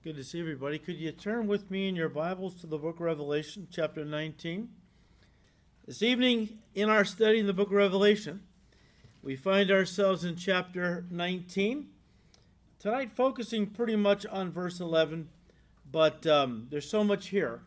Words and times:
It's 0.00 0.04
good 0.06 0.16
to 0.16 0.24
see 0.24 0.40
everybody. 0.40 0.78
Could 0.78 0.96
you 0.96 1.12
turn 1.12 1.46
with 1.46 1.70
me 1.70 1.86
in 1.86 1.94
your 1.94 2.08
Bibles 2.08 2.54
to 2.62 2.66
the 2.66 2.78
book 2.78 2.94
of 2.94 3.00
Revelation, 3.02 3.68
chapter 3.70 4.02
19? 4.02 4.70
This 5.86 6.02
evening, 6.02 6.60
in 6.74 6.88
our 6.88 7.04
study 7.04 7.38
in 7.38 7.46
the 7.46 7.52
book 7.52 7.66
of 7.66 7.74
Revelation, 7.74 8.40
we 9.22 9.36
find 9.36 9.70
ourselves 9.70 10.24
in 10.24 10.36
chapter 10.36 11.04
19. 11.10 11.86
Tonight, 12.78 13.12
focusing 13.14 13.66
pretty 13.66 13.94
much 13.94 14.24
on 14.24 14.50
verse 14.50 14.80
11, 14.80 15.28
but 15.92 16.26
um, 16.26 16.68
there's 16.70 16.88
so 16.88 17.04
much 17.04 17.28
here. 17.28 17.60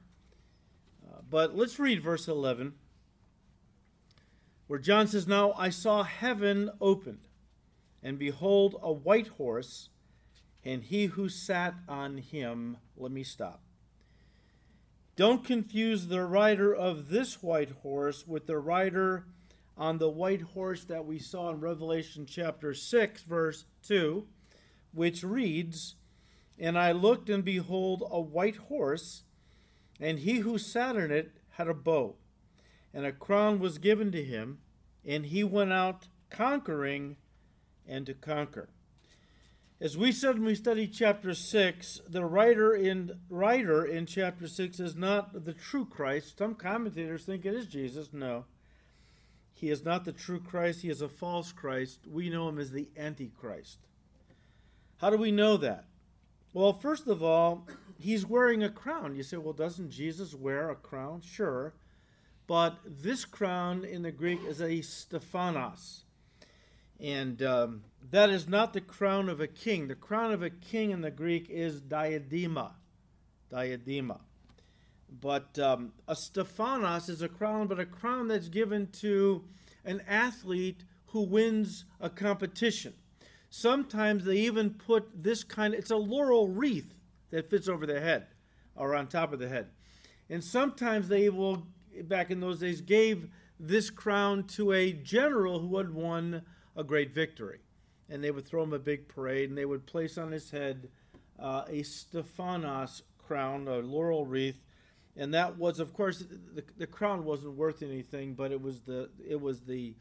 Uh, 1.07 1.19
but 1.29 1.55
let's 1.55 1.77
read 1.77 2.01
verse 2.01 2.27
11, 2.27 2.73
where 4.65 4.79
John 4.79 5.05
says, 5.05 5.27
Now 5.27 5.53
I 5.55 5.69
saw 5.69 6.01
heaven 6.01 6.71
opened, 6.81 7.27
and 8.01 8.17
behold, 8.17 8.75
a 8.81 8.91
white 8.91 9.27
horse 9.27 9.89
and 10.65 10.83
he 10.83 11.05
who 11.05 11.29
sat 11.29 11.75
on 11.87 12.17
him. 12.17 12.77
Let 12.95 13.11
me 13.11 13.23
stop. 13.23 13.61
Don't 15.15 15.43
confuse 15.43 16.07
the 16.07 16.23
rider 16.23 16.73
of 16.73 17.09
this 17.09 17.43
white 17.43 17.69
horse 17.83 18.25
with 18.27 18.47
the 18.47 18.57
rider 18.57 19.25
on 19.77 19.97
the 19.97 20.09
white 20.09 20.41
horse 20.41 20.83
that 20.85 21.05
we 21.05 21.19
saw 21.19 21.49
in 21.49 21.59
Revelation 21.59 22.25
chapter 22.25 22.73
6, 22.73 23.21
verse 23.23 23.65
2, 23.83 24.25
which 24.91 25.23
reads, 25.23 25.95
And 26.57 26.77
I 26.77 26.91
looked, 26.91 27.29
and 27.29 27.43
behold, 27.43 28.03
a 28.09 28.19
white 28.19 28.55
horse, 28.55 29.23
and 29.99 30.19
he 30.19 30.39
who 30.39 30.57
sat 30.57 30.95
on 30.95 31.11
it 31.11 31.31
had 31.51 31.67
a 31.67 31.73
bow, 31.73 32.15
and 32.93 33.05
a 33.05 33.11
crown 33.11 33.59
was 33.59 33.77
given 33.77 34.11
to 34.11 34.23
him, 34.23 34.59
and 35.05 35.27
he 35.27 35.43
went 35.43 35.73
out 35.73 36.07
conquering 36.29 37.17
and 37.87 38.05
to 38.05 38.13
conquer. 38.13 38.69
As 39.81 39.97
we 39.97 40.11
said 40.11 40.35
when 40.35 40.45
we 40.45 40.55
studied 40.55 40.93
chapter 40.93 41.33
6, 41.33 42.01
the 42.07 42.23
writer 42.23 42.73
in, 42.73 43.19
writer 43.29 43.83
in 43.83 44.05
chapter 44.05 44.47
6 44.47 44.79
is 44.79 44.95
not 44.95 45.43
the 45.45 45.53
true 45.53 45.85
Christ. 45.85 46.37
Some 46.37 46.55
commentators 46.55 47.25
think 47.25 47.45
it 47.45 47.53
is 47.53 47.67
Jesus. 47.67 48.13
No. 48.13 48.45
He 49.53 49.69
is 49.69 49.83
not 49.83 50.05
the 50.05 50.11
true 50.11 50.39
Christ. 50.39 50.81
He 50.81 50.89
is 50.89 51.01
a 51.01 51.09
false 51.09 51.51
Christ. 51.51 51.99
We 52.07 52.29
know 52.29 52.47
him 52.49 52.59
as 52.59 52.71
the 52.71 52.87
Antichrist. 52.97 53.79
How 54.97 55.09
do 55.09 55.17
we 55.17 55.31
know 55.31 55.57
that? 55.57 55.85
Well, 56.53 56.71
first 56.71 57.07
of 57.07 57.23
all, 57.23 57.67
he's 57.99 58.25
wearing 58.25 58.63
a 58.63 58.69
crown. 58.69 59.15
You 59.15 59.23
say, 59.23 59.37
well, 59.37 59.53
doesn't 59.53 59.89
Jesus 59.89 60.33
wear 60.33 60.69
a 60.69 60.75
crown? 60.75 61.21
Sure. 61.21 61.73
But 62.45 62.77
this 62.85 63.25
crown 63.25 63.83
in 63.83 64.03
the 64.03 64.11
Greek 64.11 64.39
is 64.45 64.61
a 64.61 64.81
Stephanos. 64.81 66.02
And 66.99 67.41
um, 67.41 67.83
that 68.11 68.29
is 68.29 68.47
not 68.47 68.73
the 68.73 68.81
crown 68.81 69.29
of 69.29 69.39
a 69.39 69.47
king. 69.47 69.87
The 69.87 69.95
crown 69.95 70.31
of 70.31 70.41
a 70.41 70.49
king 70.49 70.91
in 70.91 71.01
the 71.01 71.11
Greek 71.11 71.49
is 71.49 71.81
diadema. 71.81 72.71
Diadema. 73.51 74.19
But 75.21 75.59
um, 75.59 75.93
a 76.07 76.15
Stephanos 76.15 77.09
is 77.09 77.21
a 77.21 77.29
crown, 77.29 77.67
but 77.67 77.79
a 77.79 77.85
crown 77.85 78.27
that's 78.27 78.49
given 78.49 78.87
to 79.01 79.43
an 79.85 80.01
athlete 80.07 80.83
who 81.07 81.21
wins 81.21 81.85
a 81.99 82.09
competition. 82.09 82.93
Sometimes 83.49 84.25
they 84.25 84.37
even 84.37 84.71
put 84.71 85.09
this 85.13 85.43
kind 85.43 85.75
it's 85.75 85.91
a 85.91 85.95
laurel 85.97 86.47
wreath 86.47 86.95
that 87.29 87.49
fits 87.49 87.67
over 87.67 87.85
the 87.85 87.99
head 87.99 88.27
or 88.75 88.95
on 88.95 89.07
top 89.07 89.31
of 89.31 89.39
the 89.39 89.47
head. 89.47 89.67
And 90.29 90.43
sometimes 90.43 91.07
they 91.07 91.29
will, 91.29 91.67
back 92.03 92.31
in 92.31 92.39
those 92.39 92.59
days, 92.59 92.81
gave 92.81 93.27
this 93.59 93.91
crown 93.91 94.45
to 94.45 94.71
a 94.71 94.91
general 94.91 95.59
who 95.59 95.77
had 95.77 95.93
won 95.93 96.41
a 96.75 96.83
great 96.83 97.13
victory. 97.13 97.59
And 98.09 98.23
they 98.23 98.31
would 98.31 98.45
throw 98.45 98.63
him 98.63 98.73
a 98.73 98.79
big 98.79 99.07
parade, 99.07 99.49
and 99.49 99.57
they 99.57 99.65
would 99.65 99.85
place 99.85 100.17
on 100.17 100.31
his 100.31 100.51
head 100.51 100.89
uh, 101.39 101.63
a 101.67 101.83
Stephanos 101.83 103.01
crown, 103.17 103.67
a 103.67 103.77
laurel 103.77 104.25
wreath, 104.25 104.63
and 105.15 105.33
that 105.33 105.57
was, 105.57 105.79
of 105.79 105.93
course, 105.93 106.19
the, 106.53 106.63
the 106.77 106.87
crown 106.87 107.23
wasn't 107.23 107.55
worth 107.55 107.83
anything, 107.83 108.33
but 108.33 108.51
it 108.51 108.61
was 108.61 108.81
the 108.81 109.09
it 109.27 109.39
was 109.39 109.61
the 109.61 109.93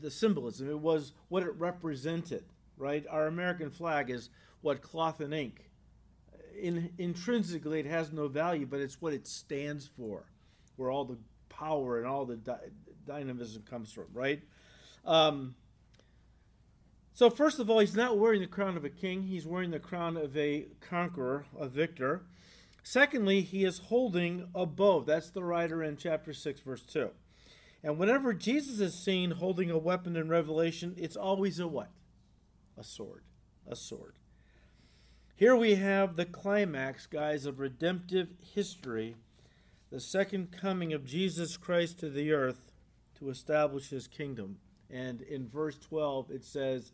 the 0.00 0.10
symbolism. 0.10 0.70
It 0.70 0.78
was 0.78 1.12
what 1.28 1.42
it 1.42 1.54
represented, 1.58 2.44
right? 2.76 3.04
Our 3.10 3.26
American 3.26 3.70
flag 3.70 4.10
is 4.10 4.30
what 4.62 4.82
cloth 4.82 5.20
and 5.20 5.34
ink. 5.34 5.70
In, 6.58 6.90
intrinsically, 6.96 7.80
it 7.80 7.86
has 7.86 8.12
no 8.12 8.28
value, 8.28 8.64
but 8.64 8.80
it's 8.80 9.00
what 9.00 9.12
it 9.12 9.26
stands 9.26 9.86
for, 9.86 10.24
where 10.76 10.90
all 10.90 11.04
the 11.04 11.18
power 11.50 11.98
and 11.98 12.06
all 12.06 12.24
the 12.24 12.36
di- 12.36 12.70
dynamism 13.06 13.62
comes 13.68 13.92
from, 13.92 14.06
right? 14.14 14.42
Um, 15.04 15.54
so, 17.16 17.30
first 17.30 17.58
of 17.58 17.70
all, 17.70 17.78
he's 17.78 17.96
not 17.96 18.18
wearing 18.18 18.42
the 18.42 18.46
crown 18.46 18.76
of 18.76 18.84
a 18.84 18.90
king, 18.90 19.22
he's 19.22 19.46
wearing 19.46 19.70
the 19.70 19.78
crown 19.78 20.18
of 20.18 20.36
a 20.36 20.66
conqueror, 20.82 21.46
a 21.58 21.66
victor. 21.66 22.26
Secondly, 22.82 23.40
he 23.40 23.64
is 23.64 23.78
holding 23.78 24.48
a 24.54 24.66
bow. 24.66 25.00
That's 25.00 25.30
the 25.30 25.42
writer 25.42 25.82
in 25.82 25.96
chapter 25.96 26.34
6, 26.34 26.60
verse 26.60 26.82
2. 26.82 27.08
And 27.82 27.96
whenever 27.96 28.34
Jesus 28.34 28.80
is 28.80 29.02
seen 29.02 29.30
holding 29.30 29.70
a 29.70 29.78
weapon 29.78 30.14
in 30.14 30.28
Revelation, 30.28 30.94
it's 30.98 31.16
always 31.16 31.58
a 31.58 31.66
what? 31.66 31.88
A 32.76 32.84
sword. 32.84 33.22
A 33.66 33.74
sword. 33.74 34.16
Here 35.34 35.56
we 35.56 35.76
have 35.76 36.16
the 36.16 36.26
climax, 36.26 37.06
guys, 37.06 37.46
of 37.46 37.60
redemptive 37.60 38.28
history, 38.54 39.16
the 39.90 40.00
second 40.00 40.52
coming 40.52 40.92
of 40.92 41.06
Jesus 41.06 41.56
Christ 41.56 41.98
to 42.00 42.10
the 42.10 42.32
earth 42.32 42.72
to 43.18 43.30
establish 43.30 43.88
his 43.88 44.06
kingdom. 44.06 44.58
And 44.90 45.22
in 45.22 45.48
verse 45.48 45.78
12, 45.78 46.30
it 46.30 46.44
says, 46.44 46.92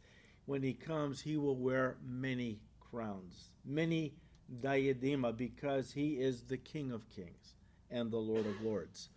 when 0.52 0.62
he 0.62 0.74
comes, 0.74 1.22
he 1.22 1.38
will 1.38 1.56
wear 1.56 1.96
many 2.06 2.60
crowns, 2.78 3.48
many 3.64 4.12
diadema, 4.60 5.34
because 5.34 5.92
he 5.92 6.20
is 6.20 6.42
the 6.42 6.58
King 6.58 6.92
of 6.92 7.08
kings 7.08 7.54
and 7.90 8.10
the 8.10 8.18
Lord 8.18 8.44
of 8.44 8.60
lords. 8.60 9.08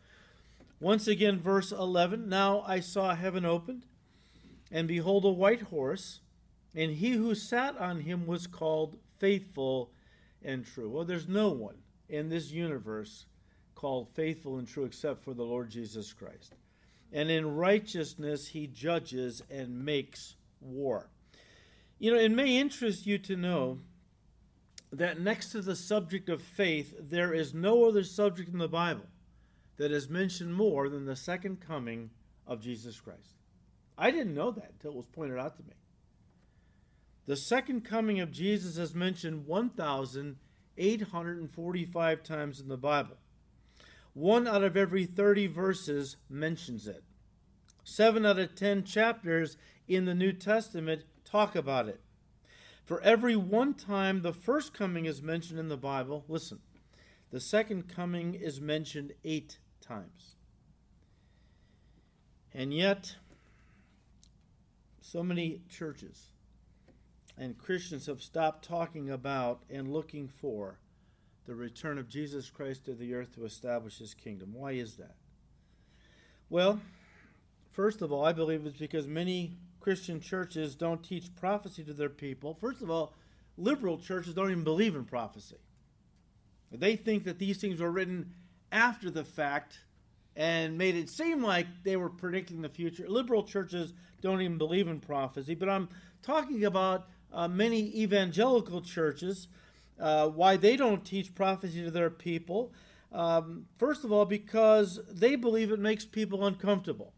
Once 0.79 1.09
again, 1.09 1.37
verse 1.37 1.73
11 1.73 2.29
Now 2.29 2.63
I 2.65 2.79
saw 2.79 3.13
heaven 3.13 3.43
opened, 3.43 3.85
and 4.71 4.87
behold, 4.87 5.25
a 5.25 5.29
white 5.29 5.63
horse, 5.63 6.21
and 6.73 6.93
he 6.93 7.11
who 7.11 7.35
sat 7.35 7.77
on 7.79 7.99
him 7.99 8.25
was 8.25 8.47
called 8.47 8.95
faithful 9.19 9.91
and 10.41 10.65
true. 10.65 10.89
Well, 10.89 11.03
there's 11.03 11.27
no 11.27 11.49
one 11.49 11.79
in 12.07 12.29
this 12.29 12.49
universe 12.51 13.25
called 13.75 14.07
faithful 14.15 14.57
and 14.57 14.65
true 14.65 14.85
except 14.85 15.21
for 15.21 15.33
the 15.33 15.43
Lord 15.43 15.69
Jesus 15.69 16.13
Christ. 16.13 16.55
And 17.11 17.29
in 17.29 17.57
righteousness 17.57 18.47
he 18.47 18.67
judges 18.67 19.43
and 19.51 19.83
makes 19.83 20.37
war. 20.61 21.09
You 21.97 22.13
know, 22.13 22.19
it 22.19 22.31
may 22.31 22.57
interest 22.57 23.05
you 23.05 23.17
to 23.19 23.35
know 23.35 23.79
that 24.91 25.19
next 25.19 25.51
to 25.51 25.61
the 25.61 25.75
subject 25.75 26.29
of 26.29 26.41
faith, 26.41 26.93
there 26.99 27.33
is 27.33 27.53
no 27.53 27.85
other 27.85 28.03
subject 28.03 28.49
in 28.49 28.59
the 28.59 28.67
Bible 28.67 29.05
that 29.77 29.91
is 29.91 30.09
mentioned 30.09 30.55
more 30.55 30.89
than 30.89 31.05
the 31.05 31.15
second 31.15 31.61
coming 31.61 32.09
of 32.47 32.61
Jesus 32.61 32.99
Christ. 32.99 33.35
I 33.97 34.11
didn't 34.11 34.33
know 34.33 34.51
that 34.51 34.71
until 34.73 34.91
it 34.91 34.97
was 34.97 35.07
pointed 35.07 35.39
out 35.39 35.55
to 35.57 35.63
me. 35.63 35.73
The 37.25 37.37
second 37.37 37.85
coming 37.85 38.19
of 38.19 38.31
Jesus 38.31 38.77
is 38.77 38.93
mentioned 38.93 39.47
1,845 39.47 42.23
times 42.23 42.59
in 42.59 42.67
the 42.67 42.77
Bible. 42.77 43.15
One 44.13 44.47
out 44.47 44.63
of 44.63 44.77
every 44.77 45.05
30 45.05 45.47
verses 45.47 46.17
mentions 46.29 46.87
it. 46.87 47.03
Seven 47.83 48.25
out 48.25 48.39
of 48.39 48.55
10 48.55 48.83
chapters 48.83 49.57
in 49.87 50.05
the 50.05 50.15
New 50.15 50.33
Testament 50.33 51.03
talk 51.35 51.55
about 51.55 51.89
it. 51.89 51.99
For 52.85 53.01
every 53.01 53.35
one 53.35 53.73
time 53.73 54.21
the 54.21 54.31
first 54.31 54.73
coming 54.73 55.05
is 55.05 55.21
mentioned 55.21 55.59
in 55.59 55.67
the 55.67 55.75
Bible, 55.75 56.23
listen, 56.29 56.59
the 57.31 57.41
second 57.41 57.89
coming 57.89 58.35
is 58.35 58.61
mentioned 58.61 59.11
eight 59.25 59.57
times. 59.81 60.35
And 62.53 62.73
yet, 62.73 63.17
so 65.01 65.23
many 65.23 65.61
churches 65.69 66.27
and 67.37 67.57
Christians 67.57 68.05
have 68.05 68.21
stopped 68.21 68.63
talking 68.63 69.09
about 69.09 69.63
and 69.69 69.91
looking 69.91 70.29
for 70.29 70.79
the 71.47 71.55
return 71.55 71.97
of 71.97 72.07
Jesus 72.07 72.49
Christ 72.49 72.85
to 72.85 72.93
the 72.93 73.13
earth 73.13 73.35
to 73.35 73.43
establish 73.43 73.97
his 73.97 74.13
kingdom. 74.13 74.53
Why 74.53 74.71
is 74.71 74.95
that? 74.95 75.15
Well, 76.49 76.79
first 77.71 78.01
of 78.01 78.13
all, 78.13 78.23
I 78.23 78.31
believe 78.31 78.65
it's 78.65 78.77
because 78.77 79.05
many 79.05 79.57
Christian 79.85 80.19
churches 80.19 80.73
don't 80.73 81.03
teach 81.03 81.35
prophecy 81.35 81.83
to 81.83 81.93
their 81.93 82.09
people. 82.09 82.57
First 82.59 82.81
of 82.81 82.89
all, 82.89 83.13
liberal 83.55 83.99
churches 83.99 84.33
don't 84.33 84.49
even 84.49 84.63
believe 84.63 84.95
in 84.95 85.05
prophecy. 85.05 85.57
They 86.71 86.95
think 86.95 87.25
that 87.25 87.37
these 87.37 87.59
things 87.59 87.79
were 87.79 87.91
written 87.91 88.33
after 88.71 89.11
the 89.11 89.23
fact 89.23 89.77
and 90.35 90.75
made 90.75 90.95
it 90.95 91.07
seem 91.07 91.43
like 91.43 91.67
they 91.83 91.97
were 91.97 92.09
predicting 92.09 92.63
the 92.63 92.69
future. 92.69 93.05
Liberal 93.07 93.43
churches 93.43 93.93
don't 94.21 94.41
even 94.41 94.57
believe 94.57 94.87
in 94.87 94.99
prophecy, 94.99 95.53
but 95.53 95.69
I'm 95.69 95.87
talking 96.23 96.65
about 96.65 97.05
uh, 97.31 97.47
many 97.47 97.95
evangelical 97.95 98.81
churches, 98.81 99.49
uh, 99.99 100.29
why 100.29 100.57
they 100.57 100.77
don't 100.77 101.05
teach 101.05 101.35
prophecy 101.35 101.83
to 101.83 101.91
their 101.91 102.09
people. 102.09 102.73
Um, 103.11 103.67
first 103.77 104.03
of 104.03 104.11
all, 104.11 104.25
because 104.25 104.99
they 105.11 105.35
believe 105.35 105.71
it 105.71 105.79
makes 105.79 106.05
people 106.05 106.43
uncomfortable. 106.43 107.13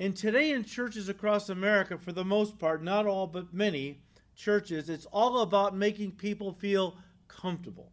And 0.00 0.16
today, 0.16 0.52
in 0.52 0.64
churches 0.64 1.10
across 1.10 1.50
America, 1.50 1.98
for 1.98 2.12
the 2.12 2.24
most 2.24 2.58
part, 2.58 2.82
not 2.82 3.06
all 3.06 3.26
but 3.26 3.52
many 3.52 4.00
churches, 4.34 4.88
it's 4.88 5.04
all 5.04 5.40
about 5.40 5.76
making 5.76 6.12
people 6.12 6.54
feel 6.54 6.96
comfortable. 7.28 7.92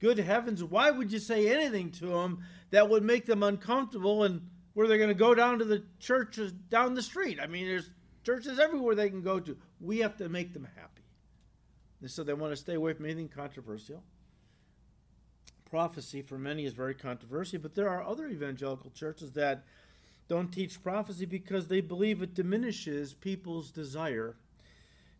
Good 0.00 0.16
heavens, 0.16 0.64
why 0.64 0.90
would 0.90 1.12
you 1.12 1.18
say 1.18 1.54
anything 1.54 1.90
to 1.92 2.06
them 2.06 2.42
that 2.70 2.88
would 2.88 3.02
make 3.02 3.26
them 3.26 3.42
uncomfortable 3.42 4.24
and 4.24 4.48
where 4.72 4.88
they're 4.88 4.96
going 4.96 5.08
to 5.08 5.14
go 5.14 5.34
down 5.34 5.58
to 5.58 5.66
the 5.66 5.84
churches 6.00 6.52
down 6.52 6.94
the 6.94 7.02
street? 7.02 7.38
I 7.38 7.46
mean, 7.46 7.66
there's 7.66 7.90
churches 8.24 8.58
everywhere 8.58 8.94
they 8.94 9.10
can 9.10 9.20
go 9.20 9.38
to. 9.38 9.58
We 9.78 9.98
have 9.98 10.16
to 10.16 10.30
make 10.30 10.54
them 10.54 10.66
happy. 10.74 11.02
And 12.00 12.10
so 12.10 12.24
they 12.24 12.32
want 12.32 12.52
to 12.52 12.56
stay 12.56 12.74
away 12.74 12.94
from 12.94 13.04
anything 13.04 13.28
controversial. 13.28 14.02
Prophecy 15.68 16.22
for 16.22 16.38
many 16.38 16.64
is 16.64 16.72
very 16.72 16.94
controversial, 16.94 17.58
but 17.58 17.74
there 17.74 17.90
are 17.90 18.02
other 18.02 18.26
evangelical 18.26 18.90
churches 18.90 19.32
that 19.32 19.64
don't 20.28 20.52
teach 20.52 20.82
prophecy 20.82 21.24
because 21.24 21.68
they 21.68 21.80
believe 21.80 22.22
it 22.22 22.34
diminishes 22.34 23.14
people's 23.14 23.70
desire 23.70 24.36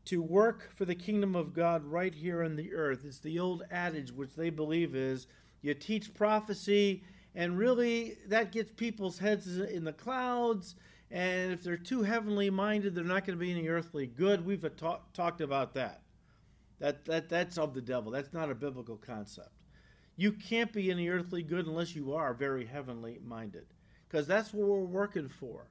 to 0.06 0.22
work 0.22 0.70
for 0.74 0.84
the 0.84 0.94
kingdom 0.94 1.34
of 1.34 1.52
God 1.52 1.84
right 1.84 2.14
here 2.14 2.42
on 2.42 2.56
the 2.56 2.72
earth. 2.72 3.04
It's 3.04 3.18
the 3.18 3.38
old 3.38 3.64
adage, 3.70 4.12
which 4.12 4.34
they 4.34 4.50
believe 4.50 4.94
is 4.94 5.26
you 5.62 5.74
teach 5.74 6.14
prophecy, 6.14 7.02
and 7.34 7.58
really 7.58 8.18
that 8.28 8.52
gets 8.52 8.72
people's 8.72 9.18
heads 9.18 9.58
in 9.58 9.84
the 9.84 9.92
clouds. 9.92 10.76
And 11.10 11.52
if 11.52 11.62
they're 11.62 11.76
too 11.76 12.02
heavenly 12.02 12.50
minded, 12.50 12.94
they're 12.94 13.04
not 13.04 13.26
going 13.26 13.38
to 13.38 13.44
be 13.44 13.50
any 13.50 13.68
earthly 13.68 14.06
good. 14.06 14.44
We've 14.44 14.64
ta- 14.76 15.00
talked 15.12 15.40
about 15.40 15.74
that. 15.74 16.02
That, 16.78 17.04
that. 17.06 17.28
That's 17.28 17.58
of 17.58 17.74
the 17.74 17.80
devil. 17.80 18.10
That's 18.12 18.32
not 18.32 18.50
a 18.50 18.54
biblical 18.54 18.96
concept. 18.96 19.50
You 20.16 20.32
can't 20.32 20.72
be 20.72 20.90
any 20.90 21.08
earthly 21.08 21.42
good 21.42 21.66
unless 21.66 21.94
you 21.94 22.14
are 22.14 22.32
very 22.34 22.64
heavenly 22.64 23.18
minded, 23.24 23.66
because 24.08 24.26
that's 24.26 24.52
what 24.52 24.68
we're 24.68 24.80
working 24.80 25.28
for. 25.28 25.66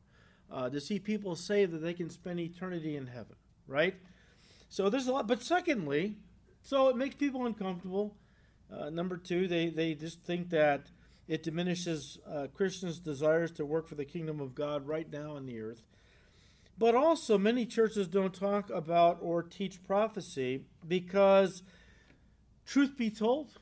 Uh, 0.51 0.69
to 0.69 0.79
see 0.79 0.99
people 0.99 1.35
say 1.35 1.65
that 1.65 1.79
they 1.79 1.93
can 1.93 2.09
spend 2.09 2.39
eternity 2.39 2.95
in 2.95 3.07
heaven, 3.07 3.35
right? 3.67 3.95
So 4.69 4.89
there's 4.89 5.07
a 5.07 5.11
lot. 5.11 5.27
But 5.27 5.41
secondly, 5.41 6.15
so 6.61 6.89
it 6.89 6.95
makes 6.95 7.15
people 7.15 7.45
uncomfortable. 7.45 8.15
Uh, 8.71 8.89
number 8.89 9.17
two, 9.17 9.47
they, 9.47 9.69
they 9.69 9.93
just 9.93 10.21
think 10.21 10.49
that 10.49 10.87
it 11.27 11.43
diminishes 11.43 12.19
uh, 12.29 12.47
Christians' 12.53 12.99
desires 12.99 13.51
to 13.53 13.65
work 13.65 13.87
for 13.87 13.95
the 13.95 14.05
kingdom 14.05 14.39
of 14.39 14.53
God 14.53 14.87
right 14.87 15.11
now 15.11 15.35
on 15.35 15.45
the 15.45 15.59
earth. 15.59 15.83
But 16.77 16.93
also, 16.93 17.37
many 17.37 17.65
churches 17.65 18.07
don't 18.07 18.33
talk 18.33 18.69
about 18.69 19.19
or 19.21 19.41
teach 19.41 19.83
prophecy 19.83 20.65
because, 20.87 21.63
truth 22.65 22.97
be 22.97 23.09
told, 23.09 23.59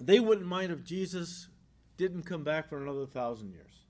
they 0.00 0.18
wouldn't 0.18 0.46
mind 0.46 0.72
if 0.72 0.84
Jesus 0.84 1.48
didn't 1.96 2.24
come 2.24 2.44
back 2.44 2.68
for 2.68 2.80
another 2.82 3.06
thousand 3.06 3.50
years. 3.50 3.84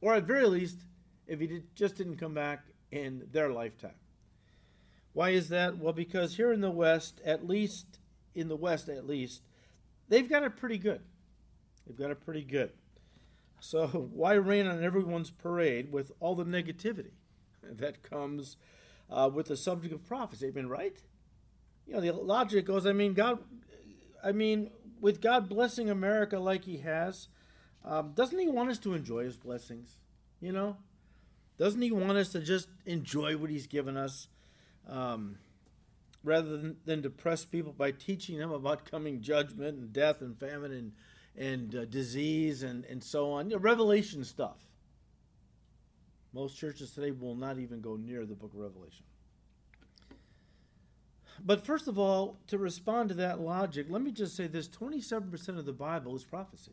Or 0.00 0.14
at 0.14 0.24
very 0.24 0.46
least, 0.46 0.78
if 1.26 1.40
he 1.40 1.46
did, 1.46 1.74
just 1.74 1.96
didn't 1.96 2.16
come 2.16 2.34
back 2.34 2.64
in 2.90 3.26
their 3.32 3.50
lifetime. 3.50 3.94
Why 5.12 5.30
is 5.30 5.48
that? 5.48 5.78
Well, 5.78 5.92
because 5.92 6.36
here 6.36 6.52
in 6.52 6.60
the 6.60 6.70
West, 6.70 7.20
at 7.24 7.46
least 7.46 7.98
in 8.34 8.48
the 8.48 8.56
West, 8.56 8.88
at 8.88 9.06
least, 9.06 9.42
they've 10.08 10.28
got 10.28 10.42
it 10.42 10.56
pretty 10.56 10.78
good. 10.78 11.02
They've 11.86 11.96
got 11.96 12.10
it 12.10 12.24
pretty 12.24 12.44
good. 12.44 12.72
So 13.60 13.86
why 14.12 14.34
rain 14.34 14.66
on 14.66 14.82
everyone's 14.82 15.30
parade 15.30 15.92
with 15.92 16.12
all 16.20 16.34
the 16.34 16.44
negativity 16.44 17.12
that 17.62 18.02
comes 18.02 18.56
uh, 19.10 19.30
with 19.32 19.46
the 19.46 19.56
subject 19.56 19.92
of 19.92 20.04
prophecy? 20.06 20.48
I 20.48 20.50
mean, 20.50 20.66
right? 20.66 20.96
You 21.86 21.94
know, 21.94 22.00
the 22.00 22.12
logic 22.12 22.66
goes. 22.66 22.86
I 22.86 22.92
mean, 22.92 23.14
God. 23.14 23.38
I 24.22 24.32
mean, 24.32 24.70
with 25.00 25.20
God 25.20 25.48
blessing 25.48 25.90
America 25.90 26.38
like 26.38 26.64
He 26.64 26.78
has, 26.78 27.28
um, 27.84 28.12
doesn't 28.14 28.38
He 28.38 28.48
want 28.48 28.70
us 28.70 28.78
to 28.80 28.94
enjoy 28.94 29.24
His 29.24 29.36
blessings? 29.36 29.96
You 30.40 30.52
know, 30.52 30.76
doesn't 31.58 31.82
He 31.82 31.90
want 31.90 32.18
us 32.18 32.30
to 32.30 32.40
just 32.40 32.68
enjoy 32.86 33.36
what 33.36 33.50
He's 33.50 33.66
given 33.66 33.96
us? 33.96 34.28
um, 34.88 35.36
rather 36.22 36.56
than, 36.56 36.76
than 36.84 37.00
depress 37.00 37.44
people 37.44 37.72
by 37.72 37.92
teaching 37.92 38.38
them 38.38 38.50
about 38.50 38.90
coming 38.90 39.20
judgment 39.20 39.78
and 39.78 39.92
death 39.92 40.20
and 40.20 40.38
famine 40.38 40.72
and, 40.72 40.92
and 41.36 41.74
uh, 41.74 41.84
disease 41.86 42.62
and, 42.62 42.84
and 42.86 43.02
so 43.02 43.30
on. 43.32 43.48
You 43.48 43.56
know, 43.56 43.62
Revelation 43.62 44.24
stuff. 44.24 44.58
Most 46.32 46.58
churches 46.58 46.92
today 46.92 47.10
will 47.10 47.34
not 47.34 47.58
even 47.58 47.80
go 47.80 47.96
near 47.96 48.24
the 48.24 48.34
book 48.34 48.52
of 48.52 48.60
Revelation. 48.60 49.04
But 51.44 51.64
first 51.64 51.88
of 51.88 51.98
all, 51.98 52.38
to 52.48 52.58
respond 52.58 53.08
to 53.08 53.14
that 53.16 53.40
logic, 53.40 53.86
let 53.88 54.02
me 54.02 54.12
just 54.12 54.36
say 54.36 54.46
this 54.46 54.68
27% 54.68 55.58
of 55.58 55.64
the 55.64 55.72
Bible 55.72 56.14
is 56.14 56.24
prophecy. 56.24 56.72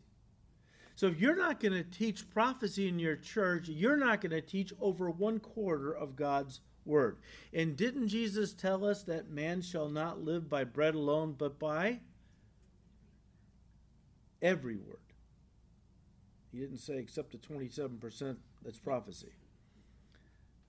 So 0.94 1.06
if 1.06 1.20
you're 1.20 1.36
not 1.36 1.60
going 1.60 1.74
to 1.74 1.84
teach 1.84 2.28
prophecy 2.30 2.88
in 2.88 2.98
your 2.98 3.16
church, 3.16 3.68
you're 3.68 3.96
not 3.96 4.20
going 4.20 4.32
to 4.32 4.40
teach 4.40 4.72
over 4.80 5.08
one 5.10 5.38
quarter 5.38 5.92
of 5.92 6.16
God's 6.16 6.60
word. 6.84 7.18
And 7.52 7.76
didn't 7.76 8.08
Jesus 8.08 8.52
tell 8.52 8.84
us 8.84 9.04
that 9.04 9.30
man 9.30 9.62
shall 9.62 9.88
not 9.88 10.24
live 10.24 10.48
by 10.48 10.64
bread 10.64 10.94
alone, 10.94 11.36
but 11.38 11.58
by 11.58 12.00
every 14.42 14.76
word? 14.76 14.98
He 16.50 16.58
didn't 16.58 16.78
say 16.78 16.96
except 16.98 17.30
the 17.30 17.38
27% 17.38 18.36
that's 18.64 18.78
prophecy. 18.78 19.32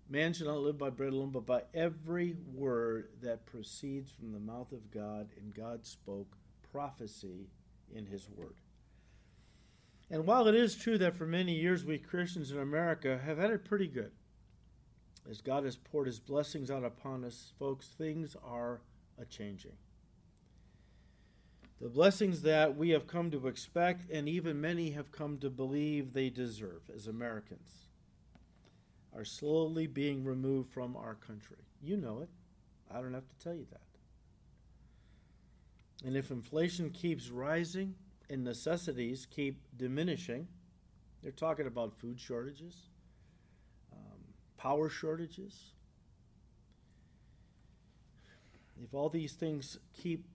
Man 0.09 0.33
shall 0.33 0.47
not 0.47 0.61
live 0.61 0.79
by 0.79 0.89
bread 0.89 1.13
alone, 1.13 1.29
but 1.29 1.45
by 1.45 1.61
every 1.73 2.35
word 2.55 3.09
that 3.21 3.45
proceeds 3.45 4.11
from 4.11 4.31
the 4.31 4.39
mouth 4.39 4.71
of 4.71 4.89
God, 4.89 5.29
and 5.37 5.53
God 5.53 5.85
spoke 5.85 6.35
prophecy 6.71 7.47
in 7.93 8.07
his 8.07 8.27
word. 8.27 8.55
And 10.09 10.25
while 10.25 10.47
it 10.47 10.55
is 10.55 10.75
true 10.75 10.97
that 10.97 11.15
for 11.15 11.27
many 11.27 11.53
years 11.53 11.85
we 11.85 11.99
Christians 11.99 12.51
in 12.51 12.57
America 12.57 13.19
have 13.23 13.37
had 13.37 13.51
it 13.51 13.65
pretty 13.65 13.87
good, 13.87 14.11
as 15.29 15.41
God 15.41 15.63
has 15.63 15.75
poured 15.75 16.07
his 16.07 16.19
blessings 16.19 16.71
out 16.71 16.83
upon 16.83 17.23
us, 17.23 17.53
folks, 17.59 17.89
things 17.89 18.35
are 18.43 18.81
a 19.21 19.25
changing. 19.25 19.77
The 21.79 21.89
blessings 21.89 22.41
that 22.41 22.75
we 22.75 22.89
have 22.89 23.05
come 23.05 23.29
to 23.29 23.47
expect, 23.47 24.09
and 24.11 24.27
even 24.27 24.59
many 24.59 24.91
have 24.91 25.11
come 25.11 25.37
to 25.37 25.51
believe 25.51 26.13
they 26.13 26.29
deserve 26.29 26.81
as 26.93 27.05
Americans, 27.05 27.88
are 29.15 29.25
slowly 29.25 29.87
being 29.87 30.23
removed 30.23 30.71
from 30.71 30.95
our 30.95 31.15
country. 31.15 31.57
You 31.81 31.97
know 31.97 32.21
it. 32.21 32.29
I 32.91 33.01
don't 33.01 33.13
have 33.13 33.27
to 33.27 33.43
tell 33.43 33.55
you 33.55 33.65
that. 33.71 33.81
And 36.05 36.15
if 36.15 36.31
inflation 36.31 36.89
keeps 36.91 37.29
rising 37.29 37.95
and 38.29 38.43
necessities 38.43 39.27
keep 39.29 39.61
diminishing, 39.75 40.47
they're 41.21 41.31
talking 41.31 41.67
about 41.67 41.93
food 41.93 42.19
shortages, 42.19 42.75
um, 43.91 44.19
power 44.57 44.89
shortages, 44.89 45.73
if 48.81 48.93
all 48.93 49.09
these 49.09 49.33
things 49.33 49.77
keep 49.93 50.25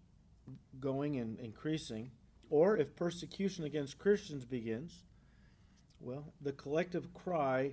going 0.79 1.17
and 1.17 1.39
increasing, 1.41 2.11
or 2.51 2.77
if 2.77 2.95
persecution 2.95 3.65
against 3.65 3.99
Christians 3.99 4.45
begins, 4.45 5.03
well, 6.01 6.35
the 6.43 6.53
collective 6.53 7.15
cry 7.15 7.73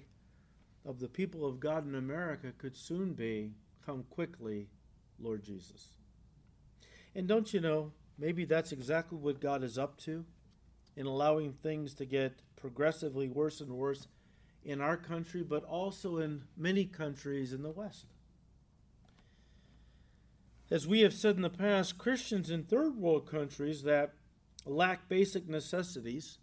of 0.85 1.00
the 1.00 1.07
people 1.07 1.45
of 1.45 1.59
God 1.59 1.88
in 1.88 1.95
America 1.95 2.51
could 2.57 2.75
soon 2.75 3.13
be, 3.13 3.51
Come 3.85 4.05
quickly, 4.09 4.67
Lord 5.19 5.43
Jesus. 5.43 5.89
And 7.15 7.27
don't 7.27 7.51
you 7.53 7.59
know, 7.59 7.91
maybe 8.17 8.45
that's 8.45 8.71
exactly 8.71 9.17
what 9.17 9.41
God 9.41 9.63
is 9.63 9.77
up 9.77 9.97
to 10.01 10.23
in 10.95 11.05
allowing 11.05 11.53
things 11.53 11.93
to 11.95 12.05
get 12.05 12.41
progressively 12.55 13.27
worse 13.27 13.59
and 13.59 13.71
worse 13.71 14.07
in 14.63 14.81
our 14.81 14.97
country, 14.97 15.41
but 15.41 15.63
also 15.63 16.17
in 16.17 16.43
many 16.55 16.85
countries 16.85 17.53
in 17.53 17.63
the 17.63 17.71
West. 17.71 18.05
As 20.69 20.88
we 20.88 21.01
have 21.01 21.13
said 21.13 21.35
in 21.35 21.41
the 21.41 21.50
past, 21.50 21.97
Christians 21.97 22.50
in 22.50 22.63
third 22.63 22.95
world 22.95 23.29
countries 23.29 23.83
that 23.83 24.13
lack 24.65 25.09
basic 25.09 25.50
necessities 25.50 26.38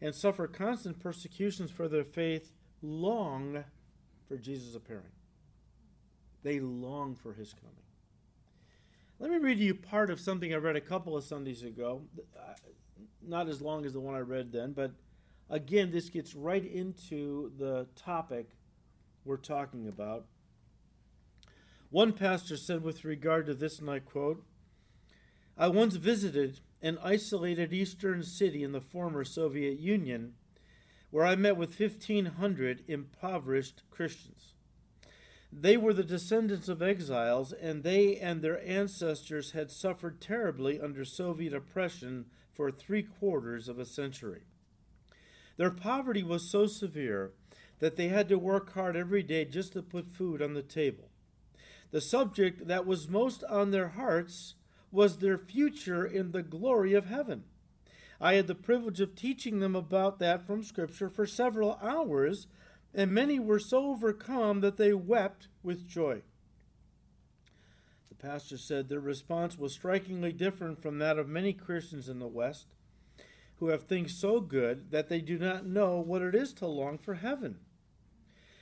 and 0.00 0.14
suffer 0.14 0.46
constant 0.46 1.00
persecutions 1.00 1.70
for 1.70 1.88
their 1.88 2.04
faith 2.04 2.52
long 2.82 3.64
for 4.32 4.42
Jesus' 4.42 4.74
appearing. 4.74 5.12
They 6.42 6.58
long 6.58 7.14
for 7.14 7.34
his 7.34 7.52
coming. 7.52 7.76
Let 9.18 9.30
me 9.30 9.36
read 9.36 9.58
you 9.58 9.74
part 9.74 10.10
of 10.10 10.18
something 10.18 10.52
I 10.52 10.56
read 10.56 10.74
a 10.76 10.80
couple 10.80 11.16
of 11.16 11.24
Sundays 11.24 11.62
ago. 11.62 12.02
Uh, 12.36 12.54
not 13.20 13.48
as 13.48 13.60
long 13.60 13.84
as 13.84 13.92
the 13.92 14.00
one 14.00 14.14
I 14.14 14.20
read 14.20 14.50
then, 14.52 14.72
but 14.72 14.92
Again, 15.52 15.90
this 15.90 16.08
gets 16.08 16.34
right 16.34 16.64
into 16.64 17.52
the 17.58 17.86
topic 17.94 18.48
we're 19.22 19.36
talking 19.36 19.86
about. 19.86 20.24
One 21.90 22.14
pastor 22.14 22.56
said 22.56 22.82
with 22.82 23.04
regard 23.04 23.44
to 23.46 23.54
this, 23.54 23.78
and 23.78 23.90
I 23.90 23.98
quote 23.98 24.42
I 25.58 25.68
once 25.68 25.96
visited 25.96 26.60
an 26.80 26.98
isolated 27.04 27.70
eastern 27.70 28.22
city 28.22 28.64
in 28.64 28.72
the 28.72 28.80
former 28.80 29.24
Soviet 29.24 29.78
Union 29.78 30.32
where 31.12 31.26
I 31.26 31.36
met 31.36 31.58
with 31.58 31.78
1,500 31.78 32.84
impoverished 32.88 33.82
Christians. 33.90 34.54
They 35.52 35.76
were 35.76 35.92
the 35.92 36.02
descendants 36.02 36.70
of 36.70 36.80
exiles, 36.80 37.52
and 37.52 37.82
they 37.82 38.16
and 38.16 38.40
their 38.40 38.66
ancestors 38.66 39.52
had 39.52 39.70
suffered 39.70 40.22
terribly 40.22 40.80
under 40.80 41.04
Soviet 41.04 41.52
oppression 41.52 42.24
for 42.54 42.70
three 42.70 43.02
quarters 43.02 43.68
of 43.68 43.78
a 43.78 43.84
century. 43.84 44.44
Their 45.58 45.70
poverty 45.70 46.22
was 46.22 46.50
so 46.50 46.66
severe 46.66 47.32
that 47.78 47.96
they 47.96 48.08
had 48.08 48.30
to 48.30 48.38
work 48.38 48.72
hard 48.72 48.96
every 48.96 49.22
day 49.22 49.44
just 49.44 49.74
to 49.74 49.82
put 49.82 50.16
food 50.16 50.40
on 50.40 50.54
the 50.54 50.62
table. 50.62 51.10
The 51.90 52.00
subject 52.00 52.68
that 52.68 52.86
was 52.86 53.06
most 53.10 53.44
on 53.44 53.70
their 53.70 53.88
hearts 53.88 54.54
was 54.90 55.18
their 55.18 55.36
future 55.36 56.06
in 56.06 56.32
the 56.32 56.42
glory 56.42 56.94
of 56.94 57.04
heaven. 57.04 57.44
I 58.22 58.34
had 58.34 58.46
the 58.46 58.54
privilege 58.54 59.00
of 59.00 59.16
teaching 59.16 59.58
them 59.58 59.74
about 59.74 60.20
that 60.20 60.46
from 60.46 60.62
Scripture 60.62 61.10
for 61.10 61.26
several 61.26 61.76
hours, 61.82 62.46
and 62.94 63.10
many 63.10 63.40
were 63.40 63.58
so 63.58 63.90
overcome 63.90 64.60
that 64.60 64.76
they 64.76 64.92
wept 64.92 65.48
with 65.64 65.88
joy. 65.88 66.22
The 68.08 68.14
pastor 68.14 68.56
said 68.58 68.88
their 68.88 69.00
response 69.00 69.58
was 69.58 69.72
strikingly 69.72 70.32
different 70.32 70.80
from 70.80 71.00
that 71.00 71.18
of 71.18 71.28
many 71.28 71.52
Christians 71.52 72.08
in 72.08 72.20
the 72.20 72.28
West 72.28 72.68
who 73.56 73.68
have 73.68 73.82
things 73.82 74.14
so 74.14 74.40
good 74.40 74.92
that 74.92 75.08
they 75.08 75.20
do 75.20 75.36
not 75.36 75.66
know 75.66 75.98
what 75.98 76.22
it 76.22 76.36
is 76.36 76.52
to 76.54 76.66
long 76.66 76.98
for 76.98 77.14
heaven. 77.14 77.58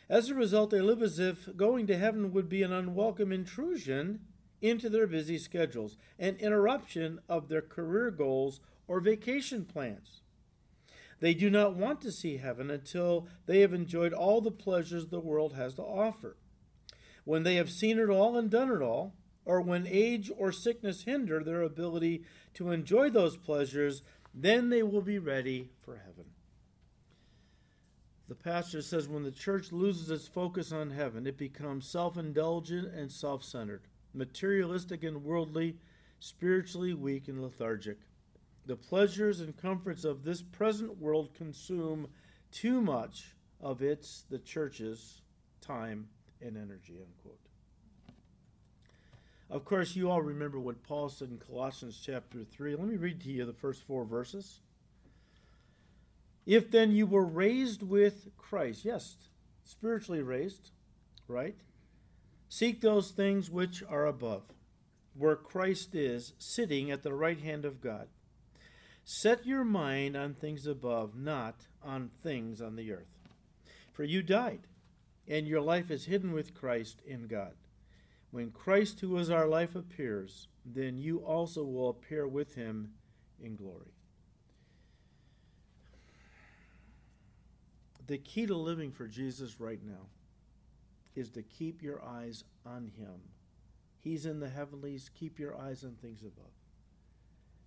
As 0.09 0.31
a 0.31 0.35
result, 0.35 0.71
they 0.71 0.81
live 0.81 1.03
as 1.03 1.19
if 1.19 1.55
going 1.55 1.87
to 1.87 1.99
heaven 1.99 2.33
would 2.33 2.49
be 2.49 2.63
an 2.63 2.73
unwelcome 2.73 3.31
intrusion 3.31 4.21
into 4.61 4.89
their 4.89 5.07
busy 5.07 5.39
schedules, 5.39 5.97
an 6.19 6.37
interruption 6.37 7.21
of 7.29 7.49
their 7.49 7.63
career 7.63 8.11
goals 8.11 8.61
or 8.87 9.01
vacation 9.01 9.65
plans. 9.65 10.21
They 11.21 11.35
do 11.35 11.51
not 11.51 11.77
want 11.77 12.01
to 12.03 12.13
see 12.13 12.39
heaven 12.39 12.71
until 12.71 13.29
they 13.47 13.61
have 13.61 13.75
enjoyed 13.75 14.13
all 14.13 14.41
the 14.41 14.51
pleasures 14.51 15.07
the 15.07 15.21
world 15.21 15.55
has 15.55 15.75
to 15.75 15.83
offer. 15.83 16.37
When 17.25 17.43
they 17.43 17.57
have 17.57 17.71
seen 17.71 17.99
it 17.99 18.09
all 18.09 18.37
and 18.37 18.51
done 18.51 18.71
it 18.71 18.83
all, 18.83 19.15
or 19.45 19.61
when 19.61 19.87
age 19.87 20.31
or 20.37 20.53
sickness 20.53 21.03
hinder 21.03 21.43
their 21.43 21.63
ability 21.63 22.25
to 22.55 22.71
enjoy 22.71 23.11
those 23.11 23.37
pleasures, 23.37 24.03
then 24.35 24.71
they 24.71 24.83
will 24.83 25.03
be 25.03 25.19
ready 25.19 25.71
for 25.83 25.97
heaven. 25.97 26.27
The 28.29 28.35
pastor 28.37 28.81
says 28.81 29.09
when 29.09 29.25
the 29.25 29.33
church 29.33 29.73
loses 29.73 30.09
its 30.09 30.29
focus 30.29 30.71
on 30.71 30.91
heaven, 30.91 31.27
it 31.27 31.37
becomes 31.37 31.89
self 31.89 32.17
indulgent 32.17 32.95
and 32.95 33.11
self 33.11 33.43
centered, 33.43 33.83
materialistic 34.15 35.03
and 35.03 35.25
worldly, 35.25 35.77
spiritually 36.19 36.95
weak 36.95 37.29
and 37.29 37.43
lethargic. 37.43 37.99
The 38.67 38.77
pleasures 38.77 39.41
and 39.41 39.57
comforts 39.57 40.05
of 40.05 40.25
this 40.25 40.43
present 40.43 40.99
world 40.99 41.35
consume 41.35 42.09
too 42.53 42.81
much 42.81 43.35
of 43.61 43.83
its, 43.83 44.25
the 44.31 44.39
church's, 44.39 45.23
time 45.61 46.09
and 46.41 46.57
energy. 46.57 46.95
Unquote. 46.95 47.39
Of 49.51 49.65
course, 49.65 49.97
you 49.97 50.11
all 50.11 50.23
remember 50.23 50.61
what 50.61 50.83
Paul 50.85 51.09
said 51.09 51.31
in 51.31 51.39
Colossians 51.39 52.01
chapter 52.05 52.45
3. 52.45 52.77
Let 52.77 52.87
me 52.87 52.97
read 52.97 53.21
to 53.23 53.31
you 53.31 53.45
the 53.45 53.53
first 53.53 53.83
four 53.83 54.05
verses. 54.05 54.61
If 56.47 56.71
then 56.71 56.93
you 56.93 57.07
were 57.07 57.25
raised 57.25 57.83
with 57.83 58.29
Christ, 58.39 58.85
yes, 58.85 59.17
spiritually 59.65 60.23
raised, 60.23 60.71
right? 61.29 61.57
Seek 62.53 62.81
those 62.81 63.13
things 63.13 63.49
which 63.49 63.81
are 63.89 64.07
above, 64.07 64.43
where 65.15 65.37
Christ 65.37 65.95
is, 65.95 66.33
sitting 66.37 66.91
at 66.91 67.05
the 67.05 67.15
right 67.15 67.41
hand 67.41 67.65
of 67.65 67.81
God. 67.81 68.09
Set 69.05 69.47
your 69.47 69.63
mind 69.63 70.17
on 70.17 70.35
things 70.35 70.67
above, 70.67 71.15
not 71.15 71.69
on 71.81 72.11
things 72.25 72.61
on 72.61 72.75
the 72.75 72.91
earth. 72.91 73.21
For 73.93 74.03
you 74.03 74.21
died, 74.21 74.67
and 75.29 75.47
your 75.47 75.61
life 75.61 75.93
is 75.93 76.07
hidden 76.07 76.33
with 76.33 76.53
Christ 76.53 77.01
in 77.07 77.29
God. 77.29 77.53
When 78.33 78.51
Christ, 78.51 78.99
who 78.99 79.17
is 79.17 79.31
our 79.31 79.47
life, 79.47 79.77
appears, 79.77 80.49
then 80.67 80.99
you 80.99 81.19
also 81.19 81.63
will 81.63 81.91
appear 81.91 82.27
with 82.27 82.57
him 82.57 82.95
in 83.41 83.55
glory. 83.55 83.95
The 88.09 88.19
key 88.19 88.47
to 88.47 88.57
living 88.57 88.91
for 88.91 89.07
Jesus 89.07 89.61
right 89.61 89.81
now 89.87 90.09
is 91.21 91.31
to 91.31 91.43
keep 91.43 91.83
your 91.83 92.03
eyes 92.05 92.43
on 92.67 92.91
him. 92.99 93.21
He's 94.01 94.27
in 94.27 94.41
the 94.41 94.49
heavenlies. 94.49 95.11
Keep 95.15 95.39
your 95.39 95.57
eyes 95.57 95.85
on 95.85 95.95
things 96.03 96.23
above. 96.23 96.51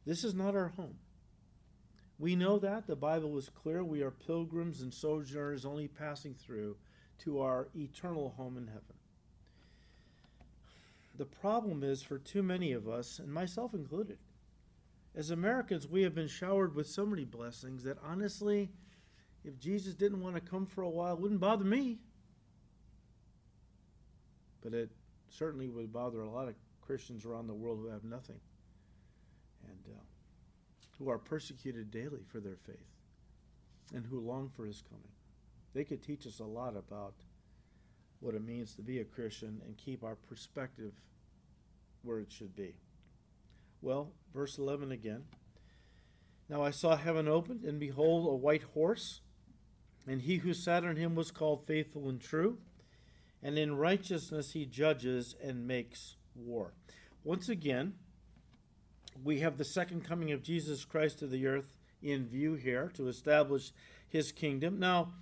This 0.06 0.24
is 0.24 0.34
not 0.34 0.56
our 0.56 0.70
home. 0.70 0.98
We 2.20 2.36
know 2.36 2.60
that. 2.60 2.88
The 2.88 2.96
Bible 2.96 3.38
is 3.38 3.50
clear. 3.50 3.84
We 3.84 4.02
are 4.02 4.12
pilgrims 4.12 4.82
and 4.82 4.94
sojourners 4.94 5.66
only 5.66 5.88
passing 5.88 6.34
through 6.34 6.76
to 7.20 7.40
our 7.40 7.70
eternal 7.76 8.34
home 8.36 8.58
in 8.58 8.68
heaven. 8.68 8.82
The 11.18 11.26
problem 11.26 11.84
is 11.84 12.02
for 12.02 12.18
too 12.18 12.42
many 12.42 12.72
of 12.72 12.90
us, 12.90 13.20
and 13.20 13.32
myself 13.32 13.74
included, 13.74 14.18
as 15.16 15.30
Americans, 15.30 15.88
we 15.88 16.02
have 16.02 16.16
been 16.16 16.28
showered 16.28 16.74
with 16.74 16.88
so 16.88 17.06
many 17.06 17.24
blessings 17.24 17.84
that 17.84 18.00
honestly, 18.04 18.72
if 19.44 19.60
Jesus 19.60 19.94
didn't 19.94 20.22
want 20.22 20.36
to 20.36 20.42
come 20.42 20.66
for 20.66 20.82
a 20.82 20.90
while, 20.90 21.14
it 21.14 21.20
wouldn't 21.20 21.40
bother 21.40 21.66
me. 21.66 22.00
But 24.64 24.74
it 24.74 24.90
certainly 25.30 25.68
would 25.70 25.92
bother 25.92 26.22
a 26.22 26.30
lot 26.30 26.48
of 26.48 26.56
Christians 26.82 27.26
around 27.26 27.48
the 27.48 27.54
world 27.54 27.80
who 27.82 27.90
have 27.90 28.04
nothing 28.04 28.40
and 29.68 29.96
uh, 29.96 30.02
who 30.98 31.10
are 31.10 31.18
persecuted 31.18 31.92
daily 31.92 32.22
for 32.28 32.40
their 32.40 32.58
faith 32.66 32.88
and 33.94 34.06
who 34.06 34.20
long 34.20 34.50
for 34.56 34.66
his 34.66 34.82
coming. 34.82 35.12
They 35.74 35.84
could 35.84 36.04
teach 36.04 36.26
us 36.28 36.40
a 36.40 36.46
lot 36.46 36.76
about 36.76 37.14
what 38.20 38.36
it 38.36 38.46
means 38.46 38.76
to 38.76 38.82
be 38.82 39.00
a 39.00 39.06
Christian 39.06 39.62
and 39.66 39.78
keep 39.78 40.04
our 40.04 40.16
perspective 40.16 40.94
where 42.04 42.20
it 42.20 42.32
should 42.32 42.56
be. 42.56 42.76
Well, 43.82 44.12
verse 44.34 44.58
11 44.58 44.92
again. 44.92 45.24
Now 46.50 46.64
I 46.64 46.72
saw 46.72 46.96
heaven 46.96 47.28
opened, 47.28 47.64
and 47.64 47.80
behold, 47.80 48.28
a 48.28 48.36
white 48.36 48.64
horse, 48.74 49.22
and 50.08 50.22
he 50.22 50.38
who 50.38 50.54
sat 50.54 50.84
on 50.84 50.96
him 50.96 51.16
was 51.16 51.32
called 51.32 51.66
faithful 51.66 52.10
and 52.10 52.22
true, 52.22 52.58
and 53.44 53.58
in 53.58 53.78
righteousness 53.78 54.54
he 54.54 54.66
judges 54.66 55.36
and 55.44 55.68
makes 55.68 56.16
war. 56.34 56.74
Once 57.24 57.50
again, 57.50 57.94
we 59.24 59.42
have 59.42 59.58
the 59.58 59.66
second 59.66 60.04
coming 60.04 60.32
of 60.32 60.42
Jesus 60.42 60.86
Christ 60.86 61.20
to 61.20 61.28
the 61.28 61.46
earth 61.46 61.78
in 62.02 62.26
view 62.26 62.56
here 62.56 62.92
to 62.96 63.08
establish 63.08 63.72
his 64.08 64.32
kingdom. 64.32 64.80
Now, 64.80 65.14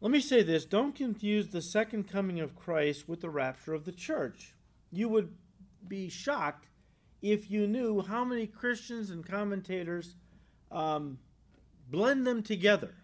let 0.00 0.10
me 0.10 0.20
say 0.20 0.42
this 0.42 0.64
don't 0.64 0.94
confuse 0.94 1.48
the 1.48 1.62
second 1.62 2.08
coming 2.08 2.40
of 2.40 2.56
Christ 2.56 3.08
with 3.08 3.20
the 3.20 3.30
rapture 3.30 3.74
of 3.74 3.84
the 3.84 3.92
church. 3.92 4.54
You 4.92 5.08
would 5.08 5.32
be 5.88 6.08
shocked 6.08 6.68
if 7.22 7.50
you 7.50 7.66
knew 7.66 8.02
how 8.02 8.24
many 8.24 8.46
Christians 8.46 9.10
and 9.10 9.26
commentators 9.26 10.16
um, 10.70 11.18
blend 11.90 12.26
them 12.26 12.42
together 12.42 12.94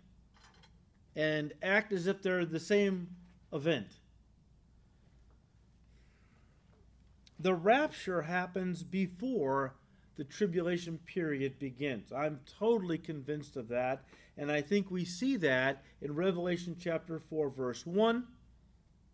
and 1.16 1.52
act 1.62 1.92
as 1.92 2.06
if 2.06 2.22
they're 2.22 2.44
the 2.44 2.60
same 2.60 3.08
event. 3.52 3.88
The 7.42 7.54
rapture 7.54 8.22
happens 8.22 8.84
before 8.84 9.74
the 10.16 10.22
tribulation 10.22 10.98
period 10.98 11.58
begins. 11.58 12.12
I'm 12.12 12.38
totally 12.58 12.98
convinced 12.98 13.56
of 13.56 13.66
that. 13.68 14.04
And 14.38 14.50
I 14.50 14.60
think 14.60 14.92
we 14.92 15.04
see 15.04 15.36
that 15.38 15.82
in 16.00 16.14
Revelation 16.14 16.76
chapter 16.78 17.18
4, 17.18 17.50
verse 17.50 17.84
1, 17.84 18.24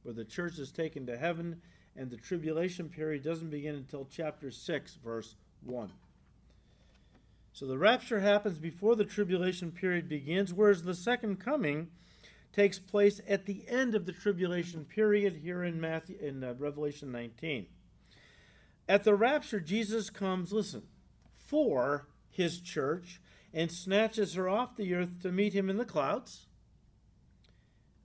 where 0.03 0.15
the 0.15 0.27
church 0.27 0.59
is 0.59 0.71
taken 0.71 1.07
to 1.07 1.17
heaven, 1.17 1.63
and 1.97 2.11
the 2.11 2.19
tribulation 2.19 2.91
period 2.91 3.25
doesn't 3.25 3.49
begin 3.49 3.77
until 3.77 4.07
chapter 4.11 4.51
6, 4.51 4.99
verse 5.03 5.35
1. 5.65 5.91
So 7.55 7.67
the 7.67 7.79
rapture 7.79 8.21
happens 8.21 8.59
before 8.59 8.95
the 8.95 9.07
tribulation 9.07 9.73
period 9.73 10.07
begins, 10.07 10.53
whereas 10.53 10.83
the 10.83 10.95
second 10.95 11.41
coming 11.41 11.89
takes 12.53 12.79
place 12.79 13.23
at 13.27 13.47
the 13.47 13.65
end 13.69 13.95
of 13.95 14.05
the 14.05 14.13
tribulation 14.13 14.85
period 14.85 15.41
here 15.43 15.65
in 15.65 15.81
Matthew 15.81 16.19
in 16.21 16.45
uh, 16.45 16.53
Revelation 16.59 17.11
19. 17.11 17.67
At 18.89 19.05
the 19.05 19.15
rapture, 19.15 19.61
Jesus 19.61 20.09
comes, 20.09 20.51
listen, 20.51 20.85
for 21.37 22.09
his 22.31 22.61
church 22.61 23.21
and 23.53 23.71
snatches 23.71 24.35
her 24.35 24.49
off 24.49 24.77
the 24.77 24.95
earth 24.95 25.21
to 25.23 25.31
meet 25.31 25.53
him 25.53 25.69
in 25.69 25.77
the 25.77 25.85
clouds. 25.85 26.47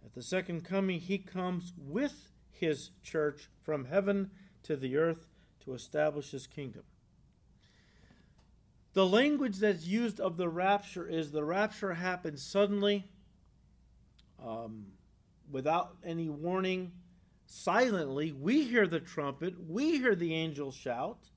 At 0.06 0.13
the 0.13 0.22
second 0.22 0.66
coming, 0.66 1.00
he 1.00 1.18
comes 1.18 1.74
with 1.78 2.32
his 2.52 2.92
church 3.02 3.50
from 3.62 3.86
heaven 3.86 4.32
to 4.63 4.75
the 4.75 4.98
earth 4.98 5.28
to 5.63 5.74
establish 5.74 6.32
his 6.32 6.48
kingdom. 6.48 6.84
The 8.94 9.06
language 9.06 9.58
that's 9.58 9.88
used 9.88 10.20
of 10.20 10.38
the 10.38 10.50
rapture 10.50 11.08
is 11.08 11.32
the 11.32 11.44
rapture 11.44 11.94
happens 11.94 12.44
suddenly, 12.44 13.10
um, 14.44 14.88
without 15.50 15.96
any 16.04 16.30
warning 16.30 16.92
silently. 17.53 18.31
We 18.31 18.63
hear 18.63 18.88
the 18.88 19.00
trumpet, 19.00 19.53
we 19.69 19.98
hear 20.00 20.15
the 20.15 20.33
angels 20.33 20.75
shout, 20.75 21.29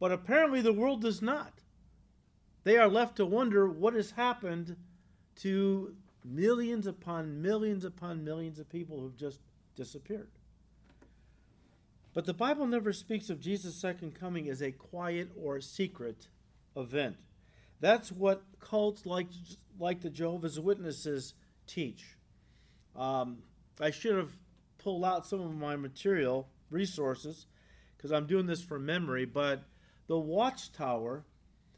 but 0.00 0.10
apparently 0.10 0.62
the 0.62 0.72
world 0.72 1.02
does 1.02 1.20
not. 1.20 1.60
They 2.64 2.78
are 2.78 2.88
left 2.88 3.16
to 3.16 3.26
wonder 3.26 3.68
what 3.68 3.94
has 3.94 4.12
happened 4.12 4.76
to 5.36 5.94
millions 6.24 6.86
upon 6.86 7.42
millions 7.42 7.84
upon 7.84 8.24
millions 8.24 8.58
of 8.58 8.68
people 8.68 8.98
who've 8.98 9.16
just 9.16 9.40
disappeared. 9.76 10.30
But 12.14 12.24
the 12.24 12.34
Bible 12.34 12.66
never 12.66 12.94
speaks 12.94 13.28
of 13.28 13.40
Jesus' 13.40 13.74
second 13.74 14.14
coming 14.14 14.48
as 14.48 14.62
a 14.62 14.72
quiet 14.72 15.28
or 15.40 15.60
secret 15.60 16.28
event. 16.74 17.16
That's 17.80 18.10
what 18.10 18.42
cults 18.58 19.04
like, 19.04 19.26
like 19.78 20.00
the 20.00 20.08
Jehovah's 20.08 20.58
Witnesses 20.58 21.34
teach. 21.66 22.16
Um, 22.96 23.42
I 23.78 23.90
should 23.90 24.16
have 24.16 24.32
pull 24.86 25.04
out 25.04 25.26
some 25.26 25.40
of 25.40 25.52
my 25.52 25.74
material 25.74 26.46
resources 26.70 27.46
because 27.96 28.12
I'm 28.12 28.28
doing 28.28 28.46
this 28.46 28.62
from 28.62 28.86
memory, 28.86 29.24
but 29.24 29.64
the 30.06 30.16
Watchtower 30.16 31.24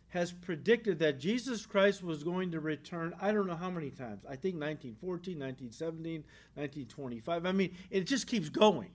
has 0.09 0.31
predicted 0.31 0.99
that 0.99 1.19
Jesus 1.19 1.65
Christ 1.65 2.03
was 2.03 2.23
going 2.23 2.51
to 2.51 2.61
return, 2.61 3.15
I 3.19 3.33
don't 3.33 3.47
know 3.47 3.57
how 3.57 3.71
many 3.71 3.89
times. 3.89 4.27
I 4.27 4.37
think 4.37 4.57
1914, 4.57 5.39
1917, 5.39 6.23
1925. 6.53 7.47
I 7.47 7.53
mean, 7.53 7.75
it 7.89 8.07
just 8.07 8.27
keeps 8.27 8.51
going. 8.51 8.91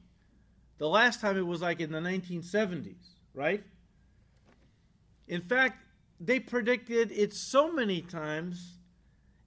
The 0.78 0.88
last 0.88 1.20
time 1.20 1.36
it 1.36 1.48
was 1.48 1.64
like 1.64 1.80
in 1.80 1.92
the 1.92 1.98
1970s, 1.98 3.16
right? 3.34 3.64
In 5.28 5.42
fact, 5.42 5.84
they 6.20 6.40
predicted 6.40 7.12
it 7.12 7.34
so 7.34 7.72
many 7.72 8.02
times 8.02 8.78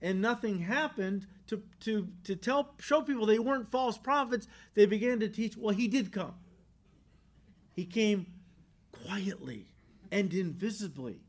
and 0.03 0.21
nothing 0.21 0.59
happened 0.59 1.29
to, 1.47 1.63
to, 1.81 2.09
to 2.25 2.37
tell 2.37 2.75
show 2.81 3.03
people 3.03 3.27
they 3.27 3.39
weren't 3.39 3.71
false 3.71 3.97
prophets 3.99 4.49
they 4.75 4.87
began 4.87 5.21
to 5.21 5.29
teach 5.29 5.57
well 5.57 5.75
he 5.75 5.89
did 5.89 6.13
come 6.13 6.35
he 7.75 7.85
came 7.85 8.27
quietly 8.93 9.67
and 10.11 10.33
invisibly 10.33 11.21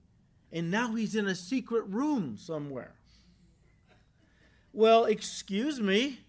and 0.52 0.72
now 0.72 0.96
he's 0.96 1.16
in 1.16 1.28
a 1.28 1.36
secret 1.36 1.86
room 1.88 2.38
somewhere. 2.38 2.94
Well, 4.74 5.06
excuse 5.06 5.80
me, 5.80 6.20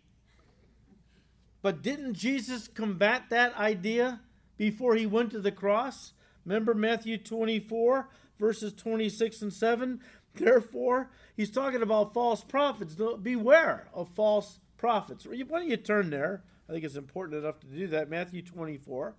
but 1.62 1.82
didn't 1.82 2.14
Jesus 2.14 2.68
combat 2.68 3.24
that 3.30 3.56
idea 3.56 4.20
before 4.56 4.96
he 4.96 5.06
went 5.06 5.30
to 5.32 5.40
the 5.40 5.52
cross? 5.52 6.12
Remember 6.44 6.74
Matthew 6.74 7.18
24, 7.18 8.08
verses 8.38 8.72
26 8.72 9.42
and 9.42 9.52
7? 9.52 10.00
Therefore, 10.34 11.10
he's 11.36 11.50
talking 11.50 11.82
about 11.82 12.14
false 12.14 12.44
prophets. 12.44 12.94
Beware 12.94 13.88
of 13.92 14.08
false 14.10 14.60
prophets. 14.76 15.26
Why 15.26 15.36
don't 15.36 15.68
you 15.68 15.76
turn 15.76 16.10
there? 16.10 16.44
I 16.68 16.72
think 16.72 16.84
it's 16.84 16.96
important 16.96 17.42
enough 17.42 17.60
to 17.60 17.66
do 17.66 17.86
that. 17.88 18.10
Matthew 18.10 18.42
24. 18.42 19.14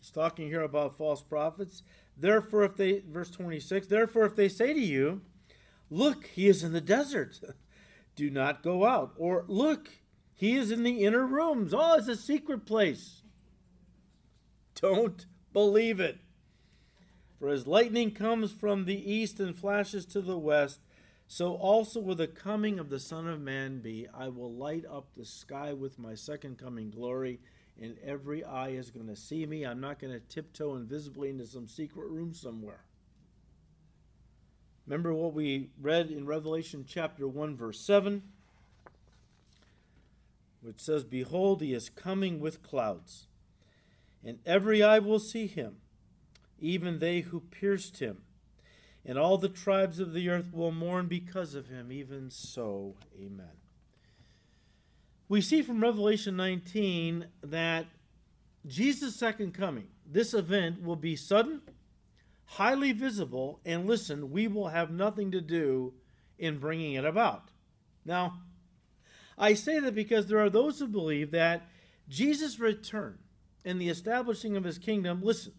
He's 0.00 0.10
talking 0.10 0.48
here 0.48 0.62
about 0.62 0.96
false 0.96 1.22
prophets. 1.22 1.82
Therefore, 2.16 2.64
if 2.64 2.76
they, 2.76 3.02
verse 3.08 3.30
26, 3.30 3.86
therefore, 3.86 4.24
if 4.24 4.36
they 4.36 4.48
say 4.48 4.72
to 4.72 4.80
you, 4.80 5.22
Look, 5.90 6.26
he 6.28 6.48
is 6.48 6.64
in 6.64 6.72
the 6.72 6.80
desert, 6.80 7.38
do 8.16 8.30
not 8.30 8.62
go 8.62 8.86
out. 8.86 9.12
Or, 9.18 9.44
Look, 9.46 9.90
he 10.34 10.56
is 10.56 10.70
in 10.70 10.82
the 10.82 11.04
inner 11.04 11.26
rooms. 11.26 11.74
Oh, 11.74 11.94
it's 11.98 12.08
a 12.08 12.16
secret 12.16 12.64
place. 12.64 13.22
Don't 14.74 15.26
believe 15.52 16.00
it. 16.00 16.18
For 17.42 17.48
as 17.48 17.66
lightning 17.66 18.12
comes 18.12 18.52
from 18.52 18.84
the 18.84 19.12
east 19.12 19.40
and 19.40 19.56
flashes 19.56 20.06
to 20.06 20.20
the 20.20 20.38
west, 20.38 20.78
so 21.26 21.54
also 21.54 21.98
will 21.98 22.14
the 22.14 22.28
coming 22.28 22.78
of 22.78 22.88
the 22.88 23.00
Son 23.00 23.26
of 23.26 23.40
Man 23.40 23.80
be. 23.80 24.06
I 24.16 24.28
will 24.28 24.52
light 24.52 24.84
up 24.88 25.08
the 25.16 25.24
sky 25.24 25.72
with 25.72 25.98
my 25.98 26.14
second 26.14 26.56
coming 26.56 26.90
glory 26.90 27.40
and 27.80 27.96
every 28.04 28.44
eye 28.44 28.68
is 28.68 28.92
going 28.92 29.08
to 29.08 29.16
see 29.16 29.44
me. 29.44 29.64
I'm 29.66 29.80
not 29.80 29.98
going 29.98 30.12
to 30.12 30.20
tiptoe 30.20 30.76
invisibly 30.76 31.30
into 31.30 31.44
some 31.44 31.66
secret 31.66 32.08
room 32.10 32.32
somewhere. 32.32 32.84
Remember 34.86 35.12
what 35.12 35.34
we 35.34 35.70
read 35.80 36.12
in 36.12 36.26
Revelation 36.26 36.84
chapter 36.86 37.26
1, 37.26 37.56
verse 37.56 37.80
7, 37.80 38.22
which 40.60 40.78
says, 40.78 41.02
Behold, 41.02 41.60
he 41.60 41.74
is 41.74 41.88
coming 41.88 42.38
with 42.38 42.62
clouds, 42.62 43.26
and 44.24 44.38
every 44.46 44.80
eye 44.80 45.00
will 45.00 45.18
see 45.18 45.48
him, 45.48 45.78
even 46.62 46.98
they 46.98 47.20
who 47.20 47.40
pierced 47.40 47.98
him. 47.98 48.22
And 49.04 49.18
all 49.18 49.36
the 49.36 49.48
tribes 49.48 49.98
of 49.98 50.12
the 50.12 50.28
earth 50.28 50.52
will 50.52 50.72
mourn 50.72 51.08
because 51.08 51.54
of 51.54 51.68
him. 51.68 51.90
Even 51.90 52.30
so, 52.30 52.94
amen 53.20 53.50
we 55.32 55.40
see 55.40 55.62
from 55.62 55.80
Revelation 55.80 56.36
19 56.36 57.24
that 57.44 57.86
Jesus' 58.66 59.16
second 59.16 59.54
coming, 59.54 59.86
this 60.04 60.34
event 60.34 60.82
will 60.82 60.94
be 60.94 61.16
sudden, 61.16 61.62
highly 62.44 62.92
visible, 62.92 63.58
and 63.64 63.86
listen, 63.86 64.30
we 64.30 64.46
will 64.46 64.68
have 64.68 64.90
nothing 64.90 65.30
to 65.30 65.40
do 65.40 65.94
in 66.38 66.58
bringing 66.58 66.92
it 66.92 67.06
about. 67.06 67.48
Now, 68.04 68.40
I 69.38 69.54
say 69.54 69.78
that 69.78 69.94
because 69.94 70.26
there 70.26 70.38
are 70.38 70.50
those 70.50 70.78
who 70.78 70.86
believe 70.86 71.30
that 71.30 71.66
Jesus' 72.10 72.60
return 72.60 73.16
and 73.64 73.80
the 73.80 73.88
establishing 73.88 74.54
of 74.54 74.64
his 74.64 74.76
kingdom, 74.76 75.22
listen, 75.22 75.54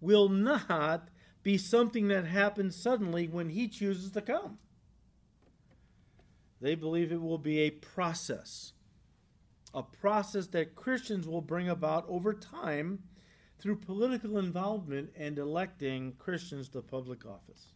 will 0.00 0.28
not 0.28 1.08
be 1.42 1.56
something 1.56 2.08
that 2.08 2.26
happens 2.26 2.74
suddenly 2.74 3.28
when 3.28 3.50
he 3.50 3.68
chooses 3.68 4.10
to 4.12 4.20
come. 4.20 4.58
They 6.60 6.74
believe 6.74 7.12
it 7.12 7.22
will 7.22 7.38
be 7.38 7.60
a 7.60 7.70
process 7.70 8.72
a 9.76 9.82
process 9.82 10.46
that 10.48 10.74
Christians 10.74 11.28
will 11.28 11.42
bring 11.42 11.68
about 11.68 12.06
over 12.08 12.32
time 12.32 12.98
through 13.58 13.76
political 13.76 14.38
involvement 14.38 15.10
and 15.14 15.38
electing 15.38 16.14
Christians 16.18 16.70
to 16.70 16.80
public 16.80 17.26
office. 17.26 17.74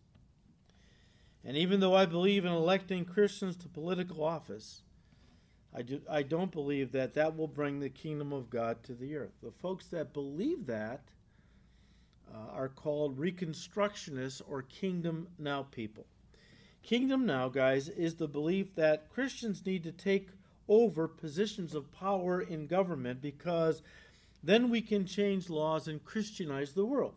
And 1.44 1.58
even 1.58 1.80
though 1.80 1.94
I 1.94 2.06
believe 2.06 2.46
in 2.46 2.52
electing 2.52 3.04
Christians 3.04 3.54
to 3.56 3.68
political 3.68 4.24
office, 4.24 4.80
I, 5.74 5.82
do, 5.82 6.00
I 6.10 6.22
don't 6.22 6.50
believe 6.50 6.90
that 6.92 7.12
that 7.14 7.36
will 7.36 7.46
bring 7.46 7.80
the 7.80 7.90
kingdom 7.90 8.32
of 8.32 8.48
God 8.48 8.82
to 8.84 8.94
the 8.94 9.14
earth. 9.16 9.34
The 9.42 9.52
folks 9.52 9.86
that 9.88 10.14
believe 10.14 10.64
that 10.66 11.02
uh, 12.32 12.56
are 12.56 12.68
called 12.68 13.18
Reconstructionists 13.18 14.42
or 14.48 14.62
Kingdom 14.62 15.28
Now 15.38 15.62
people. 15.70 16.06
Kingdom 16.82 17.26
Now, 17.26 17.48
guys, 17.48 17.88
is 17.88 18.14
the 18.14 18.28
belief 18.28 18.74
that 18.74 19.10
Christians 19.10 19.64
need 19.64 19.82
to 19.84 19.92
take 19.92 20.28
over 20.68 21.08
positions 21.08 21.74
of 21.74 21.92
power 21.92 22.40
in 22.40 22.66
government 22.66 23.20
because 23.20 23.82
then 24.42 24.70
we 24.70 24.80
can 24.80 25.04
change 25.04 25.50
laws 25.50 25.88
and 25.88 26.04
Christianize 26.04 26.72
the 26.72 26.84
world. 26.84 27.14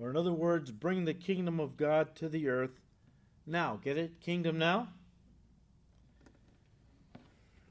Or, 0.00 0.10
in 0.10 0.16
other 0.16 0.32
words, 0.32 0.70
bring 0.70 1.04
the 1.04 1.14
kingdom 1.14 1.58
of 1.58 1.76
God 1.76 2.14
to 2.16 2.28
the 2.28 2.48
earth 2.48 2.78
now. 3.46 3.80
Get 3.82 3.98
it? 3.98 4.20
Kingdom 4.20 4.58
now? 4.58 4.88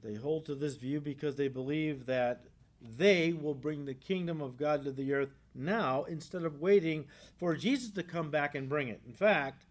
They 0.04 0.16
hold 0.16 0.46
to 0.46 0.56
this 0.56 0.76
view 0.76 1.00
because 1.00 1.36
they 1.36 1.48
believe 1.48 2.06
that 2.06 2.47
they 2.82 3.34
will 3.34 3.54
bring 3.54 3.86
the 3.86 3.94
kingdom 3.94 4.42
of 4.42 4.58
God 4.58 4.84
to 4.84 4.92
the 4.92 5.14
earth 5.14 5.34
now 5.56 6.04
instead 6.04 6.44
of 6.44 6.62
waiting 6.62 7.06
for 7.38 7.56
Jesus 7.56 7.90
to 7.92 8.04
come 8.04 8.30
back 8.30 8.56
and 8.56 8.70
bring 8.70 8.88
it. 8.88 9.02
In 9.08 9.14
fact, 9.14 9.66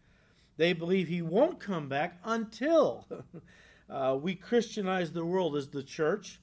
they 0.57 0.73
believe 0.73 1.09
he 1.09 1.23
won't 1.23 1.61
come 1.61 1.88
back 1.88 2.19
until 2.25 3.07
uh, 3.90 4.19
we 4.21 4.35
Christianize 4.35 5.12
the 5.12 5.25
world 5.25 5.57
as 5.57 5.69
the 5.69 5.83
church. 5.83 6.40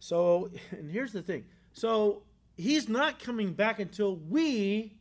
So, 0.00 0.50
and 0.70 0.90
here's 0.90 1.12
the 1.12 1.22
thing. 1.22 1.44
So, 1.72 2.22
he's 2.56 2.88
not 2.88 3.18
coming 3.18 3.52
back 3.52 3.78
until 3.78 4.16
we 4.16 4.98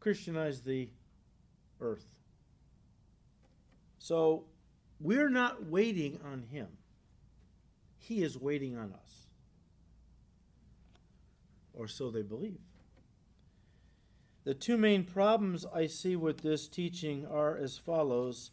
Christianize 0.00 0.60
the 0.60 0.88
earth. 1.80 2.06
So, 3.98 4.44
we're 5.00 5.30
not 5.30 5.66
waiting 5.66 6.18
on 6.24 6.42
him. 6.42 6.68
He 7.98 8.22
is 8.22 8.36
waiting 8.36 8.76
on 8.76 8.92
us. 8.92 9.21
Or 11.74 11.88
so 11.88 12.10
they 12.10 12.22
believe. 12.22 12.58
The 14.44 14.54
two 14.54 14.76
main 14.76 15.04
problems 15.04 15.64
I 15.72 15.86
see 15.86 16.16
with 16.16 16.42
this 16.42 16.66
teaching 16.66 17.26
are 17.26 17.56
as 17.56 17.78
follows. 17.78 18.50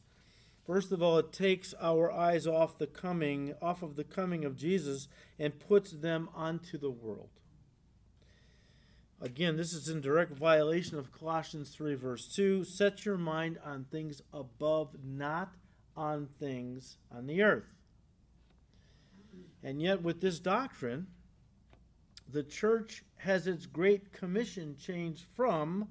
First 0.66 0.92
of 0.92 1.02
all, 1.02 1.18
it 1.18 1.34
takes 1.34 1.74
our 1.82 2.12
eyes 2.12 2.46
off 2.46 2.78
the 2.78 2.86
coming, 2.86 3.56
off 3.60 3.82
of 3.82 3.96
the 3.96 4.04
coming 4.04 4.46
of 4.46 4.56
Jesus 4.56 5.08
and 5.40 5.60
puts 5.60 5.92
them 5.92 6.30
onto 6.36 6.78
the 6.78 6.92
world. 6.92 7.30
Again, 9.22 9.58
this 9.58 9.74
is 9.74 9.90
in 9.90 10.00
direct 10.00 10.32
violation 10.32 10.98
of 10.98 11.12
Colossians 11.12 11.72
3, 11.72 11.96
verse 11.96 12.28
2. 12.34 12.64
Set 12.64 13.04
your 13.04 13.18
mind 13.18 13.58
on 13.66 13.86
things 13.86 14.22
above, 14.32 14.96
not 15.04 15.56
on 15.98 16.30
things 16.40 16.98
on 17.12 17.26
the 17.26 17.42
earth. 17.42 17.74
And 19.62 19.82
yet, 19.82 20.02
with 20.02 20.22
this 20.22 20.40
doctrine, 20.40 21.08
the 22.32 22.44
church 22.44 23.04
has 23.18 23.48
its 23.48 23.66
great 23.66 24.12
commission 24.14 24.76
changed 24.78 25.26
from 25.36 25.88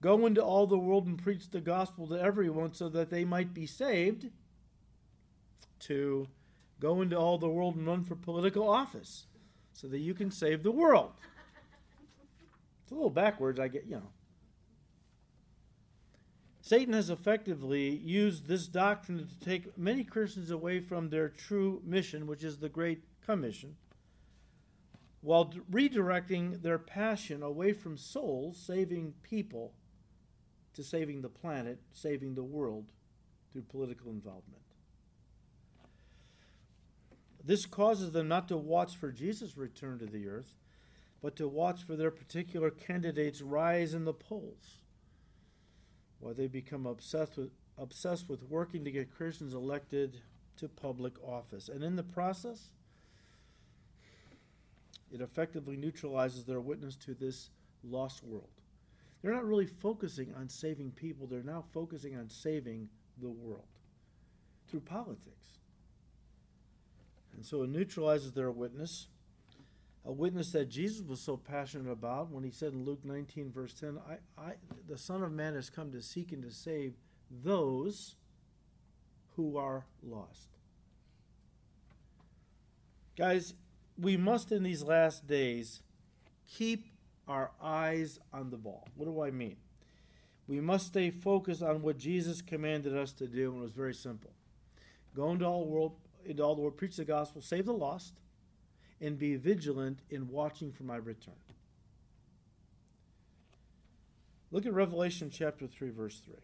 go 0.00 0.26
into 0.26 0.42
all 0.42 0.66
the 0.66 0.78
world 0.78 1.06
and 1.06 1.22
preach 1.22 1.50
the 1.50 1.60
gospel 1.60 2.06
to 2.06 2.20
everyone 2.20 2.72
so 2.72 2.88
that 2.88 3.10
they 3.10 3.24
might 3.24 3.52
be 3.52 3.66
saved 3.66 4.30
to 5.78 6.26
go 6.78 7.02
into 7.02 7.16
all 7.16 7.38
the 7.38 7.48
world 7.48 7.76
and 7.76 7.86
run 7.86 8.02
for 8.02 8.16
political 8.16 8.68
office 8.68 9.26
so 9.72 9.86
that 9.88 9.98
you 9.98 10.14
can 10.14 10.30
save 10.30 10.62
the 10.62 10.70
world. 10.70 11.12
It's 12.82 12.92
a 12.92 12.94
little 12.94 13.10
backwards, 13.10 13.60
I 13.60 13.68
get, 13.68 13.84
you 13.84 13.96
know. 13.96 14.10
Satan 16.62 16.94
has 16.94 17.10
effectively 17.10 17.88
used 17.96 18.46
this 18.46 18.66
doctrine 18.66 19.18
to 19.18 19.44
take 19.44 19.76
many 19.76 20.04
Christians 20.04 20.50
away 20.50 20.80
from 20.80 21.08
their 21.08 21.28
true 21.28 21.82
mission, 21.84 22.26
which 22.26 22.44
is 22.44 22.58
the 22.58 22.68
Great 22.68 23.02
Commission 23.24 23.76
while 25.20 25.52
redirecting 25.70 26.62
their 26.62 26.78
passion 26.78 27.42
away 27.42 27.72
from 27.72 27.96
souls, 27.96 28.58
saving 28.58 29.14
people, 29.22 29.74
to 30.74 30.82
saving 30.82 31.20
the 31.20 31.28
planet, 31.28 31.80
saving 31.92 32.34
the 32.34 32.42
world 32.42 32.92
through 33.52 33.62
political 33.62 34.10
involvement. 34.10 34.62
This 37.44 37.66
causes 37.66 38.12
them 38.12 38.28
not 38.28 38.48
to 38.48 38.56
watch 38.56 38.96
for 38.96 39.10
Jesus' 39.10 39.56
return 39.56 39.98
to 39.98 40.06
the 40.06 40.28
earth, 40.28 40.54
but 41.22 41.36
to 41.36 41.48
watch 41.48 41.82
for 41.82 41.96
their 41.96 42.10
particular 42.10 42.70
candidates' 42.70 43.42
rise 43.42 43.94
in 43.94 44.04
the 44.04 44.12
polls. 44.12 44.78
While 46.18 46.34
they 46.34 46.46
become 46.46 46.86
obsessed 46.86 47.36
with, 47.36 47.50
obsessed 47.78 48.28
with 48.28 48.42
working 48.42 48.84
to 48.84 48.90
get 48.90 49.14
Christians 49.14 49.54
elected 49.54 50.20
to 50.58 50.68
public 50.68 51.14
office. 51.22 51.68
And 51.68 51.82
in 51.82 51.96
the 51.96 52.02
process, 52.02 52.70
it 55.12 55.20
effectively 55.20 55.76
neutralizes 55.76 56.44
their 56.44 56.60
witness 56.60 56.96
to 56.96 57.14
this 57.14 57.50
lost 57.84 58.22
world. 58.24 58.48
They're 59.22 59.34
not 59.34 59.46
really 59.46 59.66
focusing 59.66 60.32
on 60.38 60.48
saving 60.48 60.92
people, 60.92 61.26
they're 61.26 61.42
now 61.42 61.64
focusing 61.72 62.16
on 62.16 62.28
saving 62.28 62.88
the 63.20 63.28
world 63.28 63.64
through 64.68 64.80
politics. 64.80 65.58
And 67.34 67.44
so 67.44 67.62
it 67.62 67.70
neutralizes 67.70 68.32
their 68.32 68.50
witness, 68.50 69.06
a 70.04 70.12
witness 70.12 70.52
that 70.52 70.70
Jesus 70.70 71.02
was 71.06 71.20
so 71.20 71.36
passionate 71.36 71.90
about 71.90 72.30
when 72.30 72.44
he 72.44 72.50
said 72.50 72.72
in 72.72 72.84
Luke 72.84 73.04
19, 73.04 73.52
verse 73.52 73.74
10, 73.74 73.98
I, 74.08 74.40
I, 74.40 74.52
the 74.88 74.98
Son 74.98 75.22
of 75.22 75.32
Man 75.32 75.54
has 75.54 75.70
come 75.70 75.92
to 75.92 76.02
seek 76.02 76.32
and 76.32 76.42
to 76.42 76.50
save 76.50 76.94
those 77.44 78.14
who 79.36 79.56
are 79.56 79.84
lost. 80.02 80.48
Guys, 83.16 83.54
we 84.00 84.16
must 84.16 84.50
in 84.52 84.62
these 84.62 84.82
last 84.82 85.26
days 85.26 85.82
keep 86.48 86.86
our 87.28 87.50
eyes 87.62 88.18
on 88.32 88.50
the 88.50 88.56
ball. 88.56 88.88
What 88.96 89.06
do 89.06 89.22
I 89.22 89.30
mean? 89.30 89.56
We 90.48 90.60
must 90.60 90.88
stay 90.88 91.10
focused 91.10 91.62
on 91.62 91.82
what 91.82 91.98
Jesus 91.98 92.42
commanded 92.42 92.96
us 92.96 93.12
to 93.12 93.26
do, 93.26 93.52
and 93.52 93.60
it 93.60 93.62
was 93.62 93.72
very 93.72 93.94
simple. 93.94 94.32
Go 95.14 95.30
into 95.30 95.44
all 95.44 95.64
the 95.64 95.70
world, 95.70 95.92
into 96.24 96.42
all 96.42 96.54
the 96.54 96.62
world, 96.62 96.76
preach 96.76 96.96
the 96.96 97.04
gospel, 97.04 97.40
save 97.40 97.66
the 97.66 97.72
lost, 97.72 98.14
and 99.00 99.18
be 99.18 99.36
vigilant 99.36 100.00
in 100.10 100.28
watching 100.28 100.72
for 100.72 100.82
my 100.82 100.96
return. 100.96 101.34
Look 104.50 104.66
at 104.66 104.72
Revelation 104.72 105.30
chapter 105.32 105.66
3, 105.66 105.90
verse 105.90 106.20
3. 106.24 106.34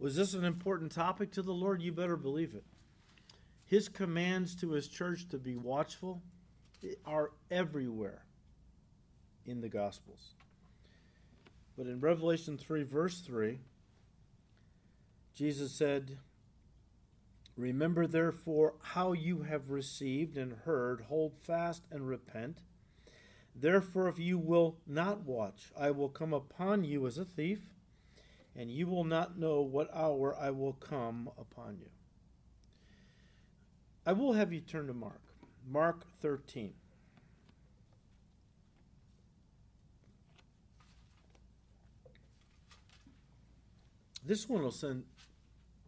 Was 0.00 0.16
this 0.16 0.32
an 0.32 0.44
important 0.44 0.92
topic 0.92 1.30
to 1.32 1.42
the 1.42 1.52
Lord? 1.52 1.82
You 1.82 1.92
better 1.92 2.16
believe 2.16 2.54
it. 2.54 2.64
His 3.66 3.88
commands 3.88 4.56
to 4.56 4.70
his 4.70 4.88
church 4.88 5.28
to 5.28 5.38
be 5.38 5.56
watchful 5.56 6.22
are 7.04 7.32
everywhere 7.50 8.24
in 9.44 9.60
the 9.60 9.68
Gospels. 9.68 10.34
But 11.76 11.86
in 11.86 12.00
Revelation 12.00 12.56
3, 12.56 12.82
verse 12.82 13.20
3, 13.20 13.58
Jesus 15.34 15.72
said, 15.72 16.16
Remember 17.56 18.06
therefore 18.06 18.74
how 18.80 19.12
you 19.12 19.42
have 19.42 19.70
received 19.70 20.38
and 20.38 20.52
heard, 20.64 21.02
hold 21.02 21.36
fast 21.36 21.84
and 21.90 22.08
repent. 22.08 22.62
Therefore, 23.54 24.08
if 24.08 24.18
you 24.18 24.38
will 24.38 24.78
not 24.86 25.26
watch, 25.26 25.70
I 25.78 25.90
will 25.90 26.08
come 26.08 26.32
upon 26.32 26.84
you 26.84 27.06
as 27.06 27.18
a 27.18 27.24
thief, 27.24 27.69
and 28.60 28.70
you 28.70 28.86
will 28.86 29.04
not 29.04 29.38
know 29.38 29.62
what 29.62 29.88
hour 29.94 30.36
I 30.38 30.50
will 30.50 30.74
come 30.74 31.30
upon 31.38 31.78
you. 31.80 31.88
I 34.04 34.12
will 34.12 34.34
have 34.34 34.52
you 34.52 34.60
turn 34.60 34.86
to 34.88 34.92
Mark. 34.92 35.22
Mark 35.66 36.04
13. 36.20 36.74
This 44.26 44.46
one 44.46 44.62
will 44.62 44.70
send 44.70 45.04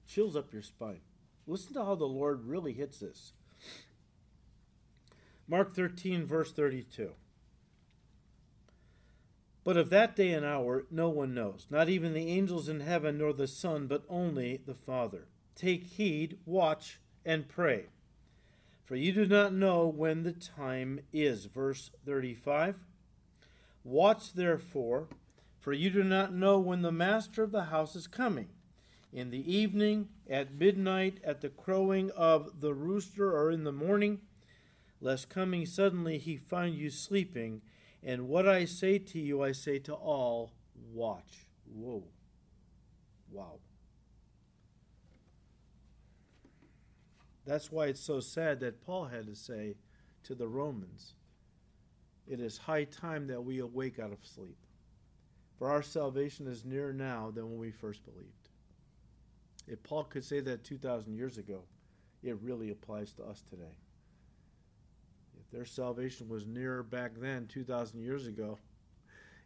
chills 0.06 0.35
up 0.35 0.50
your 0.50 0.62
spine. 0.62 1.02
Listen 1.46 1.74
to 1.74 1.85
how 1.85 1.94
the 1.94 2.06
Lord 2.06 2.46
really 2.46 2.72
hits 2.72 3.00
this. 3.00 3.35
Mark 5.46 5.74
13, 5.74 6.24
verse 6.24 6.52
32. 6.52 7.12
But 9.64 9.77
of 9.77 9.90
that 9.90 10.16
day 10.16 10.33
and 10.33 10.44
hour 10.44 10.85
no 10.90 11.09
one 11.09 11.35
knows, 11.35 11.66
not 11.70 11.88
even 11.88 12.14
the 12.14 12.29
angels 12.29 12.68
in 12.68 12.81
heaven, 12.81 13.18
nor 13.18 13.33
the 13.33 13.46
Son, 13.46 13.87
but 13.87 14.05
only 14.09 14.61
the 14.64 14.75
Father. 14.75 15.29
Take 15.55 15.85
heed, 15.85 16.38
watch, 16.44 16.98
and 17.25 17.48
pray 17.48 17.87
for 18.92 18.96
you 18.96 19.12
do 19.12 19.25
not 19.25 19.55
know 19.55 19.87
when 19.87 20.22
the 20.22 20.33
time 20.33 21.01
is. 21.14 21.46
Verse 21.46 21.90
35 22.05 22.77
Watch 23.85 24.35
therefore, 24.35 25.09
for 25.59 25.72
you 25.72 25.88
do 25.88 26.05
not 26.05 26.35
know 26.35 26.59
when 26.59 26.83
the 26.83 26.92
master 26.92 27.42
of 27.42 27.53
the 27.53 27.64
house 27.64 27.96
is 27.96 28.07
coming. 28.07 28.48
In 29.11 29.31
the 29.31 29.51
evening, 29.51 30.09
at 30.29 30.55
midnight, 30.55 31.20
at 31.25 31.40
the 31.40 31.48
crowing 31.48 32.11
of 32.11 32.61
the 32.61 32.75
rooster, 32.75 33.35
or 33.35 33.51
in 33.51 33.64
the 33.64 33.72
morning, 33.72 34.20
lest 35.01 35.31
coming 35.31 35.64
suddenly 35.64 36.18
he 36.18 36.37
find 36.37 36.75
you 36.75 36.90
sleeping. 36.90 37.62
And 38.02 38.28
what 38.28 38.48
I 38.48 38.64
say 38.64 38.98
to 38.98 39.18
you, 39.18 39.42
I 39.42 39.52
say 39.52 39.78
to 39.80 39.94
all 39.94 40.52
watch. 40.92 41.46
Whoa. 41.72 42.04
Wow. 43.30 43.60
That's 47.44 47.70
why 47.70 47.86
it's 47.86 48.00
so 48.00 48.20
sad 48.20 48.60
that 48.60 48.84
Paul 48.84 49.06
had 49.06 49.26
to 49.26 49.34
say 49.34 49.76
to 50.24 50.34
the 50.34 50.48
Romans, 50.48 51.14
It 52.26 52.40
is 52.40 52.56
high 52.58 52.84
time 52.84 53.26
that 53.28 53.44
we 53.44 53.58
awake 53.58 53.98
out 53.98 54.12
of 54.12 54.18
sleep, 54.22 54.58
for 55.58 55.70
our 55.70 55.82
salvation 55.82 56.46
is 56.46 56.64
nearer 56.64 56.92
now 56.92 57.30
than 57.32 57.50
when 57.50 57.58
we 57.58 57.70
first 57.70 58.04
believed. 58.04 58.48
If 59.66 59.82
Paul 59.82 60.04
could 60.04 60.24
say 60.24 60.40
that 60.40 60.64
2,000 60.64 61.14
years 61.14 61.38
ago, 61.38 61.62
it 62.22 62.36
really 62.42 62.70
applies 62.70 63.12
to 63.14 63.24
us 63.24 63.42
today. 63.48 63.76
Their 65.52 65.64
salvation 65.66 66.28
was 66.28 66.46
nearer 66.46 66.82
back 66.82 67.12
then, 67.16 67.46
2,000 67.46 68.00
years 68.00 68.26
ago, 68.26 68.58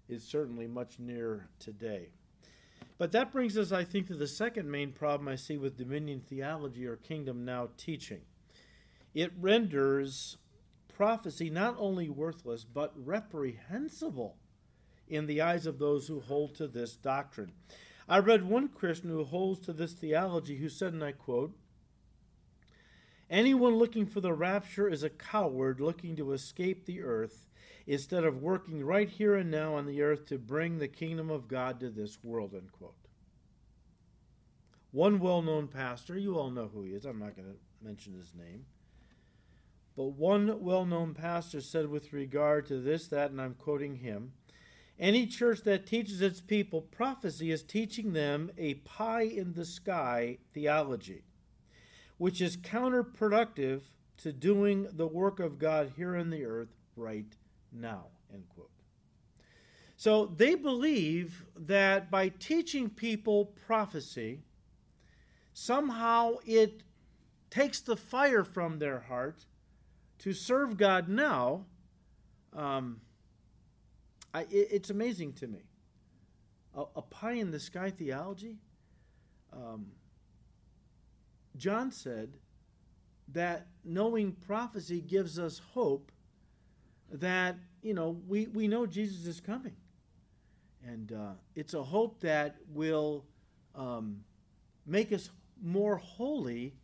it's 0.08 0.24
certainly 0.24 0.68
much 0.68 1.00
nearer 1.00 1.48
today. 1.58 2.10
But 2.96 3.12
that 3.12 3.32
brings 3.32 3.58
us, 3.58 3.72
I 3.72 3.84
think, 3.84 4.06
to 4.06 4.14
the 4.14 4.28
second 4.28 4.70
main 4.70 4.92
problem 4.92 5.28
I 5.28 5.34
see 5.34 5.58
with 5.58 5.76
dominion 5.76 6.20
theology 6.20 6.86
or 6.86 6.96
kingdom 6.96 7.44
now 7.44 7.70
teaching. 7.76 8.20
It 9.14 9.32
renders 9.38 10.36
prophecy 10.94 11.50
not 11.50 11.74
only 11.78 12.08
worthless, 12.08 12.64
but 12.64 12.92
reprehensible 12.96 14.36
in 15.08 15.26
the 15.26 15.40
eyes 15.40 15.66
of 15.66 15.78
those 15.78 16.06
who 16.06 16.20
hold 16.20 16.54
to 16.54 16.68
this 16.68 16.96
doctrine. 16.96 17.52
I 18.08 18.18
read 18.18 18.48
one 18.48 18.68
Christian 18.68 19.10
who 19.10 19.24
holds 19.24 19.60
to 19.66 19.72
this 19.72 19.92
theology 19.92 20.56
who 20.56 20.68
said, 20.68 20.92
and 20.92 21.02
I 21.04 21.12
quote, 21.12 21.52
Anyone 23.30 23.76
looking 23.76 24.06
for 24.06 24.20
the 24.20 24.32
rapture 24.32 24.88
is 24.88 25.02
a 25.02 25.10
coward 25.10 25.80
looking 25.80 26.16
to 26.16 26.32
escape 26.32 26.84
the 26.84 27.02
earth 27.02 27.48
instead 27.86 28.24
of 28.24 28.42
working 28.42 28.84
right 28.84 29.08
here 29.08 29.34
and 29.36 29.50
now 29.50 29.74
on 29.74 29.86
the 29.86 30.02
earth 30.02 30.26
to 30.26 30.38
bring 30.38 30.78
the 30.78 30.88
kingdom 30.88 31.30
of 31.30 31.48
God 31.48 31.80
to 31.80 31.90
this 31.90 32.22
world. 32.22 32.54
One 34.92 35.18
well 35.18 35.42
known 35.42 35.68
pastor, 35.68 36.16
you 36.16 36.38
all 36.38 36.50
know 36.50 36.70
who 36.72 36.82
he 36.82 36.92
is, 36.92 37.04
I'm 37.04 37.18
not 37.18 37.36
going 37.36 37.48
to 37.48 37.84
mention 37.84 38.14
his 38.14 38.32
name, 38.34 38.64
but 39.96 40.06
one 40.06 40.62
well 40.62 40.86
known 40.86 41.14
pastor 41.14 41.60
said 41.60 41.88
with 41.88 42.12
regard 42.12 42.66
to 42.66 42.80
this, 42.80 43.08
that, 43.08 43.30
and 43.30 43.40
I'm 43.40 43.54
quoting 43.54 43.96
him 43.96 44.32
any 44.98 45.26
church 45.26 45.62
that 45.64 45.86
teaches 45.86 46.22
its 46.22 46.40
people 46.40 46.80
prophecy 46.80 47.50
is 47.50 47.62
teaching 47.62 48.14
them 48.14 48.50
a 48.56 48.74
pie 48.74 49.22
in 49.22 49.52
the 49.52 49.64
sky 49.66 50.38
theology, 50.54 51.22
which 52.18 52.40
is 52.40 52.56
counterproductive 52.56 53.82
to 54.18 54.32
doing 54.32 54.88
the 54.92 55.06
work 55.06 55.40
of 55.40 55.58
God 55.58 55.92
here 55.96 56.16
on 56.16 56.30
the 56.30 56.44
earth 56.44 56.74
right 56.96 57.36
now. 57.72 58.06
End 58.32 58.44
quote. 58.48 58.70
So 59.96 60.26
they 60.26 60.54
believe 60.54 61.46
that 61.56 62.10
by 62.10 62.28
teaching 62.28 62.90
people 62.90 63.46
prophecy, 63.66 64.40
somehow 65.52 66.36
it 66.46 66.82
takes 67.50 67.80
the 67.80 67.96
fire 67.96 68.44
from 68.44 68.78
their 68.78 69.00
heart 69.00 69.46
to 70.18 70.32
serve 70.32 70.76
God 70.76 71.08
now. 71.08 71.64
Um, 72.52 73.00
I, 74.34 74.42
it, 74.42 74.68
it's 74.70 74.90
amazing 74.90 75.34
to 75.34 75.46
me. 75.46 75.64
A, 76.74 76.84
a, 76.96 77.02
pie 77.02 77.32
in 77.32 77.50
the 77.50 77.60
sky 77.60 77.90
theology. 77.90 78.56
Um, 79.52 79.86
John 81.56 81.90
said 81.90 82.34
that 83.32 83.66
knowing 83.84 84.32
prophecy 84.32 85.00
gives 85.00 85.38
us 85.38 85.60
hope 85.72 86.12
that 87.10 87.56
you 87.82 87.94
know 87.94 88.20
we, 88.26 88.46
we 88.48 88.68
know 88.68 88.86
jesus 88.86 89.26
is 89.26 89.40
coming. 89.40 89.76
And 90.86 91.12
uh, 91.12 91.32
it's 91.56 91.74
a 91.74 91.82
hope 91.82 92.20
that 92.20 92.56
will 92.72 93.24
um, 93.74 94.20
make 94.86 95.12
us 95.12 95.30
more 95.60 95.96
holy 95.96 96.74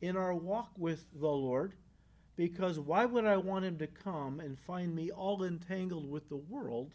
in 0.00 0.16
our 0.16 0.34
walk 0.34 0.70
with 0.76 1.06
the 1.12 1.26
lord 1.26 1.74
because 2.36 2.78
why 2.78 3.04
would 3.04 3.24
i 3.24 3.36
want 3.36 3.64
him 3.64 3.78
to 3.78 3.86
come 3.86 4.38
and 4.38 4.58
find 4.58 4.94
me 4.94 5.10
all 5.10 5.42
entangled 5.42 6.08
with 6.08 6.28
the 6.28 6.36
world 6.36 6.94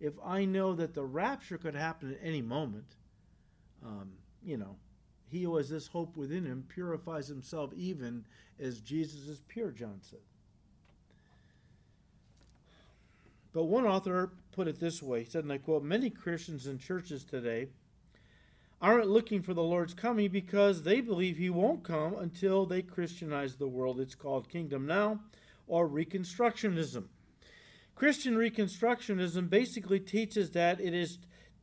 if 0.00 0.12
i 0.24 0.44
know 0.44 0.74
that 0.74 0.94
the 0.94 1.04
rapture 1.04 1.56
could 1.56 1.74
happen 1.74 2.10
at 2.10 2.18
any 2.22 2.42
moment? 2.42 2.96
Um, 3.84 4.10
you 4.42 4.56
know 4.56 4.76
he 5.30 5.42
who 5.42 5.56
has 5.56 5.68
this 5.68 5.88
hope 5.88 6.16
within 6.16 6.44
him 6.44 6.64
purifies 6.68 7.28
himself 7.28 7.72
even 7.76 8.24
as 8.60 8.80
Jesus 8.80 9.28
is 9.28 9.40
pure, 9.48 9.70
John 9.70 9.98
said. 10.00 10.20
But 13.52 13.64
one 13.64 13.86
author 13.86 14.30
put 14.52 14.68
it 14.68 14.78
this 14.78 15.02
way 15.02 15.24
he 15.24 15.30
said, 15.30 15.44
and 15.44 15.52
I 15.52 15.58
quote, 15.58 15.82
Many 15.82 16.10
Christians 16.10 16.66
in 16.66 16.78
churches 16.78 17.24
today 17.24 17.68
aren't 18.80 19.08
looking 19.08 19.42
for 19.42 19.54
the 19.54 19.62
Lord's 19.62 19.94
coming 19.94 20.30
because 20.30 20.82
they 20.82 21.00
believe 21.00 21.36
he 21.36 21.50
won't 21.50 21.82
come 21.82 22.14
until 22.16 22.66
they 22.66 22.82
Christianize 22.82 23.56
the 23.56 23.66
world. 23.66 24.00
It's 24.00 24.14
called 24.14 24.48
Kingdom 24.48 24.86
Now 24.86 25.20
or 25.66 25.88
Reconstructionism. 25.88 27.04
Christian 27.96 28.36
Reconstructionism 28.36 29.50
basically 29.50 29.98
teaches 29.98 30.50
that 30.52 30.80
it 30.80 30.94
is 30.94 31.18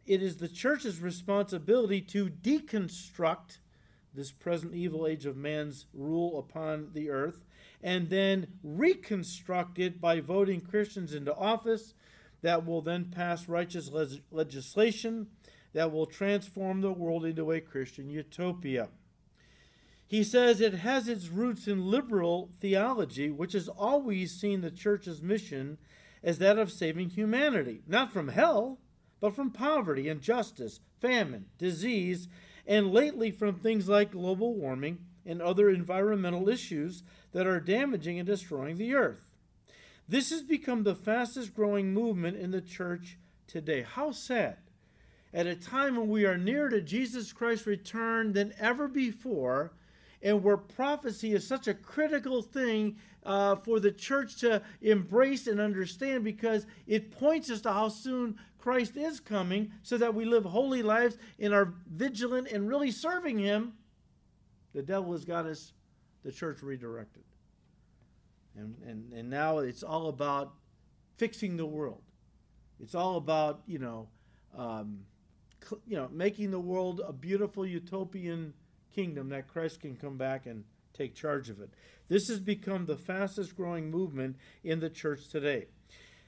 it 0.05 0.21
is 0.21 0.37
the 0.37 0.47
church's 0.47 0.99
responsibility 0.99 2.01
to 2.01 2.29
deconstruct 2.29 3.57
this 4.13 4.31
present 4.31 4.73
evil 4.73 5.05
age 5.07 5.25
of 5.25 5.35
man's 5.35 5.85
rule 5.93 6.39
upon 6.39 6.89
the 6.93 7.09
earth 7.09 7.43
and 7.83 8.09
then 8.09 8.47
reconstruct 8.63 9.77
it 9.77 9.99
by 9.99 10.19
voting 10.19 10.61
Christians 10.61 11.13
into 11.13 11.35
office 11.35 11.93
that 12.41 12.65
will 12.65 12.81
then 12.81 13.05
pass 13.05 13.49
righteous 13.49 13.89
le- 13.91 14.07
legislation 14.31 15.27
that 15.73 15.91
will 15.91 16.05
transform 16.05 16.81
the 16.81 16.93
world 16.93 17.25
into 17.25 17.51
a 17.51 17.59
Christian 17.59 18.09
utopia. 18.09 18.89
He 20.07 20.23
says 20.23 20.61
it 20.61 20.75
has 20.75 21.07
its 21.07 21.27
roots 21.27 21.67
in 21.67 21.89
liberal 21.89 22.51
theology, 22.59 23.31
which 23.31 23.53
has 23.53 23.67
always 23.67 24.39
seen 24.39 24.61
the 24.61 24.71
church's 24.71 25.21
mission 25.21 25.77
as 26.23 26.37
that 26.37 26.57
of 26.57 26.71
saving 26.71 27.09
humanity, 27.09 27.81
not 27.87 28.13
from 28.13 28.29
hell, 28.29 28.79
but 29.25 29.33
from 29.33 29.49
poverty, 29.49 30.07
injustice, 30.07 30.81
famine, 31.01 31.47
disease, 31.57 32.27
and 32.67 32.93
lately 32.93 33.31
from 33.31 33.55
things 33.55 33.89
like 33.89 34.11
global 34.11 34.53
warming 34.53 34.99
and 35.25 35.41
other 35.41 35.67
environmental 35.67 36.47
issues 36.47 37.01
that 37.31 37.47
are 37.47 37.59
damaging 37.59 38.19
and 38.19 38.27
destroying 38.27 38.77
the 38.77 38.93
earth. 38.93 39.25
This 40.07 40.29
has 40.29 40.43
become 40.43 40.83
the 40.83 40.93
fastest 40.93 41.55
growing 41.55 41.91
movement 41.91 42.37
in 42.37 42.51
the 42.51 42.61
church 42.61 43.17
today. 43.47 43.81
How 43.81 44.11
sad. 44.11 44.57
At 45.33 45.47
a 45.47 45.55
time 45.55 45.95
when 45.95 46.07
we 46.07 46.25
are 46.25 46.37
nearer 46.37 46.69
to 46.69 46.79
Jesus 46.79 47.33
Christ's 47.33 47.65
return 47.65 48.33
than 48.33 48.53
ever 48.59 48.87
before, 48.87 49.73
and 50.21 50.43
where 50.43 50.55
prophecy 50.55 51.33
is 51.33 51.47
such 51.47 51.67
a 51.67 51.73
critical 51.73 52.43
thing 52.43 52.97
uh, 53.25 53.55
for 53.55 53.79
the 53.79 53.91
church 53.91 54.35
to 54.41 54.61
embrace 54.83 55.47
and 55.47 55.59
understand 55.59 56.23
because 56.23 56.67
it 56.85 57.09
points 57.09 57.49
us 57.49 57.61
to 57.61 57.73
how 57.73 57.89
soon 57.89 58.37
Christ 58.65 58.97
is 58.97 59.19
coming 59.19 59.73
so 59.83 59.95
that 59.99 60.15
we 60.15 60.25
live 60.25 60.43
holy 60.43 60.81
lives 60.81 61.19
and 61.39 61.53
are 61.53 61.75
vigilant 61.87 62.47
and 62.47 62.67
really 62.67 62.89
serving 62.89 63.37
Him, 63.37 63.73
the 64.73 64.81
devil 64.81 65.11
has 65.11 65.23
got 65.23 65.45
us, 65.45 65.71
the 66.23 66.31
church 66.31 66.63
redirected. 66.63 67.21
And, 68.57 68.75
and, 68.83 69.13
and 69.13 69.29
now 69.29 69.59
it's 69.59 69.83
all 69.83 70.07
about 70.07 70.55
fixing 71.17 71.57
the 71.57 71.65
world. 71.67 72.01
It's 72.79 72.95
all 72.95 73.17
about, 73.17 73.61
you 73.67 73.77
know, 73.77 74.07
um, 74.57 75.01
you 75.85 75.95
know, 75.95 76.09
making 76.11 76.49
the 76.49 76.59
world 76.59 77.01
a 77.07 77.13
beautiful 77.13 77.67
utopian 77.67 78.51
kingdom 78.95 79.29
that 79.29 79.47
Christ 79.47 79.81
can 79.81 79.95
come 79.95 80.17
back 80.17 80.47
and 80.47 80.63
take 80.91 81.13
charge 81.13 81.51
of 81.51 81.61
it. 81.61 81.69
This 82.07 82.29
has 82.29 82.39
become 82.39 82.87
the 82.87 82.97
fastest 82.97 83.55
growing 83.55 83.91
movement 83.91 84.37
in 84.63 84.79
the 84.79 84.89
church 84.89 85.29
today. 85.29 85.67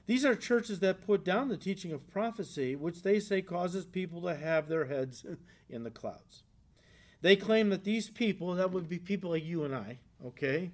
These 0.08 0.24
are 0.24 0.34
churches 0.34 0.80
that 0.80 1.06
put 1.06 1.22
down 1.22 1.48
the 1.48 1.58
teaching 1.58 1.92
of 1.92 2.08
prophecy, 2.08 2.74
which 2.74 3.02
they 3.02 3.20
say 3.20 3.42
causes 3.42 3.84
people 3.84 4.22
to 4.22 4.34
have 4.34 4.66
their 4.66 4.86
heads 4.86 5.26
in 5.68 5.84
the 5.84 5.90
clouds. 5.90 6.44
They 7.20 7.36
claim 7.36 7.68
that 7.68 7.84
these 7.84 8.08
people, 8.08 8.54
that 8.54 8.72
would 8.72 8.88
be 8.88 8.98
people 8.98 9.32
like 9.32 9.44
you 9.44 9.64
and 9.64 9.74
I, 9.74 9.98
okay, 10.24 10.70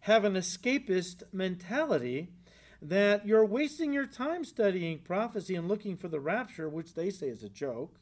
have 0.00 0.24
an 0.24 0.34
escapist 0.34 1.24
mentality 1.32 2.28
that 2.80 3.26
you're 3.26 3.44
wasting 3.44 3.92
your 3.92 4.06
time 4.06 4.44
studying 4.44 5.00
prophecy 5.00 5.56
and 5.56 5.66
looking 5.66 5.96
for 5.96 6.06
the 6.06 6.20
rapture, 6.20 6.68
which 6.68 6.94
they 6.94 7.10
say 7.10 7.26
is 7.26 7.42
a 7.42 7.48
joke. 7.48 7.98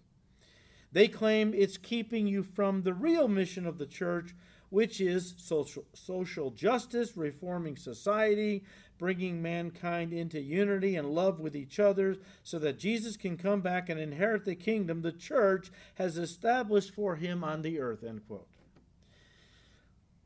They 0.93 1.09
claim 1.09 1.55
it's 1.55 1.79
keeping 1.79 2.27
you 2.27 2.43
from 2.43 2.83
the 2.83 2.93
real 2.93 3.29
mission 3.29 3.67
of 3.67 3.79
the 3.79 3.87
church, 3.87 4.35
which 4.69 5.01
is 5.01 5.35
social, 5.39 5.85
social 5.95 6.51
justice, 6.51 7.17
reforming 7.17 7.77
society, 7.77 8.65
bringing 8.99 9.43
mankind 9.43 10.13
into 10.13 10.41
unity 10.41 10.97
and 10.97 11.11
love 11.11 11.41
with 11.41 11.55
each 11.55 11.79
other 11.79 12.17
so 12.43 12.59
that 12.59 12.79
Jesus 12.79 13.17
can 13.17 13.37
come 13.37 13.61
back 13.61 13.89
and 13.89 14.01
inherit 14.01 14.45
the 14.45 14.55
kingdom 14.55 15.03
the 15.03 15.13
church 15.13 15.71
has 15.97 16.17
established 16.17 16.95
for 16.95 17.17
him 17.17 17.45
on 17.45 17.63
the 17.63 17.81
earth. 17.81 18.03
End 18.03 18.27
quote. 18.27 18.49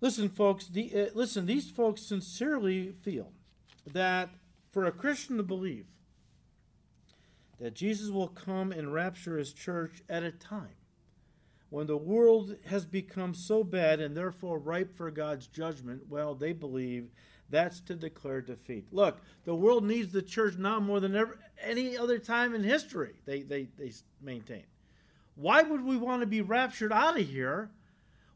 Listen, 0.00 0.28
folks, 0.28 0.66
the, 0.66 0.92
uh, 0.94 1.06
listen, 1.14 1.46
these 1.46 1.70
folks 1.70 2.02
sincerely 2.02 2.92
feel 3.02 3.32
that 3.86 4.30
for 4.70 4.84
a 4.84 4.92
Christian 4.92 5.36
to 5.36 5.42
believe 5.42 5.86
that 7.58 7.74
Jesus 7.74 8.10
will 8.10 8.28
come 8.28 8.72
and 8.72 8.94
rapture 8.94 9.36
his 9.36 9.52
church 9.52 10.02
at 10.08 10.22
a 10.22 10.30
time 10.30 10.76
when 11.70 11.86
the 11.86 11.96
world 11.96 12.56
has 12.66 12.84
become 12.84 13.32
so 13.32 13.64
bad 13.64 14.00
and 14.00 14.16
therefore 14.16 14.58
ripe 14.58 14.94
for 14.96 15.10
God's 15.10 15.46
judgment, 15.46 16.02
well, 16.08 16.34
they 16.34 16.52
believe 16.52 17.10
that's 17.50 17.80
to 17.80 17.94
declare 17.94 18.40
defeat. 18.40 18.86
Look, 18.92 19.20
the 19.44 19.54
world 19.54 19.84
needs 19.84 20.12
the 20.12 20.22
church 20.22 20.56
now 20.56 20.80
more 20.80 21.00
than 21.00 21.16
ever 21.16 21.38
any 21.62 21.96
other 21.96 22.18
time 22.18 22.54
in 22.54 22.62
history, 22.62 23.14
they, 23.26 23.42
they, 23.42 23.68
they 23.78 23.92
maintain. 24.22 24.64
Why 25.34 25.62
would 25.62 25.84
we 25.84 25.96
want 25.96 26.20
to 26.20 26.26
be 26.26 26.40
raptured 26.40 26.92
out 26.92 27.18
of 27.18 27.28
here 27.28 27.70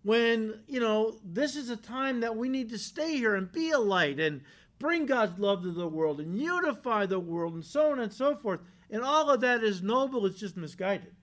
when, 0.03 0.61
you 0.67 0.81
know, 0.81 1.17
this 1.25 1.57
is 1.57 1.71
a 1.71 1.77
time 1.77 2.21
that 2.21 2.37
we 2.37 2.49
need 2.49 2.71
to 2.71 2.79
stay 2.79 3.17
here 3.17 3.35
and 3.35 3.51
be 3.51 3.71
a 3.71 3.79
light 3.79 4.21
and 4.21 4.43
bring 4.79 5.07
God's 5.07 5.39
love 5.39 5.63
to 5.63 5.73
the 5.73 5.89
world 5.89 6.21
and 6.21 6.39
unify 6.39 7.07
the 7.07 7.21
world 7.21 7.55
and 7.55 7.65
so 7.65 7.93
on 7.93 8.01
and 8.01 8.13
so 8.13 8.37
forth. 8.37 8.61
And 8.91 9.03
all 9.03 9.31
of 9.31 9.41
that 9.41 9.63
is 9.63 9.83
noble, 9.83 10.27
it's 10.27 10.39
just 10.39 10.57
misguided. 10.57 11.15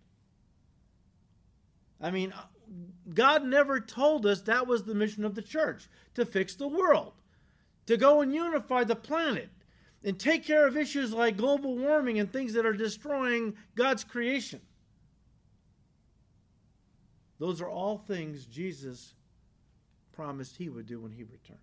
I 2.02 2.10
mean, 2.10 2.34
God 3.14 3.46
never 3.46 3.80
told 3.80 4.26
us 4.26 4.42
that 4.42 4.68
was 4.68 4.84
the 4.84 4.96
mission 4.96 5.26
of 5.26 5.36
the 5.36 5.42
church 5.42 5.88
to 6.16 6.26
fix 6.26 6.56
the 6.56 6.68
world, 6.68 7.14
to 7.92 7.98
go 7.98 8.22
and 8.22 8.34
unify 8.34 8.86
the 8.86 8.96
planet, 8.96 9.50
and 10.06 10.18
take 10.18 10.46
care 10.46 10.66
of 10.66 10.78
issues 10.78 11.12
like 11.12 11.36
global 11.36 11.76
warming 11.76 12.20
and 12.20 12.32
things 12.32 12.54
that 12.54 12.66
are 12.66 12.72
destroying 12.72 13.54
God's 13.76 14.06
creation. 14.06 14.62
Those 17.38 17.60
are 17.60 17.68
all 17.68 17.98
things 17.98 18.46
Jesus 18.46 19.14
promised 20.14 20.56
he 20.56 20.70
would 20.70 20.86
do 20.86 21.02
when 21.02 21.12
he 21.12 21.24
returned. 21.24 21.60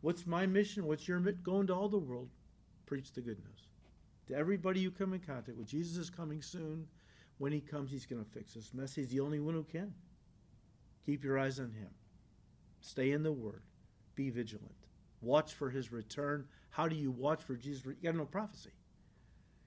What's 0.00 0.26
my 0.26 0.46
mission? 0.46 0.86
What's 0.86 1.06
your 1.06 1.20
mission? 1.20 1.40
Go 1.42 1.60
into 1.60 1.74
all 1.74 1.90
the 1.90 1.98
world, 1.98 2.30
preach 2.86 3.12
the 3.12 3.20
good 3.20 3.38
news. 3.38 3.68
To 4.28 4.34
everybody 4.34 4.80
you 4.80 4.90
come 4.90 5.12
in 5.12 5.20
contact 5.20 5.58
with, 5.58 5.66
Jesus 5.66 5.98
is 5.98 6.08
coming 6.08 6.40
soon. 6.40 6.86
When 7.36 7.52
he 7.52 7.60
comes, 7.60 7.90
he's 7.90 8.06
going 8.06 8.24
to 8.24 8.30
fix 8.30 8.54
this 8.54 8.72
mess. 8.72 8.94
He's 8.94 9.08
the 9.08 9.20
only 9.20 9.38
one 9.38 9.52
who 9.52 9.64
can. 9.64 9.92
Keep 11.04 11.24
your 11.24 11.38
eyes 11.38 11.60
on 11.60 11.72
him. 11.72 11.90
Stay 12.80 13.10
in 13.10 13.22
the 13.22 13.32
word. 13.32 13.62
Be 14.14 14.30
vigilant. 14.30 14.81
Watch 15.22 15.54
for 15.54 15.70
his 15.70 15.92
return. 15.92 16.46
How 16.70 16.88
do 16.88 16.96
you 16.96 17.10
watch 17.10 17.42
for 17.42 17.54
Jesus? 17.54 17.84
You 17.86 17.94
got 18.02 18.16
no 18.16 18.26
prophecy. 18.26 18.70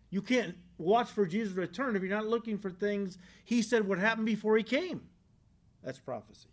You 0.10 0.22
can't 0.22 0.56
watch 0.78 1.10
for 1.10 1.26
Jesus' 1.26 1.56
return 1.56 1.96
if 1.96 2.04
you're 2.04 2.16
not 2.16 2.28
looking 2.28 2.58
for 2.58 2.70
things 2.70 3.18
he 3.44 3.62
said 3.62 3.88
would 3.88 4.00
happen 4.00 4.26
before 4.26 4.58
he 4.58 4.64
came. 4.64 5.02
That's 5.84 6.00
prophecy. 6.00 6.50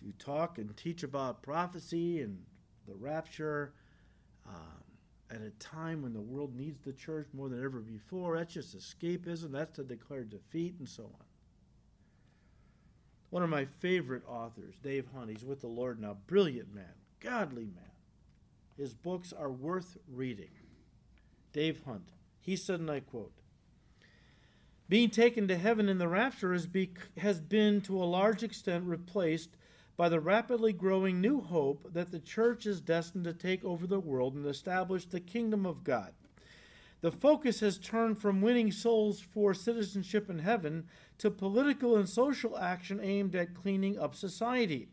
To 0.00 0.12
talk 0.18 0.58
and 0.58 0.76
teach 0.76 1.02
about 1.02 1.42
prophecy 1.42 2.20
and 2.22 2.38
the 2.86 2.94
rapture, 2.94 3.72
um, 4.46 4.82
at 5.30 5.40
a 5.40 5.50
time 5.58 6.02
when 6.02 6.12
the 6.12 6.20
world 6.20 6.54
needs 6.54 6.78
the 6.80 6.92
church 6.92 7.26
more 7.32 7.48
than 7.48 7.62
ever 7.62 7.80
before. 7.80 8.38
That's 8.38 8.54
just 8.54 8.76
escapism. 8.76 9.50
That's 9.50 9.74
to 9.76 9.82
declare 9.82 10.24
defeat 10.24 10.76
and 10.78 10.88
so 10.88 11.04
on. 11.04 11.25
One 13.36 13.42
of 13.42 13.50
my 13.50 13.66
favorite 13.66 14.22
authors, 14.26 14.76
Dave 14.82 15.08
Hunt, 15.14 15.28
he's 15.28 15.44
with 15.44 15.60
the 15.60 15.66
Lord 15.66 16.00
now. 16.00 16.16
Brilliant 16.26 16.74
man, 16.74 16.94
godly 17.20 17.66
man. 17.66 17.92
His 18.78 18.94
books 18.94 19.30
are 19.30 19.50
worth 19.50 19.98
reading. 20.10 20.48
Dave 21.52 21.82
Hunt. 21.84 22.08
He 22.40 22.56
said, 22.56 22.80
and 22.80 22.90
I 22.90 23.00
quote, 23.00 23.34
being 24.88 25.10
taken 25.10 25.48
to 25.48 25.58
heaven 25.58 25.90
in 25.90 25.98
the 25.98 26.08
rapture 26.08 26.54
has, 26.54 26.66
be, 26.66 26.92
has 27.18 27.38
been 27.38 27.82
to 27.82 28.02
a 28.02 28.08
large 28.08 28.42
extent 28.42 28.84
replaced 28.86 29.50
by 29.98 30.08
the 30.08 30.18
rapidly 30.18 30.72
growing 30.72 31.20
new 31.20 31.42
hope 31.42 31.92
that 31.92 32.10
the 32.10 32.20
church 32.20 32.64
is 32.64 32.80
destined 32.80 33.24
to 33.24 33.34
take 33.34 33.62
over 33.66 33.86
the 33.86 34.00
world 34.00 34.34
and 34.34 34.46
establish 34.46 35.04
the 35.04 35.20
kingdom 35.20 35.66
of 35.66 35.84
God. 35.84 36.14
The 37.06 37.12
focus 37.12 37.60
has 37.60 37.78
turned 37.78 38.18
from 38.18 38.42
winning 38.42 38.72
souls 38.72 39.20
for 39.20 39.54
citizenship 39.54 40.28
in 40.28 40.40
heaven 40.40 40.88
to 41.18 41.30
political 41.30 41.94
and 41.94 42.08
social 42.08 42.58
action 42.58 42.98
aimed 43.00 43.36
at 43.36 43.54
cleaning 43.54 43.96
up 43.96 44.16
society. 44.16 44.88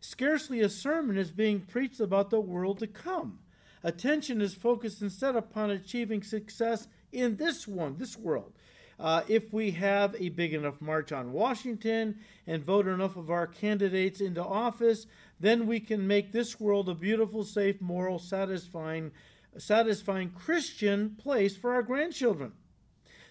Scarcely 0.00 0.60
a 0.60 0.70
sermon 0.70 1.18
is 1.18 1.30
being 1.30 1.60
preached 1.60 2.00
about 2.00 2.30
the 2.30 2.40
world 2.40 2.78
to 2.78 2.86
come. 2.86 3.40
Attention 3.84 4.40
is 4.40 4.54
focused 4.54 5.02
instead 5.02 5.36
upon 5.36 5.68
achieving 5.68 6.22
success 6.22 6.88
in 7.12 7.36
this 7.36 7.68
one, 7.68 7.98
this 7.98 8.16
world. 8.16 8.54
Uh, 8.98 9.20
if 9.28 9.52
we 9.52 9.72
have 9.72 10.16
a 10.18 10.30
big 10.30 10.54
enough 10.54 10.80
march 10.80 11.12
on 11.12 11.32
Washington 11.32 12.18
and 12.46 12.64
vote 12.64 12.86
enough 12.86 13.16
of 13.16 13.30
our 13.30 13.46
candidates 13.46 14.22
into 14.22 14.42
office, 14.42 15.06
then 15.38 15.66
we 15.66 15.80
can 15.80 16.06
make 16.06 16.32
this 16.32 16.58
world 16.58 16.88
a 16.88 16.94
beautiful, 16.94 17.44
safe, 17.44 17.78
moral, 17.82 18.18
satisfying, 18.18 19.12
satisfying 19.58 20.30
Christian 20.30 21.16
place 21.18 21.56
for 21.56 21.74
our 21.74 21.82
grandchildren. 21.82 22.52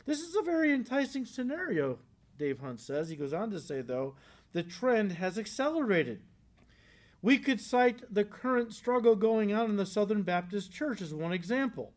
This 0.06 0.20
is 0.20 0.36
a 0.36 0.44
very 0.44 0.72
enticing 0.72 1.26
scenario, 1.26 2.00
Dave 2.38 2.60
Hunt 2.60 2.80
says. 2.80 3.10
He 3.10 3.16
goes 3.16 3.34
on 3.34 3.50
to 3.52 3.60
say, 3.60 3.82
though, 3.82 4.16
the 4.54 4.64
trend 4.64 5.14
has 5.14 5.38
accelerated. 5.38 6.22
We 7.22 7.40
could 7.40 7.60
cite 7.60 8.14
the 8.14 8.24
current 8.24 8.74
struggle 8.74 9.16
going 9.16 9.52
on 9.52 9.72
in 9.72 9.78
the 9.78 9.86
Southern 9.86 10.22
Baptist 10.22 10.72
Church 10.72 11.02
as 11.02 11.14
one 11.14 11.34
example. 11.34 11.92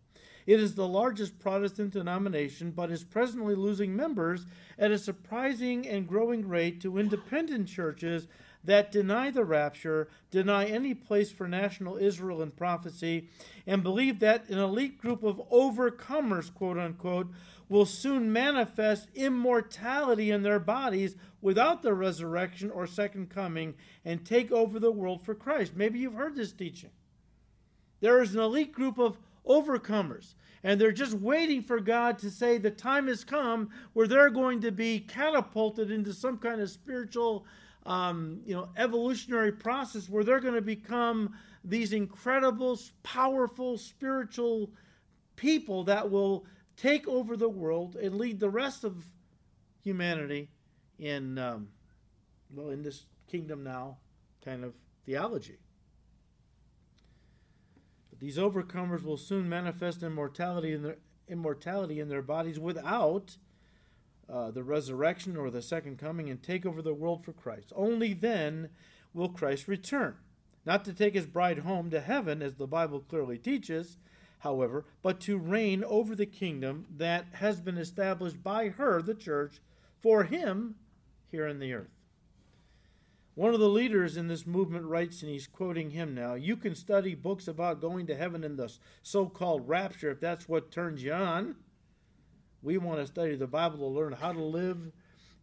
It 0.47 0.59
is 0.59 0.75
the 0.75 0.89
largest 0.89 1.39
Protestant 1.39 1.93
denomination, 1.93 2.71
but 2.71 2.91
is 2.91 3.05
presently 3.05 3.55
losing 3.55 3.95
members 3.95 4.47
at 4.79 4.91
a 4.91 4.99
surprising 4.99 5.87
and 5.87 6.09
growing 6.09 6.49
rate 6.49 6.81
to 6.81 6.97
independent 6.97 7.69
churches 7.69 8.27
that 8.65 8.93
deny 8.93 9.31
the 9.31 9.45
rapture, 9.45 10.09
deny 10.31 10.67
any 10.67 10.95
place 10.95 11.31
for 11.31 11.49
national 11.49 11.97
Israel 11.97 12.43
in 12.43 12.51
prophecy, 12.51 13.29
and 13.67 13.83
believe 13.83 14.19
that 14.19 14.49
an 14.49 14.59
elite 14.59 14.99
group 14.99 15.23
of 15.23 15.41
overcomers, 15.51 16.53
quote 16.53 16.79
unquote, 16.79 17.29
will 17.69 17.87
soon 17.87 18.33
manifest 18.33 19.09
immortality 19.15 20.31
in 20.31 20.43
their 20.43 20.59
bodies 20.59 21.17
without 21.41 21.83
the 21.83 21.95
resurrection 21.95 22.71
or 22.71 22.87
second 22.87 23.29
coming 23.29 23.75
and 24.05 24.25
take 24.25 24.51
over 24.51 24.79
the 24.79 24.91
world 24.91 25.23
for 25.23 25.35
Christ. 25.35 25.73
Maybe 25.77 25.99
you've 25.99 26.15
heard 26.15 26.35
this 26.35 26.53
teaching. 26.53 26.91
There 28.01 28.23
is 28.23 28.35
an 28.35 28.41
elite 28.41 28.73
group 28.73 28.99
of 28.99 29.19
overcomers, 29.47 30.35
and 30.63 30.81
they're 30.81 30.93
just 30.93 31.15
waiting 31.15 31.63
for 31.63 31.81
God 31.81 32.19
to 32.21 32.31
say 32.31 32.59
the 32.59 32.71
time 32.71 33.07
has 33.09 33.25
come 33.25 33.71
where 33.93 34.07
they're 34.07 34.31
going 34.31 34.61
to 34.63 34.73
be 34.73 35.01
catapulted 35.01 35.91
into 35.91 36.13
some 36.13 36.39
kind 36.39 36.61
of 36.61 36.71
spiritual, 36.71 37.45
um, 37.89 38.43
you 38.45 38.55
know, 38.55 38.69
evolutionary 38.77 39.51
process 39.51 40.11
where 40.11 40.23
they're 40.23 40.41
going 40.41 40.55
to 40.55 40.61
become 40.61 41.35
these 41.65 41.95
incredible, 41.95 42.79
powerful 43.03 43.79
spiritual 43.79 44.71
people 45.37 45.85
that 45.85 46.11
will 46.11 46.45
take 46.77 47.09
over 47.09 47.35
the 47.35 47.49
world 47.49 47.97
and 47.97 48.17
lead 48.17 48.39
the 48.39 48.51
rest 48.51 48.85
of 48.85 49.07
humanity 49.83 50.51
in 50.99 51.39
um, 51.39 51.69
well 52.55 52.69
in 52.69 52.83
this 52.83 53.07
kingdom 53.27 53.65
now 53.65 53.97
kind 54.45 54.65
of 54.65 54.75
theology. 55.07 55.59
But 58.11 58.21
these 58.21 58.37
overcomers 58.37 59.03
will 59.03 59.17
soon 59.17 59.49
manifest 59.49 60.03
immortality 60.03 60.75
in 60.75 60.83
their 60.83 60.99
immortality 61.27 62.01
in 62.01 62.09
their 62.09 62.23
bodies 62.23 62.59
without 62.59 63.37
uh, 64.31 64.51
the 64.51 64.63
resurrection 64.63 65.37
or 65.37 65.51
the 65.51 65.63
second 65.63 65.99
coming 65.99 66.29
and 66.29 66.43
take 66.43 66.67
over 66.67 66.83
the 66.83 66.95
world 66.95 67.25
for 67.25 67.33
Christ. 67.33 67.73
Only 67.75 68.13
then 68.13 68.71
will 69.15 69.29
Christ 69.29 69.69
return, 69.69 70.17
not 70.67 70.85
to 70.85 70.93
take 70.93 71.15
his 71.15 71.27
bride 71.27 71.61
home 71.61 71.91
to 71.91 72.01
heaven, 72.01 72.43
as 72.43 72.55
the 72.55 72.67
Bible 72.67 73.01
clearly 73.01 73.39
teaches, 73.39 73.97
however, 74.41 74.85
but 75.03 75.21
to 75.23 75.39
reign 75.39 75.83
over 75.85 76.15
the 76.15 76.27
kingdom 76.27 76.87
that 76.97 77.27
has 77.33 77.61
been 77.61 77.79
established 77.79 78.43
by 78.43 78.69
her, 78.69 79.03
the 79.03 79.15
church, 79.15 79.61
for 80.01 80.25
him 80.25 80.77
here 81.31 81.47
in 81.47 81.59
the 81.59 81.73
earth. 81.73 81.99
One 83.35 83.55
of 83.55 83.61
the 83.61 83.69
leaders 83.69 84.17
in 84.17 84.27
this 84.27 84.47
movement 84.47 84.87
writes, 84.87 85.23
and 85.23 85.31
he's 85.31 85.47
quoting 85.47 85.91
him 85.91 86.13
now 86.13 86.35
You 86.35 86.57
can 86.57 86.75
study 86.75 87.15
books 87.15 87.47
about 87.47 87.81
going 87.81 88.09
to 88.09 88.17
heaven 88.17 88.43
in 88.43 88.57
the 88.57 88.73
so 89.03 89.27
called 89.27 89.69
rapture 89.69 90.11
if 90.11 90.21
that's 90.21 90.49
what 90.49 90.73
turns 90.73 91.05
you 91.05 91.13
on. 91.13 91.55
We 92.63 92.79
want 92.79 93.01
to 93.01 93.07
study 93.07 93.37
the 93.37 93.47
Bible 93.47 93.79
to 93.79 93.87
learn 93.87 94.13
how 94.13 94.33
to 94.33 94.43
live 94.43 94.93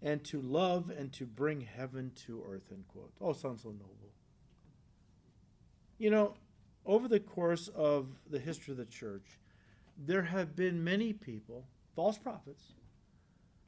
and 0.02 0.24
to 0.26 0.42
love 0.42 0.92
and 0.96 1.12
to 1.14 1.26
bring 1.26 1.62
heaven 1.62 2.12
to 2.28 2.44
earth. 2.50 2.66
End 2.72 2.88
quote. 2.88 3.12
Oh, 3.22 3.34
sounds 3.34 3.64
so 3.64 3.70
noble. 3.70 4.12
You 5.98 6.10
know, 6.10 6.34
over 6.86 7.08
the 7.08 7.20
course 7.20 7.70
of 7.70 8.08
the 8.30 8.40
history 8.40 8.72
of 8.72 8.78
the 8.78 8.86
church, 8.86 9.40
there 9.98 10.24
have 10.24 10.56
been 10.56 10.84
many 10.84 11.14
people, 11.14 11.66
false 11.96 12.18
prophets, 12.18 12.74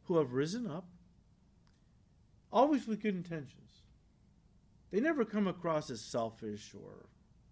who 0.03 0.17
have 0.17 0.33
risen 0.33 0.69
up, 0.69 0.85
always 2.51 2.87
with 2.87 3.01
good 3.01 3.15
intentions. 3.15 3.83
They 4.91 4.99
never 4.99 5.25
come 5.25 5.47
across 5.47 5.89
as 5.89 6.01
selfish 6.01 6.73
or 6.73 7.07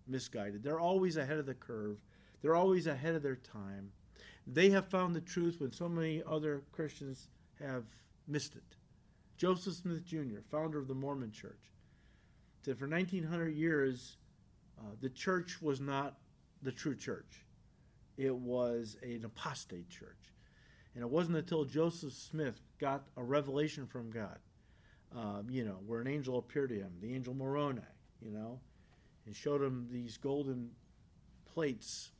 misguided. 0.07 0.63
They're 0.63 0.79
always 0.79 1.17
ahead 1.17 1.37
of 1.37 1.45
the 1.45 1.53
curve, 1.53 1.97
they're 2.41 2.55
always 2.55 2.87
ahead 2.87 3.15
of 3.15 3.23
their 3.23 3.35
time. 3.37 3.91
They 4.47 4.69
have 4.69 4.87
found 4.87 5.15
the 5.15 5.21
truth 5.21 5.59
when 5.59 5.71
so 5.71 5.89
many 5.89 6.21
other 6.29 6.61
Christians 6.71 7.27
have 7.59 7.83
missed 8.27 8.55
it. 8.55 8.63
Joseph 9.37 9.75
Smith 9.75 10.05
Jr., 10.05 10.39
founder 10.51 10.79
of 10.79 10.87
the 10.87 10.93
Mormon 10.95 11.31
Church, 11.31 11.71
said 12.63 12.77
for 12.77 12.87
1900 12.87 13.49
years, 13.49 14.17
uh, 14.79 14.91
the 15.01 15.09
church 15.09 15.61
was 15.61 15.79
not 15.79 16.15
the 16.61 16.71
true 16.71 16.95
church. 16.95 17.45
It 18.17 18.35
was 18.35 18.97
an 19.01 19.23
apostate 19.25 19.89
church. 19.89 20.33
And 20.93 21.03
it 21.03 21.09
wasn't 21.09 21.37
until 21.37 21.65
Joseph 21.65 22.13
Smith 22.13 22.59
got 22.79 23.03
a 23.17 23.23
revelation 23.23 23.85
from 23.85 24.09
God, 24.09 24.39
um, 25.15 25.47
you 25.49 25.65
know, 25.65 25.77
where 25.85 25.99
an 25.99 26.07
angel 26.07 26.37
appeared 26.37 26.69
to 26.69 26.75
him, 26.75 26.93
the 27.01 27.13
angel 27.13 27.33
Moroni, 27.33 27.81
you 28.21 28.31
know, 28.31 28.59
and 29.25 29.35
showed 29.35 29.61
him 29.61 29.87
these 29.91 30.17
golden 30.17 30.69
plates, 31.45 32.11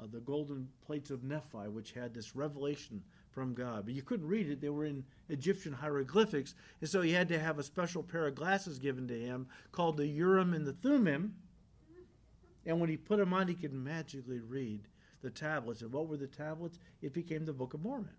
uh, 0.00 0.06
the 0.10 0.20
golden 0.20 0.68
plates 0.84 1.10
of 1.10 1.24
Nephi, 1.24 1.68
which 1.68 1.92
had 1.92 2.14
this 2.14 2.34
revelation 2.34 3.02
from 3.30 3.54
God. 3.54 3.84
But 3.84 3.94
you 3.94 4.02
couldn't 4.02 4.28
read 4.28 4.48
it, 4.48 4.60
they 4.60 4.68
were 4.68 4.84
in 4.84 5.04
Egyptian 5.28 5.72
hieroglyphics. 5.72 6.54
And 6.80 6.88
so 6.88 7.00
he 7.00 7.12
had 7.12 7.28
to 7.28 7.38
have 7.38 7.58
a 7.58 7.62
special 7.62 8.02
pair 8.02 8.26
of 8.26 8.34
glasses 8.34 8.78
given 8.78 9.08
to 9.08 9.18
him 9.18 9.46
called 9.72 9.96
the 9.96 10.06
Urim 10.06 10.54
and 10.54 10.66
the 10.66 10.72
Thummim 10.72 11.34
and 12.66 12.80
when 12.80 12.88
he 12.88 12.96
put 12.96 13.18
them 13.18 13.32
on, 13.32 13.48
he 13.48 13.54
could 13.54 13.74
magically 13.74 14.40
read 14.40 14.88
the 15.22 15.30
tablets. 15.30 15.82
And 15.82 15.92
what 15.92 16.08
were 16.08 16.16
the 16.16 16.26
tablets? 16.26 16.78
It 17.02 17.12
became 17.12 17.44
the 17.44 17.52
Book 17.52 17.74
of 17.74 17.82
Mormon. 17.82 18.10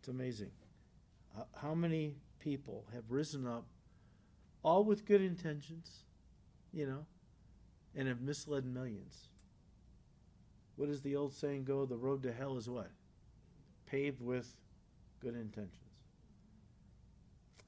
It's 0.00 0.08
amazing. 0.08 0.50
How 1.60 1.74
many 1.74 2.16
people 2.38 2.84
have 2.94 3.10
risen 3.10 3.46
up, 3.46 3.66
all 4.62 4.84
with 4.84 5.04
good 5.04 5.20
intentions, 5.20 6.04
you 6.76 6.86
know, 6.86 7.06
and 7.96 8.06
have 8.06 8.20
misled 8.20 8.66
millions? 8.66 9.28
What 10.76 10.88
does 10.88 11.00
the 11.00 11.16
old 11.16 11.32
saying 11.32 11.64
go? 11.64 11.86
The 11.86 11.96
road 11.96 12.22
to 12.24 12.32
hell 12.32 12.58
is 12.58 12.68
what? 12.68 12.90
Paved 13.86 14.20
with 14.20 14.54
good 15.20 15.34
intentions. 15.34 15.80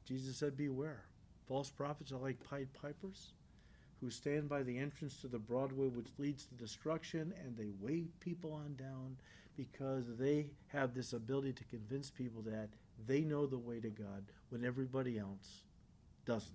Jesus 0.05 0.37
said, 0.37 0.57
Beware. 0.57 1.05
False 1.47 1.71
prophets 1.71 2.12
are 2.12 2.18
like 2.18 2.44
Pied 2.44 2.68
Pipers 2.75 3.33
who 4.03 4.11
stand 4.11 4.49
by 4.49 4.62
the 4.62 4.79
entrance 4.79 5.21
to 5.21 5.27
the 5.27 5.38
Broadway, 5.38 5.88
which 5.88 6.07
leads 6.18 6.44
to 6.44 6.55
destruction, 6.55 7.33
and 7.42 7.57
they 7.57 7.71
wave 7.81 8.09
people 8.21 8.53
on 8.53 8.77
down 8.77 9.16
because 9.57 10.05
they 10.18 10.51
have 10.68 10.94
this 10.94 11.14
ability 11.14 11.53
to 11.55 11.64
convince 11.64 12.11
people 12.11 12.42
that 12.42 12.68
they 13.07 13.23
know 13.23 13.47
the 13.47 13.59
way 13.59 13.81
to 13.81 13.88
God 13.88 14.25
when 14.51 14.64
everybody 14.64 15.18
else 15.18 15.64
doesn't. 16.27 16.53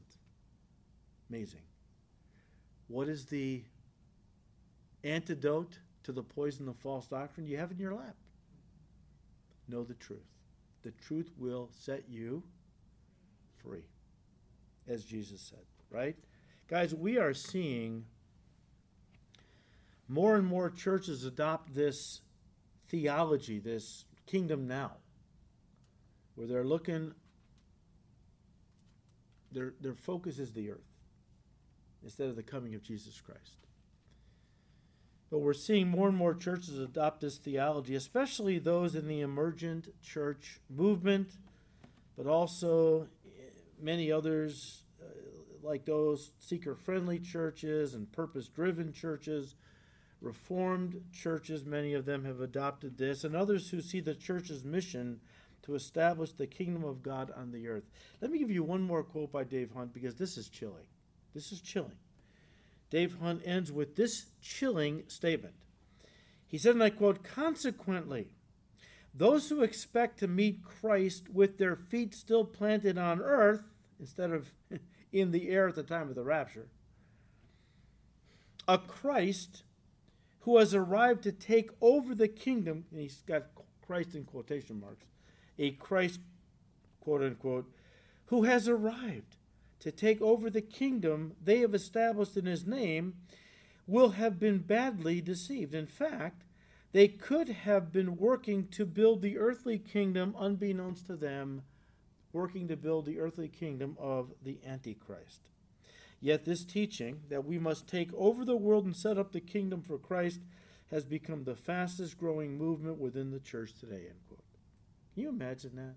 Amazing. 1.29 1.63
What 2.87 3.07
is 3.07 3.25
the 3.25 3.63
antidote 5.03 5.79
to 6.03 6.11
the 6.11 6.23
poison 6.23 6.67
of 6.67 6.75
false 6.77 7.07
doctrine 7.07 7.47
you 7.47 7.57
have 7.57 7.71
in 7.71 7.79
your 7.79 7.93
lap? 7.93 8.15
Know 9.67 9.83
the 9.83 9.93
truth. 9.95 10.19
The 10.83 10.91
truth 10.91 11.31
will 11.37 11.69
set 11.71 12.03
you 12.09 12.43
free 13.63 13.85
as 14.87 15.03
Jesus 15.05 15.41
said, 15.41 15.63
right? 15.89 16.15
Guys, 16.67 16.93
we 16.93 17.17
are 17.17 17.33
seeing 17.33 18.05
more 20.09 20.35
and 20.35 20.45
more 20.45 20.69
churches 20.69 21.23
adopt 21.23 21.73
this 21.73 22.21
theology, 22.89 23.59
this 23.59 24.05
kingdom 24.25 24.67
now, 24.67 24.91
where 26.35 26.47
they're 26.47 26.65
looking, 26.65 27.13
their, 29.53 29.73
their 29.79 29.93
focus 29.93 30.39
is 30.39 30.51
the 30.51 30.71
earth 30.71 30.92
instead 32.03 32.29
of 32.29 32.35
the 32.35 32.43
coming 32.43 32.75
of 32.75 32.83
Jesus 32.83 33.21
Christ. 33.21 33.57
But 35.31 35.39
we're 35.39 35.53
seeing 35.53 35.87
more 35.87 36.09
and 36.09 36.17
more 36.17 36.35
churches 36.35 36.77
adopt 36.77 37.21
this 37.21 37.37
theology, 37.37 37.95
especially 37.95 38.59
those 38.59 38.93
in 38.93 39.07
the 39.07 39.21
emergent 39.21 39.89
church 40.03 40.59
movement, 40.69 41.31
but 42.15 42.27
also 42.27 43.07
many 43.81 44.11
others, 44.11 44.83
uh, 45.01 45.05
like 45.63 45.85
those 45.85 46.31
seeker 46.39 46.75
friendly 46.75 47.19
churches 47.19 47.95
and 47.95 48.11
purpose 48.11 48.47
driven 48.47 48.93
churches, 48.93 49.55
reformed 50.21 51.01
churches, 51.11 51.65
many 51.65 51.93
of 51.93 52.05
them 52.05 52.23
have 52.25 52.39
adopted 52.39 52.97
this, 52.97 53.23
and 53.23 53.35
others 53.35 53.69
who 53.69 53.81
see 53.81 53.99
the 53.99 54.13
church's 54.13 54.63
mission 54.63 55.19
to 55.63 55.75
establish 55.75 56.31
the 56.31 56.47
kingdom 56.47 56.83
of 56.83 57.01
God 57.01 57.31
on 57.35 57.51
the 57.51 57.67
earth. 57.67 57.89
Let 58.21 58.31
me 58.31 58.39
give 58.39 58.51
you 58.51 58.63
one 58.63 58.81
more 58.81 59.03
quote 59.03 59.31
by 59.31 59.43
Dave 59.43 59.71
Hunt 59.71 59.93
because 59.93 60.15
this 60.15 60.37
is 60.37 60.47
chilling. 60.49 60.85
This 61.33 61.51
is 61.51 61.61
chilling. 61.61 61.97
Dave 62.89 63.17
Hunt 63.19 63.41
ends 63.43 63.71
with 63.71 63.95
this 63.95 64.27
chilling 64.41 65.03
statement. 65.07 65.55
He 66.47 66.57
said, 66.57 66.75
and 66.75 66.83
I 66.83 66.91
quote, 66.91 67.23
Consequently, 67.23 68.27
those 69.15 69.49
who 69.49 69.63
expect 69.63 70.19
to 70.19 70.27
meet 70.27 70.63
Christ 70.63 71.29
with 71.29 71.57
their 71.57 71.75
feet 71.75 72.13
still 72.13 72.45
planted 72.45 72.97
on 72.97 73.21
earth 73.21 73.63
instead 73.99 74.31
of 74.31 74.51
in 75.11 75.31
the 75.31 75.49
air 75.49 75.67
at 75.67 75.75
the 75.75 75.83
time 75.83 76.09
of 76.09 76.15
the 76.15 76.23
rapture, 76.23 76.67
a 78.67 78.77
Christ 78.77 79.63
who 80.41 80.57
has 80.57 80.75
arrived 80.75 81.23
to 81.23 81.31
take 81.31 81.71
over 81.81 82.13
the 82.13 82.27
kingdom, 82.27 82.85
and 82.91 82.99
he's 82.99 83.21
got 83.25 83.45
Christ 83.85 84.15
in 84.15 84.23
quotation 84.23 84.79
marks, 84.79 85.05
a 85.57 85.71
Christ, 85.71 86.19
quote 86.99 87.23
unquote, 87.23 87.71
who 88.25 88.43
has 88.43 88.67
arrived 88.67 89.37
to 89.83 89.91
take 89.91 90.21
over 90.21 90.49
the 90.49 90.61
kingdom 90.61 91.33
they 91.43 91.59
have 91.59 91.75
established 91.75 92.37
in 92.37 92.45
his 92.45 92.65
name, 92.65 93.15
will 93.85 94.11
have 94.11 94.39
been 94.39 94.59
badly 94.59 95.19
deceived. 95.19 95.75
In 95.75 95.87
fact, 95.87 96.45
they 96.93 97.09
could 97.09 97.49
have 97.49 97.91
been 97.91 98.15
working 98.15 98.67
to 98.69 98.85
build 98.85 99.21
the 99.21 99.37
earthly 99.37 99.77
kingdom 99.77 100.35
unbeknownst 100.39 101.07
to 101.07 101.17
them, 101.17 101.63
working 102.31 102.69
to 102.69 102.77
build 102.77 103.05
the 103.05 103.19
earthly 103.19 103.49
kingdom 103.49 103.97
of 103.99 104.31
the 104.41 104.59
Antichrist. 104.65 105.41
Yet 106.21 106.45
this 106.45 106.63
teaching 106.63 107.23
that 107.29 107.43
we 107.43 107.59
must 107.59 107.85
take 107.85 108.13
over 108.13 108.45
the 108.45 108.55
world 108.55 108.85
and 108.85 108.95
set 108.95 109.17
up 109.17 109.33
the 109.33 109.41
kingdom 109.41 109.81
for 109.81 109.97
Christ 109.97 110.39
has 110.91 111.03
become 111.03 111.43
the 111.43 111.55
fastest 111.55 112.17
growing 112.17 112.57
movement 112.57 112.99
within 112.99 113.31
the 113.31 113.39
church 113.39 113.73
today. 113.77 114.05
End 114.07 114.21
quote. 114.29 114.39
Can 115.13 115.23
you 115.23 115.29
imagine 115.29 115.75
that? 115.75 115.95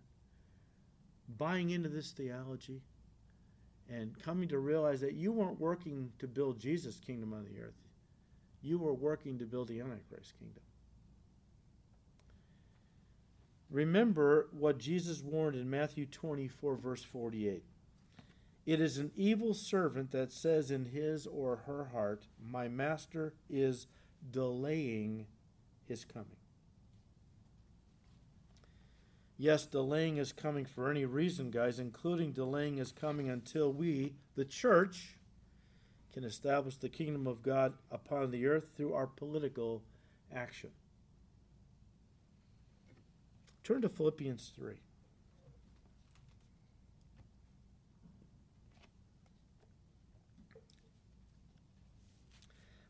Buying 1.29 1.71
into 1.71 1.89
this 1.89 2.11
theology 2.11 2.83
and 3.89 4.19
coming 4.21 4.49
to 4.49 4.59
realize 4.59 5.01
that 5.01 5.15
you 5.15 5.33
weren't 5.33 5.61
working 5.61 6.11
to 6.19 6.27
build 6.27 6.59
Jesus' 6.59 6.99
kingdom 6.99 7.33
on 7.33 7.45
the 7.45 7.61
earth. 7.61 7.75
You 8.63 8.79
were 8.79 8.95
working 8.95 9.39
to 9.39 9.45
build 9.45 9.69
the 9.69 9.81
Antichrist 9.81 10.35
kingdom. 10.39 10.63
Remember 13.71 14.49
what 14.53 14.79
Jesus 14.79 15.23
warned 15.23 15.57
in 15.57 15.69
Matthew 15.69 16.07
24, 16.07 16.77
verse 16.77 17.03
48. 17.03 17.63
It 18.65 18.81
is 18.81 18.99
an 18.99 19.13
evil 19.15 19.55
servant 19.55 20.11
that 20.11 20.33
says 20.33 20.71
in 20.71 20.87
his 20.87 21.27
or 21.27 21.63
her 21.67 21.87
heart, 21.93 22.27
My 22.45 22.69
master 22.69 23.35
is 23.49 23.87
delaying 24.31 25.27
his 25.87 26.05
coming. 26.05 26.36
Yes, 29.39 29.67
delaying 29.67 30.17
is 30.17 30.33
coming 30.33 30.65
for 30.65 30.91
any 30.91 31.05
reason, 31.05 31.51
guys, 31.51 31.79
including 31.79 32.33
delaying 32.33 32.79
is 32.79 32.91
coming 32.91 33.29
until 33.29 33.71
we, 33.71 34.15
the 34.35 34.47
church, 34.47 35.17
can 36.15 36.25
establish 36.25 36.77
the 36.77 36.89
kingdom 36.89 37.27
of 37.27 37.43
God 37.43 37.75
upon 37.91 38.31
the 38.31 38.47
earth 38.47 38.71
through 38.75 38.95
our 38.95 39.07
political 39.07 39.83
action. 40.35 40.71
Turn 43.63 43.83
to 43.83 43.89
Philippians 43.91 44.53
3. 44.57 44.73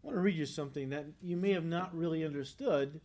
I 0.05 0.07
want 0.07 0.15
to 0.15 0.21
read 0.21 0.37
you 0.37 0.47
something 0.47 0.91
that 0.91 1.07
you 1.21 1.37
may 1.37 1.51
have 1.51 1.65
not 1.65 1.93
really 1.93 2.25
understood 2.25 3.01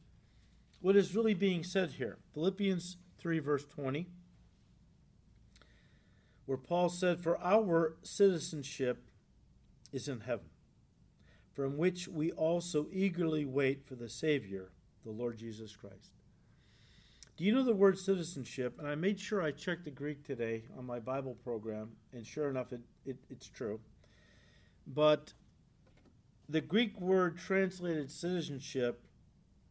what 0.82 0.96
is 0.96 1.16
really 1.16 1.34
being 1.34 1.64
said 1.64 1.92
here. 1.92 2.20
Philippians 2.36 2.98
3, 3.22 3.40
verse 3.40 3.66
20, 3.66 4.08
where 6.46 6.58
Paul 6.58 6.90
said, 6.90 7.20
For 7.20 7.40
our 7.42 7.96
citizenship 8.02 9.10
is 9.94 10.08
in 10.08 10.22
heaven, 10.22 10.50
from 11.54 11.78
which 11.78 12.08
we 12.08 12.32
also 12.32 12.88
eagerly 12.92 13.46
wait 13.46 13.86
for 13.86 13.96
the 13.96 14.10
Savior, 14.10 14.72
the 15.06 15.12
Lord 15.12 15.38
Jesus 15.38 15.76
Christ 15.76 16.12
do 17.42 17.48
you 17.48 17.56
know 17.56 17.64
the 17.64 17.74
word 17.74 17.98
citizenship? 17.98 18.78
And 18.78 18.88
I 18.88 18.94
made 18.94 19.20
sure 19.20 19.42
I 19.42 19.50
checked 19.50 19.86
the 19.86 19.90
Greek 19.90 20.24
today 20.24 20.62
on 20.78 20.86
my 20.86 21.00
Bible 21.00 21.36
program, 21.44 21.90
and 22.14 22.24
sure 22.24 22.52
enough, 22.52 22.72
it, 22.72 22.82
it, 23.04 23.18
it's 23.32 23.50
true. 23.50 23.80
But 24.86 25.34
the 26.48 26.62
Greek 26.62 27.02
word 27.02 27.40
translated 27.40 28.12
citizenship 28.12 29.04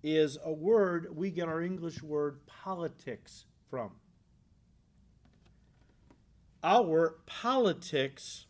is 0.02 0.38
a 0.44 0.52
word 0.52 1.08
we 1.14 1.30
get 1.30 1.48
our 1.48 1.60
English 1.60 2.02
word 2.02 2.46
politics 2.46 3.44
from. 3.68 3.90
Our 6.62 7.16
politics 7.26 8.46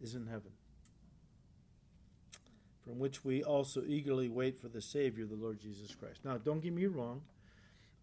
is 0.00 0.14
in 0.14 0.26
heaven 0.26 0.52
from 2.84 2.98
which 2.98 3.24
we 3.24 3.42
also 3.42 3.82
eagerly 3.86 4.28
wait 4.28 4.58
for 4.58 4.68
the 4.68 4.80
Savior, 4.80 5.24
the 5.24 5.34
Lord 5.34 5.58
Jesus 5.58 5.94
Christ. 5.94 6.20
Now, 6.24 6.36
don't 6.36 6.60
get 6.60 6.74
me 6.74 6.86
wrong. 6.86 7.22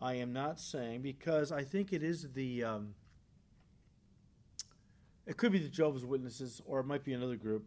I 0.01 0.15
am 0.15 0.33
not 0.33 0.59
saying, 0.59 1.03
because 1.03 1.51
I 1.51 1.63
think 1.63 1.93
it 1.93 2.01
is 2.01 2.27
the, 2.33 2.63
um, 2.63 2.95
it 5.27 5.37
could 5.37 5.51
be 5.51 5.59
the 5.59 5.69
Jehovah's 5.69 6.03
Witnesses, 6.03 6.61
or 6.65 6.79
it 6.79 6.87
might 6.87 7.03
be 7.03 7.13
another 7.13 7.35
group, 7.35 7.65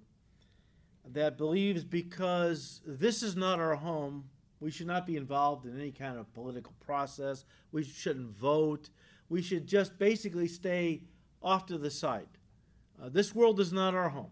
that 1.13 1.37
believes 1.37 1.85
because 1.85 2.81
this 2.87 3.23
is 3.23 3.37
not 3.37 3.61
our 3.61 3.75
home, 3.75 4.25
we 4.61 4.71
should 4.71 4.87
not 4.87 5.07
be 5.07 5.17
involved 5.17 5.67
in 5.67 5.79
any 5.79 5.93
kind 5.93 6.19
of 6.19 6.33
political 6.33 6.73
process. 6.81 7.45
We 7.73 7.85
shouldn't 7.85 8.31
vote. 8.31 8.89
We 9.29 9.43
should 9.43 9.67
just 9.67 9.99
basically 9.99 10.49
stay 10.49 11.03
off 11.43 11.67
to 11.67 11.79
the 11.79 11.91
side. 11.91 12.29
Uh, 13.03 13.09
this 13.11 13.35
world 13.35 13.61
is 13.61 13.73
not 13.73 13.95
our 13.95 14.09
home. 14.09 14.31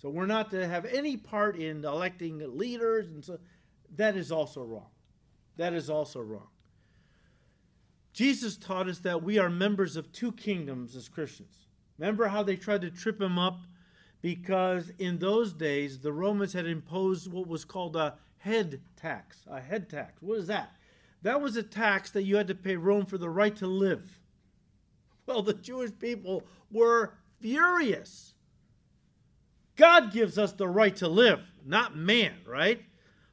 So 0.00 0.08
we're 0.08 0.26
not 0.26 0.50
to 0.50 0.66
have 0.66 0.84
any 0.86 1.16
part 1.16 1.56
in 1.56 1.84
electing 1.84 2.56
leaders, 2.56 3.08
and 3.08 3.24
so 3.24 3.38
that 3.96 4.16
is 4.16 4.32
also 4.32 4.64
wrong. 4.64 4.88
That 5.56 5.74
is 5.74 5.90
also 5.90 6.20
wrong. 6.20 6.48
Jesus 8.12 8.56
taught 8.56 8.88
us 8.88 8.98
that 9.00 9.22
we 9.22 9.38
are 9.38 9.48
members 9.48 9.96
of 9.96 10.12
two 10.12 10.32
kingdoms 10.32 10.96
as 10.96 11.08
Christians. 11.08 11.66
Remember 11.98 12.26
how 12.26 12.42
they 12.42 12.56
tried 12.56 12.80
to 12.82 12.90
trip 12.90 13.20
him 13.20 13.38
up? 13.38 13.60
Because 14.22 14.92
in 14.98 15.18
those 15.18 15.52
days, 15.52 15.98
the 15.98 16.12
Romans 16.12 16.52
had 16.52 16.66
imposed 16.66 17.30
what 17.30 17.46
was 17.46 17.64
called 17.64 17.96
a 17.96 18.14
head 18.38 18.80
tax. 18.96 19.44
A 19.50 19.60
head 19.60 19.90
tax. 19.90 20.22
What 20.22 20.38
is 20.38 20.46
that? 20.46 20.72
That 21.22 21.40
was 21.40 21.56
a 21.56 21.62
tax 21.62 22.10
that 22.12 22.22
you 22.22 22.36
had 22.36 22.48
to 22.48 22.54
pay 22.54 22.76
Rome 22.76 23.04
for 23.04 23.18
the 23.18 23.30
right 23.30 23.54
to 23.56 23.66
live. 23.66 24.18
Well, 25.24 25.42
the 25.42 25.54
Jewish 25.54 25.92
people 26.00 26.42
were 26.72 27.14
furious 27.40 28.32
God 29.76 30.12
gives 30.12 30.38
us 30.38 30.52
the 30.52 30.68
right 30.68 30.94
to 30.96 31.08
live, 31.08 31.40
not 31.64 31.96
man, 31.96 32.34
right? 32.46 32.82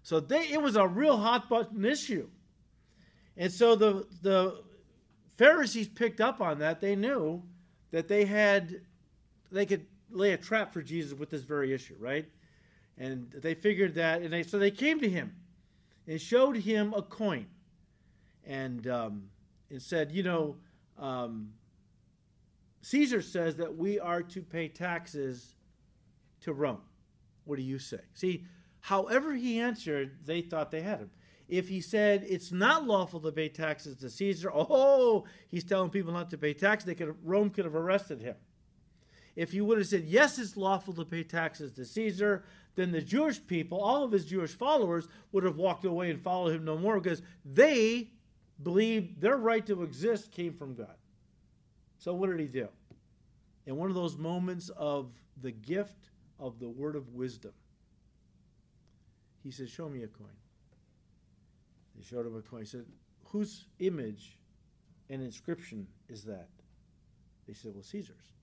So 0.04 0.20
they, 0.20 0.48
it 0.48 0.62
was 0.62 0.76
a 0.76 0.88
real 0.88 1.18
hot 1.18 1.50
button 1.50 1.84
issue. 1.86 2.28
And 3.38 3.52
so 3.52 3.76
the, 3.76 4.08
the 4.22 4.64
Pharisees 5.38 5.90
picked 5.90 6.22
up 6.22 6.42
on 6.42 6.60
that. 6.60 6.82
They 6.82 6.96
knew 6.96 7.44
that 7.92 8.08
they 8.08 8.26
had, 8.26 8.82
they 9.52 9.66
could 9.66 9.86
lay 10.12 10.34
a 10.34 10.38
trap 10.38 10.74
for 10.74 10.82
Jesus 10.82 11.18
with 11.18 11.30
this 11.30 11.44
very 11.44 11.74
issue, 11.74 11.96
right? 12.00 12.26
And 12.98 13.32
they 13.32 13.54
figured 13.54 13.96
that, 13.96 14.22
and 14.22 14.32
they, 14.32 14.44
so 14.44 14.60
they 14.60 14.72
came 14.72 15.00
to 15.00 15.10
him 15.10 15.34
and 16.08 16.20
showed 16.20 16.58
him 16.58 16.94
a 16.96 17.02
coin 17.02 17.48
and, 18.46 18.86
um, 18.88 19.24
and 19.70 19.82
said, 19.82 20.12
you 20.12 20.24
know, 20.24 20.58
um, 20.98 21.50
Caesar 22.82 23.22
says 23.22 23.56
that 23.58 23.76
we 23.76 24.00
are 24.00 24.24
to 24.24 24.42
pay 24.42 24.68
taxes 24.68 25.56
to 26.42 26.54
Rome. 26.54 26.82
What 27.46 27.58
do 27.58 27.62
you 27.62 27.80
say? 27.80 28.00
See, 28.14 28.46
however 28.80 29.34
he 29.34 29.60
answered, 29.60 30.18
they 30.26 30.42
thought 30.42 30.72
they 30.72 30.82
had 30.82 31.00
him. 31.00 31.12
If 31.48 31.68
he 31.68 31.82
said 31.82 32.26
it's 32.28 32.52
not 32.52 32.86
lawful 32.86 33.20
to 33.22 33.32
pay 33.32 33.50
taxes 33.50 33.98
to 33.98 34.10
Caesar, 34.10 34.52
oh, 34.54 35.26
he's 35.50 35.64
telling 35.64 35.90
people 35.90 36.14
not 36.14 36.30
to 36.30 36.38
pay 36.38 36.54
taxes. 36.54 36.86
They 36.86 36.96
could 36.96 37.16
Rome 37.24 37.50
could 37.50 37.66
have 37.66 37.76
arrested 37.76 38.22
him. 38.22 38.36
If 39.40 39.54
he 39.54 39.62
would 39.62 39.78
have 39.78 39.88
said 39.88 40.04
yes, 40.04 40.38
it's 40.38 40.58
lawful 40.58 40.94
to 40.96 41.06
pay 41.06 41.24
taxes 41.24 41.72
to 41.72 41.86
Caesar, 41.86 42.44
then 42.76 42.92
the 42.92 43.02
Jewish 43.02 43.40
people, 43.48 43.80
all 43.80 44.04
of 44.04 44.12
his 44.12 44.26
Jewish 44.26 44.52
followers, 44.52 45.08
would 45.32 45.46
have 45.46 45.56
walked 45.56 45.86
away 45.86 46.10
and 46.10 46.22
followed 46.22 46.56
him 46.56 46.66
no 46.66 46.78
more 46.78 47.00
because 47.00 47.22
they 47.46 48.12
believed 48.64 49.22
their 49.22 49.38
right 49.38 49.66
to 49.66 49.82
exist 49.84 50.34
came 50.34 50.52
from 50.52 50.76
God. 50.76 50.94
So 52.00 52.14
what 52.14 52.30
did 52.30 52.42
he 52.42 52.48
do? 52.48 52.68
In 53.66 53.78
one 53.78 53.88
of 53.88 53.96
those 53.96 54.18
moments 54.18 54.68
of 54.76 55.10
the 55.42 55.52
gift 55.52 56.10
of 56.38 56.60
the 56.60 56.68
word 56.68 56.98
of 56.98 57.08
wisdom. 57.14 57.54
He 59.42 59.52
said, 59.52 59.70
Show 59.70 59.88
me 59.88 60.04
a 60.04 60.08
coin. 60.08 60.28
They 61.96 62.04
showed 62.04 62.26
him 62.26 62.36
a 62.36 62.42
coin. 62.42 62.64
He 62.64 62.68
said, 62.68 62.84
Whose 63.24 63.68
image 63.80 64.38
and 65.10 65.22
inscription 65.22 65.88
is 66.10 66.26
that? 66.26 66.50
They 67.48 67.54
said, 67.54 67.72
Well, 67.74 67.84
Caesar's. 67.84 68.34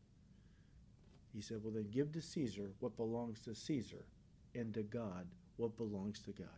He 1.37 1.43
said, 1.43 1.59
Well, 1.62 1.74
then 1.74 1.91
give 1.91 2.12
to 2.12 2.22
Caesar 2.22 2.70
what 2.80 2.97
belongs 2.97 3.41
to 3.41 3.55
Caesar, 3.55 4.07
and 4.55 4.72
to 4.72 4.82
God 4.82 5.26
what 5.59 5.76
belongs 5.76 6.20
to 6.22 6.32
God. 6.32 6.49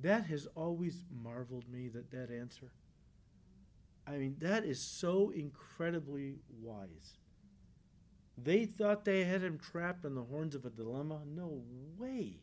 That 0.00 0.24
has 0.24 0.48
always 0.56 1.04
marveled 1.22 1.68
me, 1.70 1.88
that, 1.88 2.10
that 2.10 2.30
answer. 2.30 2.72
I 4.06 4.12
mean, 4.12 4.36
that 4.40 4.64
is 4.64 4.80
so 4.80 5.32
incredibly 5.36 6.36
wise. 6.62 7.18
They 8.42 8.64
thought 8.64 9.04
they 9.04 9.24
had 9.24 9.42
him 9.42 9.58
trapped 9.58 10.06
in 10.06 10.14
the 10.14 10.22
horns 10.22 10.54
of 10.54 10.64
a 10.64 10.70
dilemma. 10.70 11.20
No 11.26 11.62
way. 11.98 12.38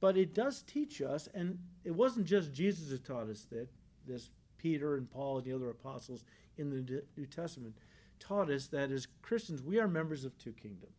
But 0.00 0.16
it 0.16 0.34
does 0.34 0.62
teach 0.62 1.02
us, 1.02 1.28
and 1.34 1.58
it 1.84 1.94
wasn't 1.94 2.26
just 2.26 2.54
Jesus 2.54 2.90
who 2.90 2.98
taught 2.98 3.28
us 3.28 3.46
that, 3.50 3.68
this 4.06 4.30
Peter 4.56 4.96
and 4.96 5.10
Paul 5.10 5.38
and 5.38 5.46
the 5.46 5.52
other 5.52 5.70
apostles 5.70 6.24
in 6.56 6.70
the 6.70 7.02
New 7.16 7.26
Testament 7.26 7.76
taught 8.22 8.50
us 8.50 8.68
that 8.68 8.90
as 8.90 9.06
Christians, 9.20 9.62
we 9.62 9.78
are 9.78 9.88
members 9.88 10.24
of 10.24 10.36
two 10.38 10.52
kingdoms. 10.52 10.96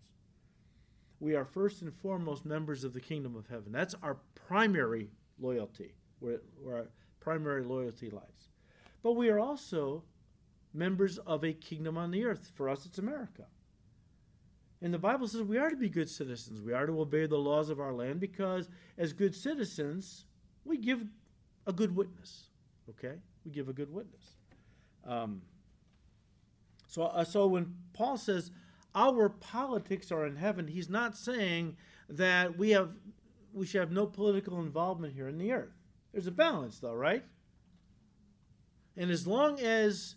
We 1.19 1.36
are 1.36 1.45
first 1.45 1.82
and 1.82 1.93
foremost 1.93 2.45
members 2.45 2.84
of 2.84 2.93
the 2.93 2.99
kingdom 2.99 3.36
of 3.36 3.47
heaven. 3.47 3.71
That's 3.71 3.95
our 4.03 4.17
primary 4.47 5.09
loyalty, 5.39 5.93
where, 6.19 6.41
where 6.61 6.76
our 6.76 6.88
primary 7.19 7.63
loyalty 7.63 8.09
lies. 8.09 8.49
But 9.01 9.13
we 9.13 9.30
are 9.30 9.39
also 9.39 10.03
members 10.74 11.17
of 11.19 11.43
a 11.45 11.53
kingdom 11.53 11.97
on 11.97 12.11
the 12.11 12.26
earth. 12.26 12.51
For 12.55 12.67
us, 12.67 12.86
it's 12.86 12.97
America. 12.97 13.45
And 14.82 14.93
the 14.93 14.99
Bible 14.99 15.28
says 15.28 15.43
we 15.43 15.57
are 15.57 15.69
to 15.69 15.78
be 15.78 15.88
good 15.88 16.09
citizens. 16.09 16.61
We 16.61 16.74
are 16.74 16.86
to 16.86 16.99
obey 16.99 17.26
the 17.26 17.38
laws 17.38 17.69
of 17.69 17.80
our 17.80 17.93
land 17.93 18.19
because, 18.19 18.67
as 18.97 19.13
good 19.13 19.34
citizens, 19.34 20.26
we 20.65 20.78
give 20.78 21.05
a 21.65 21.71
good 21.71 21.95
witness. 21.95 22.47
Okay? 22.89 23.15
We 23.45 23.51
give 23.51 23.69
a 23.69 23.74
good 23.74 23.93
witness. 23.93 24.36
Um, 25.05 25.41
so, 26.94 27.06
uh, 27.06 27.24
so 27.24 27.48
when 27.48 27.74
Paul 27.94 28.18
says 28.18 28.52
our 28.94 29.28
politics 29.28 30.12
are 30.12 30.28
in 30.28 30.36
heaven, 30.36 30.68
he's 30.68 30.89
not 30.89 31.18
saying 31.18 31.76
that 32.08 32.56
we 32.56 32.70
have 32.70 32.91
we 33.52 33.66
should 33.66 33.82
have 33.82 33.91
no 33.91 34.06
political 34.06 34.60
involvement 34.60 35.16
here 35.16 35.28
in 35.28 35.39
the 35.39 35.52
earth. 35.52 35.74
There's 36.12 36.28
a 36.28 36.32
balance, 36.32 36.78
though, 36.78 36.94
right? 36.94 37.24
And 38.96 39.10
as 39.10 39.26
long 39.26 39.60
as 39.60 40.16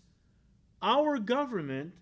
our 0.83 1.19
government 1.19 1.95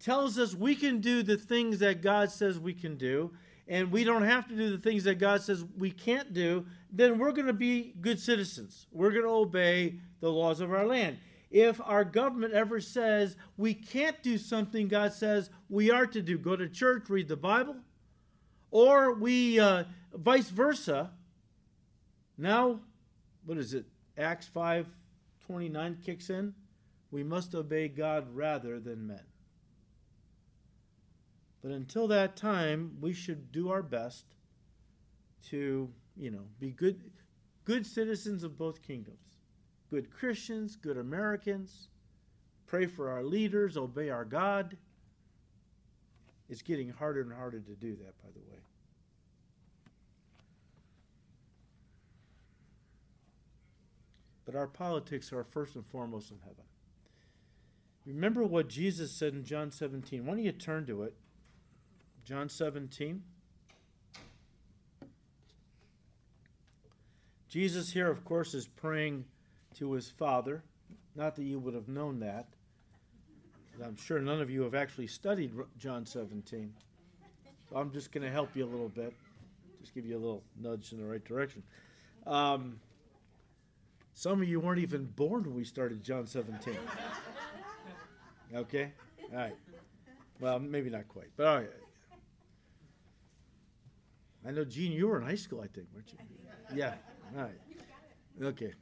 tells 0.00 0.38
us 0.38 0.54
we 0.54 0.74
can 0.74 1.00
do 1.00 1.22
the 1.22 1.38
things 1.38 1.78
that 1.78 2.02
God 2.02 2.30
says 2.30 2.58
we 2.58 2.74
can 2.74 2.96
do, 2.96 3.30
and 3.68 3.90
we 3.90 4.04
don't 4.04 4.22
have 4.22 4.48
to 4.48 4.54
do 4.54 4.70
the 4.70 4.78
things 4.78 5.04
that 5.04 5.14
God 5.14 5.40
says 5.40 5.64
we 5.78 5.90
can't 5.90 6.34
do, 6.34 6.66
then 6.92 7.18
we're 7.18 7.32
going 7.32 7.46
to 7.46 7.54
be 7.54 7.94
good 8.02 8.20
citizens. 8.20 8.86
We're 8.92 9.12
going 9.12 9.24
to 9.24 9.30
obey 9.30 9.94
the 10.20 10.30
laws 10.30 10.60
of 10.60 10.72
our 10.72 10.86
land. 10.86 11.18
If 11.50 11.80
our 11.82 12.04
government 12.04 12.52
ever 12.52 12.80
says 12.80 13.36
we 13.56 13.74
can't 13.74 14.22
do 14.22 14.36
something 14.36 14.88
God 14.88 15.12
says 15.12 15.50
we 15.68 15.90
are 15.90 16.06
to 16.06 16.20
do, 16.20 16.38
go 16.38 16.56
to 16.56 16.68
church, 16.68 17.08
read 17.08 17.28
the 17.28 17.36
Bible, 17.36 17.76
or 18.70 19.14
we 19.14 19.58
uh, 19.58 19.84
vice 20.12 20.50
versa. 20.50 21.10
Now, 22.36 22.80
what 23.44 23.58
is 23.58 23.74
it? 23.74 23.86
Acts 24.16 24.46
5 24.46 24.86
29 25.46 25.98
kicks 26.04 26.28
in. 26.28 26.54
We 27.10 27.22
must 27.22 27.54
obey 27.54 27.88
God 27.88 28.26
rather 28.34 28.78
than 28.78 29.06
men. 29.06 29.22
But 31.62 31.70
until 31.70 32.06
that 32.08 32.36
time, 32.36 32.98
we 33.00 33.14
should 33.14 33.50
do 33.50 33.70
our 33.70 33.82
best 33.82 34.26
to, 35.48 35.88
you 36.16 36.30
know, 36.30 36.44
be 36.60 36.70
good 36.70 37.00
good 37.64 37.86
citizens 37.86 38.44
of 38.44 38.56
both 38.56 38.82
kingdoms. 38.82 39.27
Good 39.90 40.10
Christians, 40.10 40.76
good 40.76 40.98
Americans, 40.98 41.88
pray 42.66 42.86
for 42.86 43.10
our 43.10 43.22
leaders, 43.22 43.76
obey 43.76 44.10
our 44.10 44.24
God. 44.24 44.76
It's 46.50 46.62
getting 46.62 46.90
harder 46.90 47.22
and 47.22 47.32
harder 47.32 47.60
to 47.60 47.74
do 47.74 47.96
that, 47.96 48.22
by 48.22 48.28
the 48.34 48.40
way. 48.40 48.58
But 54.44 54.54
our 54.54 54.66
politics 54.66 55.32
are 55.32 55.44
first 55.44 55.74
and 55.74 55.84
foremost 55.86 56.30
in 56.30 56.38
heaven. 56.40 56.64
Remember 58.06 58.44
what 58.44 58.68
Jesus 58.68 59.12
said 59.12 59.34
in 59.34 59.44
John 59.44 59.70
17. 59.70 60.24
Why 60.24 60.34
don't 60.34 60.42
you 60.42 60.52
turn 60.52 60.86
to 60.86 61.02
it? 61.02 61.14
John 62.24 62.48
17. 62.48 63.22
Jesus 67.48 67.92
here, 67.92 68.10
of 68.10 68.24
course, 68.24 68.54
is 68.54 68.66
praying 68.66 69.24
to 69.78 69.92
his 69.92 70.08
Father. 70.08 70.62
Not 71.14 71.36
that 71.36 71.44
you 71.44 71.58
would 71.58 71.74
have 71.74 71.88
known 71.88 72.20
that. 72.20 72.46
I'm 73.84 73.96
sure 73.96 74.18
none 74.18 74.40
of 74.40 74.50
you 74.50 74.62
have 74.62 74.74
actually 74.74 75.06
studied 75.06 75.52
John 75.78 76.04
17. 76.04 76.72
So 77.70 77.76
I'm 77.76 77.92
just 77.92 78.12
going 78.12 78.24
to 78.24 78.30
help 78.30 78.50
you 78.56 78.64
a 78.64 78.66
little 78.66 78.88
bit, 78.88 79.14
just 79.80 79.94
give 79.94 80.04
you 80.04 80.16
a 80.16 80.18
little 80.18 80.42
nudge 80.60 80.92
in 80.92 80.98
the 80.98 81.04
right 81.04 81.24
direction. 81.24 81.62
Um, 82.26 82.80
some 84.14 84.42
of 84.42 84.48
you 84.48 84.58
weren't 84.58 84.80
even 84.80 85.04
born 85.04 85.44
when 85.44 85.54
we 85.54 85.64
started 85.64 86.02
John 86.02 86.26
17. 86.26 86.76
Okay? 88.54 88.92
All 89.30 89.38
right. 89.38 89.56
Well, 90.40 90.58
maybe 90.58 90.90
not 90.90 91.06
quite, 91.06 91.28
but 91.36 91.46
all 91.46 91.56
right. 91.58 91.70
I 94.46 94.50
know, 94.50 94.64
Gene, 94.64 94.92
you 94.92 95.08
were 95.08 95.20
in 95.20 95.26
high 95.26 95.34
school, 95.36 95.60
I 95.60 95.66
think, 95.66 95.86
weren't 95.94 96.12
you? 96.12 96.18
Yeah. 96.76 96.94
All 97.36 97.42
right. 97.42 97.60
Okay. 98.42 98.72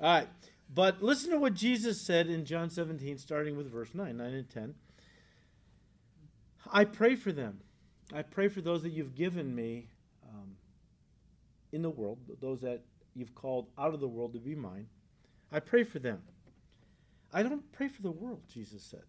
All 0.00 0.14
right. 0.14 0.28
But 0.72 1.02
listen 1.02 1.30
to 1.30 1.38
what 1.38 1.54
Jesus 1.54 2.00
said 2.00 2.28
in 2.28 2.44
John 2.44 2.68
17, 2.68 3.18
starting 3.18 3.56
with 3.56 3.70
verse 3.70 3.94
9, 3.94 4.16
9 4.16 4.26
and 4.26 4.48
10. 4.50 4.74
I 6.70 6.84
pray 6.84 7.16
for 7.16 7.32
them. 7.32 7.60
I 8.12 8.22
pray 8.22 8.48
for 8.48 8.60
those 8.60 8.82
that 8.82 8.90
you've 8.90 9.14
given 9.14 9.54
me 9.54 9.88
um, 10.28 10.56
in 11.72 11.82
the 11.82 11.90
world, 11.90 12.18
those 12.40 12.60
that 12.60 12.82
you've 13.14 13.34
called 13.34 13.68
out 13.78 13.94
of 13.94 14.00
the 14.00 14.08
world 14.08 14.34
to 14.34 14.38
be 14.38 14.54
mine. 14.54 14.86
I 15.50 15.60
pray 15.60 15.84
for 15.84 15.98
them. 15.98 16.22
I 17.32 17.42
don't 17.42 17.70
pray 17.72 17.88
for 17.88 18.02
the 18.02 18.10
world, 18.10 18.42
Jesus 18.52 18.82
said, 18.82 19.04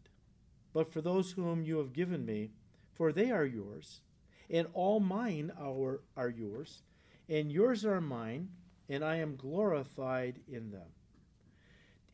but 0.74 0.92
for 0.92 1.02
those 1.02 1.32
whom 1.32 1.64
you 1.64 1.78
have 1.78 1.94
given 1.94 2.26
me, 2.26 2.52
for 2.94 3.12
they 3.12 3.32
are 3.32 3.46
yours 3.46 4.02
and 4.50 4.68
all 4.74 5.00
mine 5.00 5.52
are, 5.60 6.02
are 6.18 6.30
yours, 6.30 6.82
and 7.28 7.52
yours 7.52 7.86
are 7.86 8.02
mine, 8.02 8.50
and 8.90 9.04
I 9.04 9.18
am 9.18 9.36
glorified 9.36 10.40
in 10.52 10.72
them. 10.72 10.88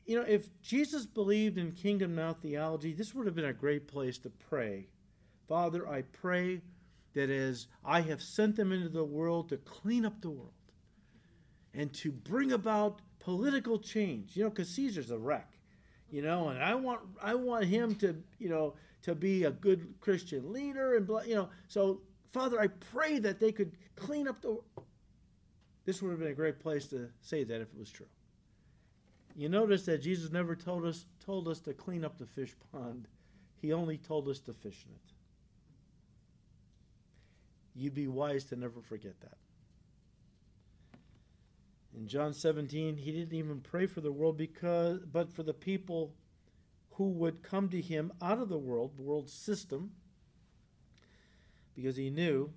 You 0.06 0.18
know, 0.18 0.26
if 0.28 0.50
Jesus 0.62 1.06
believed 1.06 1.58
in 1.58 1.72
kingdom 1.72 2.14
now 2.14 2.34
theology, 2.34 2.94
this 2.94 3.16
would 3.16 3.26
have 3.26 3.36
been 3.36 3.46
a 3.46 3.54
great 3.54 3.88
place 3.88 4.18
to 4.20 4.30
pray. 4.30 4.88
Father, 5.48 5.88
I 5.88 6.04
pray 6.04 6.62
that 7.14 7.30
as 7.30 7.68
I 7.84 8.02
have 8.02 8.22
sent 8.22 8.56
them 8.56 8.72
into 8.72 8.90
the 8.90 9.04
world 9.04 9.50
to 9.50 9.58
clean 9.58 10.06
up 10.06 10.22
the 10.22 10.30
world 10.30 10.52
and 11.74 11.92
to 11.96 12.12
bring 12.12 12.52
about 12.52 13.02
political 13.20 13.80
change, 13.80 14.36
you 14.36 14.44
know, 14.44 14.50
because 14.50 14.70
Caesar's 14.70 15.12
a 15.12 15.18
wreck, 15.18 15.58
you 16.12 16.22
know, 16.22 16.50
and 16.50 16.62
I 16.62 16.76
want 16.76 17.02
I 17.22 17.34
want 17.34 17.66
him 17.66 17.96
to, 17.96 18.16
you 18.38 18.50
know, 18.50 18.76
to 19.04 19.16
be 19.16 19.46
a 19.46 19.52
good 19.52 19.96
Christian 20.02 20.54
leader 20.54 20.96
and 20.96 21.10
you 21.26 21.36
know, 21.36 21.50
so 21.68 22.02
Father, 22.32 22.60
I 22.60 22.68
pray 22.68 23.18
that 23.20 23.40
they 23.40 23.54
could 23.54 23.78
clean 23.96 24.28
up 24.28 24.42
the. 24.42 24.60
This 25.86 26.02
would 26.02 26.10
have 26.10 26.20
been 26.20 26.30
a 26.30 26.34
great 26.34 26.60
place 26.60 26.88
to 26.88 27.10
say 27.22 27.44
that 27.44 27.62
if 27.62 27.68
it 27.74 27.80
was 27.80 27.92
true. 27.92 28.08
You 29.36 29.50
notice 29.50 29.86
that 29.86 30.02
Jesus 30.02 30.32
never 30.32 30.56
told 30.56 30.86
us 30.86 31.06
told 31.26 31.48
us 31.48 31.60
to 31.62 31.74
clean 31.74 32.04
up 32.04 32.18
the 32.18 32.26
fish 32.26 32.56
pond. 32.72 33.08
He 33.62 33.74
only 33.74 33.98
told 33.98 34.28
us 34.28 34.40
to 34.40 34.54
fish 34.54 34.86
in 34.88 34.94
it. 34.94 35.14
You'd 37.76 37.94
be 37.94 38.08
wise 38.08 38.46
to 38.46 38.56
never 38.56 38.82
forget 38.82 39.20
that. 39.22 39.38
In 41.98 42.08
John 42.08 42.34
17, 42.34 42.98
he 42.98 43.12
didn't 43.12 43.38
even 43.38 43.62
pray 43.62 43.86
for 43.86 44.02
the 44.02 44.12
world 44.12 44.38
because 44.38 45.00
but 45.12 45.32
for 45.32 45.44
the 45.44 45.54
people 45.54 46.14
who 46.92 47.10
would 47.10 47.44
come 47.44 47.70
to 47.70 47.82
him 47.82 48.12
out 48.22 48.40
of 48.40 48.50
the 48.50 48.58
world, 48.58 48.92
the 48.96 49.04
world 49.04 49.30
system, 49.30 49.92
because 51.76 51.98
he 51.98 52.10
knew 52.10 52.52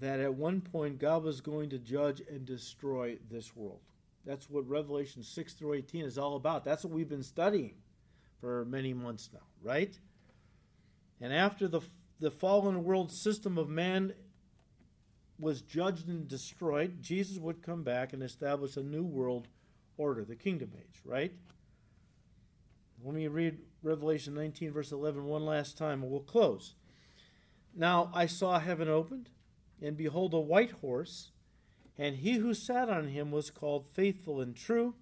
that 0.00 0.20
at 0.20 0.34
one 0.34 0.60
point 0.60 0.98
God 0.98 1.22
was 1.22 1.40
going 1.40 1.70
to 1.70 1.78
judge 1.78 2.20
and 2.28 2.44
destroy 2.44 3.18
this 3.30 3.54
world. 3.54 3.80
That's 4.24 4.48
what 4.48 4.68
Revelation 4.68 5.22
6 5.22 5.52
through 5.52 5.74
18 5.74 6.04
is 6.04 6.18
all 6.18 6.36
about. 6.36 6.64
That's 6.64 6.84
what 6.84 6.92
we've 6.92 7.08
been 7.08 7.22
studying 7.22 7.74
for 8.40 8.64
many 8.64 8.94
months 8.94 9.30
now, 9.32 9.40
right? 9.62 9.98
And 11.20 11.32
after 11.32 11.68
the, 11.68 11.80
the 12.20 12.30
fallen 12.30 12.84
world 12.84 13.12
system 13.12 13.58
of 13.58 13.68
man 13.68 14.14
was 15.38 15.60
judged 15.62 16.08
and 16.08 16.26
destroyed, 16.26 17.02
Jesus 17.02 17.38
would 17.38 17.62
come 17.62 17.82
back 17.82 18.12
and 18.12 18.22
establish 18.22 18.76
a 18.76 18.82
new 18.82 19.04
world 19.04 19.48
order, 19.96 20.24
the 20.24 20.36
kingdom 20.36 20.72
age, 20.76 21.00
right? 21.04 21.32
Let 23.04 23.14
me 23.14 23.28
read 23.28 23.58
Revelation 23.82 24.34
19, 24.34 24.72
verse 24.72 24.92
11, 24.92 25.24
one 25.24 25.44
last 25.44 25.76
time, 25.76 26.02
and 26.02 26.10
we'll 26.10 26.20
close. 26.20 26.74
Now 27.74 28.10
I 28.14 28.26
saw 28.26 28.58
heaven 28.58 28.88
opened, 28.88 29.28
and 29.82 29.96
behold, 29.96 30.34
a 30.34 30.40
white 30.40 30.72
horse, 30.80 31.30
and 31.98 32.16
he 32.16 32.34
who 32.34 32.54
sat 32.54 32.88
on 32.88 33.08
him 33.08 33.30
was 33.30 33.50
called 33.50 33.86
faithful 33.92 34.40
and 34.40 34.56
true, 34.56 34.94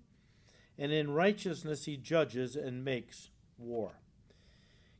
and 0.79 0.93
in 0.93 1.13
righteousness 1.13 1.85
he 1.85 1.97
judges 1.97 2.57
and 2.57 2.85
makes 2.85 3.31
war. 3.59 3.93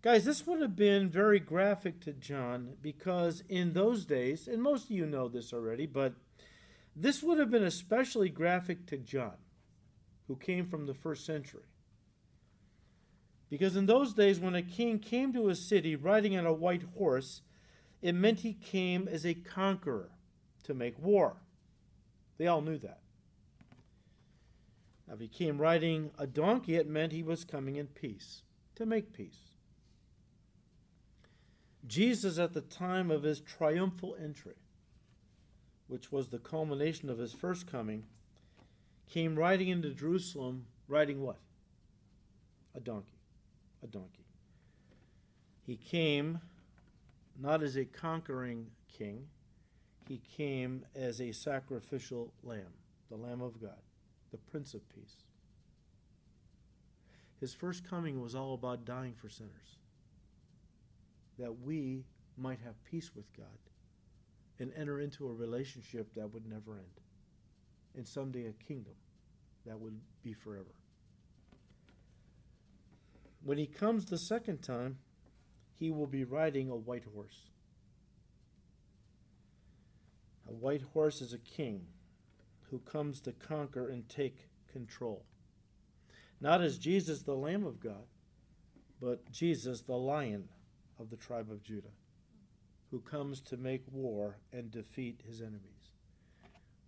Guys, 0.03 0.25
this 0.25 0.47
would 0.47 0.61
have 0.61 0.75
been 0.75 1.09
very 1.09 1.39
graphic 1.39 2.01
to 2.01 2.13
John 2.13 2.75
because 2.83 3.45
in 3.49 3.73
those 3.73 4.05
days, 4.05 4.49
and 4.49 4.61
most 4.61 4.87
of 4.87 4.91
you 4.91 5.07
know 5.07 5.29
this 5.29 5.53
already, 5.53 5.87
but 5.87 6.15
this 6.97 7.23
would 7.23 7.39
have 7.39 7.51
been 7.51 7.63
especially 7.63 8.29
graphic 8.29 8.87
to 8.87 8.99
John, 8.99 9.37
who 10.27 10.37
came 10.37 10.67
from 10.67 10.87
the 10.87 10.95
first 10.95 11.25
century. 11.25 11.63
Because 13.49 13.77
in 13.77 13.87
those 13.87 14.13
days, 14.13 14.41
when 14.41 14.55
a 14.55 14.63
king 14.63 14.99
came 14.99 15.33
to 15.35 15.49
a 15.49 15.55
city 15.55 15.95
riding 15.95 16.37
on 16.37 16.47
a 16.47 16.53
white 16.53 16.85
horse, 16.97 17.43
it 18.03 18.15
meant 18.15 18.41
he 18.41 18.53
came 18.53 19.09
as 19.09 19.25
a 19.25 19.35
conqueror 19.35 20.11
to 20.65 20.75
make 20.75 20.99
war. 20.99 21.37
They 22.37 22.49
all 22.49 22.61
knew 22.61 22.79
that. 22.79 22.99
Now, 25.07 25.15
if 25.15 25.21
he 25.21 25.29
came 25.29 25.59
riding 25.59 26.11
a 26.19 26.27
donkey, 26.27 26.75
it 26.75 26.89
meant 26.89 27.13
he 27.13 27.23
was 27.23 27.45
coming 27.45 27.77
in 27.77 27.87
peace, 27.87 28.43
to 28.75 28.85
make 28.85 29.13
peace. 29.13 29.53
Jesus, 31.87 32.39
at 32.39 32.53
the 32.53 32.61
time 32.61 33.11
of 33.11 33.23
his 33.23 33.41
triumphal 33.41 34.17
entry, 34.21 34.57
which 35.87 36.11
was 36.11 36.29
the 36.29 36.39
culmination 36.39 37.09
of 37.09 37.19
his 37.19 37.33
first 37.33 37.67
coming, 37.67 38.05
came 39.09 39.37
riding 39.37 39.69
into 39.69 39.91
Jerusalem 39.91 40.67
riding 40.89 41.21
what? 41.21 41.39
A 42.75 42.81
donkey. 42.81 43.19
A 43.83 43.87
donkey. 43.87 44.25
He 45.67 45.77
came 45.77 46.41
not 47.39 47.63
as 47.63 47.77
a 47.77 47.85
conquering 47.85 48.67
king, 48.97 49.27
he 50.09 50.21
came 50.37 50.85
as 50.95 51.21
a 51.21 51.33
sacrificial 51.33 52.33
lamb, 52.43 52.73
the 53.09 53.17
Lamb 53.17 53.41
of 53.41 53.61
God, 53.61 53.81
the 54.31 54.39
Prince 54.39 54.75
of 54.75 54.89
Peace. 54.89 55.17
His 57.41 57.55
first 57.55 57.89
coming 57.89 58.21
was 58.21 58.35
all 58.35 58.55
about 58.55 58.85
dying 58.85 59.15
for 59.15 59.29
sinners 59.29 59.79
that 61.39 61.61
we 61.61 62.05
might 62.37 62.61
have 62.65 62.83
peace 62.85 63.11
with 63.15 63.27
God 63.37 63.47
and 64.59 64.73
enter 64.77 65.01
into 65.01 65.29
a 65.29 65.33
relationship 65.33 66.15
that 66.15 66.33
would 66.33 66.47
never 66.47 66.75
end. 66.75 67.01
And 67.97 68.07
someday 68.07 68.47
a 68.47 68.53
kingdom 68.53 68.95
that 69.67 69.79
would 69.79 69.99
be 70.23 70.33
forever. 70.33 70.75
When 73.45 73.59
he 73.59 73.67
comes 73.67 74.05
the 74.05 74.19
second 74.19 74.63
time, 74.63 74.99
he 75.83 75.91
will 75.91 76.07
be 76.07 76.23
riding 76.23 76.71
a 76.71 76.77
white 76.77 77.03
horse. 77.13 77.51
A 80.49 80.53
white 80.53 80.83
horse 80.95 81.21
is 81.21 81.33
a 81.33 81.39
king 81.39 81.87
who 82.71 82.79
comes 82.79 83.21
to 83.23 83.33
conquer 83.33 83.89
and 83.89 84.09
take 84.09 84.47
control. 84.73 85.25
Not 86.41 86.63
as 86.63 86.79
Jesus, 86.79 87.23
the 87.23 87.35
Lamb 87.35 87.67
of 87.67 87.81
God, 87.81 88.07
but 89.01 89.29
Jesus, 89.33 89.81
the 89.81 89.97
Lion 89.97 90.45
of 91.01 91.11
the 91.11 91.17
tribe 91.17 91.51
of 91.51 91.65
Judah, 91.65 91.97
who 92.93 93.01
comes 93.01 93.41
to 93.41 93.57
make 93.57 93.83
war 93.91 94.37
and 94.53 94.71
defeat 94.71 95.21
his 95.27 95.41
enemies. 95.41 95.97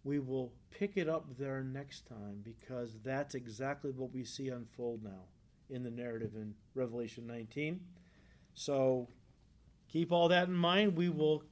We 0.04 0.20
will 0.20 0.52
pick 0.70 0.92
it 0.94 1.08
up 1.08 1.36
there 1.36 1.64
next 1.64 2.06
time 2.06 2.42
because 2.44 2.96
that's 3.02 3.34
exactly 3.34 3.90
what 3.90 4.14
we 4.14 4.22
see 4.22 4.50
unfold 4.50 5.02
now 5.02 5.24
in 5.68 5.82
the 5.82 5.90
narrative 5.90 6.36
in 6.36 6.54
Revelation 6.76 7.26
19. 7.26 7.80
So 8.54 9.08
keep 9.88 10.12
all 10.12 10.28
that 10.28 10.48
in 10.48 10.54
mind. 10.54 10.96
We 10.96 11.08
will 11.08 11.42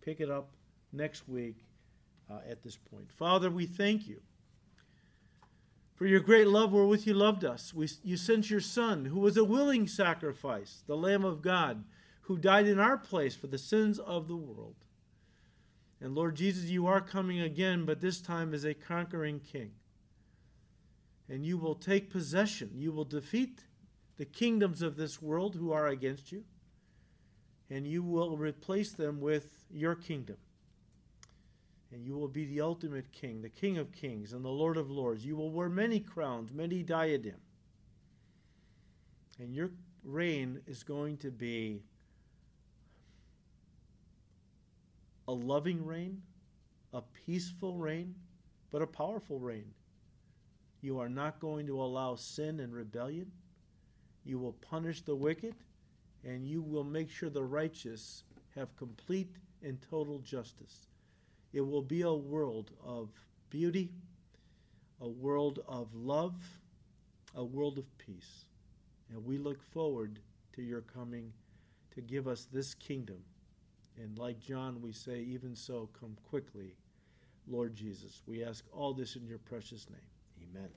pick 0.00 0.20
it 0.20 0.30
up 0.30 0.50
next 0.92 1.28
week 1.28 1.56
uh, 2.30 2.38
at 2.48 2.62
this 2.62 2.76
point. 2.76 3.10
Father, 3.12 3.50
we 3.50 3.66
thank 3.66 4.08
you 4.08 4.20
for 5.94 6.06
your 6.06 6.20
great 6.20 6.46
love 6.46 6.72
wherewith 6.72 7.06
you 7.06 7.14
loved 7.14 7.44
us. 7.44 7.74
We, 7.74 7.88
you 8.04 8.16
sent 8.16 8.50
your 8.50 8.60
Son, 8.60 9.06
who 9.06 9.18
was 9.18 9.36
a 9.36 9.44
willing 9.44 9.88
sacrifice, 9.88 10.84
the 10.86 10.96
Lamb 10.96 11.24
of 11.24 11.42
God, 11.42 11.84
who 12.22 12.38
died 12.38 12.66
in 12.66 12.78
our 12.78 12.96
place 12.96 13.34
for 13.34 13.48
the 13.48 13.58
sins 13.58 13.98
of 13.98 14.28
the 14.28 14.36
world. 14.36 14.76
And 16.00 16.14
Lord 16.14 16.36
Jesus, 16.36 16.66
you 16.66 16.86
are 16.86 17.00
coming 17.00 17.40
again, 17.40 17.84
but 17.84 18.00
this 18.00 18.20
time 18.20 18.54
as 18.54 18.64
a 18.64 18.74
conquering 18.74 19.40
king. 19.40 19.72
And 21.28 21.44
you 21.44 21.58
will 21.58 21.74
take 21.74 22.10
possession. 22.10 22.70
You 22.76 22.92
will 22.92 23.04
defeat 23.04 23.64
the 24.18 24.26
kingdoms 24.26 24.82
of 24.82 24.96
this 24.96 25.22
world 25.22 25.54
who 25.54 25.72
are 25.72 25.88
against 25.88 26.30
you, 26.30 26.44
and 27.70 27.86
you 27.86 28.02
will 28.02 28.36
replace 28.36 28.92
them 28.92 29.20
with 29.20 29.64
your 29.70 29.94
kingdom 29.94 30.36
and 31.92 32.04
you 32.04 32.14
will 32.14 32.28
be 32.28 32.44
the 32.44 32.60
ultimate 32.60 33.10
king, 33.12 33.40
the 33.40 33.48
king 33.48 33.78
of 33.78 33.92
kings 33.92 34.32
and 34.32 34.44
the 34.44 34.50
lord 34.50 34.76
of 34.76 34.90
lords. 34.90 35.24
You 35.24 35.36
will 35.36 35.50
wear 35.50 35.68
many 35.68 36.00
crowns, 36.00 36.52
many 36.52 36.82
diadems. 36.82 37.36
And 39.38 39.54
your 39.54 39.70
reign 40.04 40.60
is 40.66 40.82
going 40.82 41.16
to 41.18 41.30
be 41.30 41.82
a 45.26 45.32
loving 45.32 45.84
reign, 45.86 46.22
a 46.92 47.02
peaceful 47.26 47.76
reign, 47.76 48.14
but 48.70 48.82
a 48.82 48.86
powerful 48.86 49.38
reign. 49.38 49.72
You 50.82 50.98
are 50.98 51.08
not 51.08 51.40
going 51.40 51.66
to 51.68 51.80
allow 51.80 52.16
sin 52.16 52.60
and 52.60 52.74
rebellion. 52.74 53.32
You 54.24 54.38
will 54.38 54.52
punish 54.52 55.02
the 55.02 55.14
wicked, 55.14 55.54
and 56.24 56.46
you 56.46 56.62
will 56.62 56.84
make 56.84 57.10
sure 57.10 57.30
the 57.30 57.44
righteous 57.44 58.24
have 58.54 58.76
complete 58.76 59.30
and 59.62 59.78
total 59.90 60.18
justice. 60.18 60.86
It 61.52 61.60
will 61.60 61.82
be 61.82 62.02
a 62.02 62.12
world 62.12 62.70
of 62.84 63.08
beauty, 63.50 63.90
a 65.00 65.08
world 65.08 65.60
of 65.66 65.94
love, 65.94 66.34
a 67.34 67.44
world 67.44 67.78
of 67.78 67.98
peace. 67.98 68.44
And 69.10 69.24
we 69.24 69.38
look 69.38 69.62
forward 69.72 70.18
to 70.54 70.62
your 70.62 70.82
coming 70.82 71.32
to 71.94 72.00
give 72.00 72.28
us 72.28 72.46
this 72.52 72.74
kingdom. 72.74 73.18
And 73.96 74.18
like 74.18 74.40
John, 74.40 74.80
we 74.82 74.92
say, 74.92 75.20
even 75.20 75.56
so, 75.56 75.88
come 75.98 76.16
quickly, 76.28 76.74
Lord 77.48 77.74
Jesus. 77.74 78.22
We 78.26 78.44
ask 78.44 78.64
all 78.72 78.92
this 78.92 79.16
in 79.16 79.26
your 79.26 79.38
precious 79.38 79.88
name. 79.88 80.50
Amen. 80.50 80.68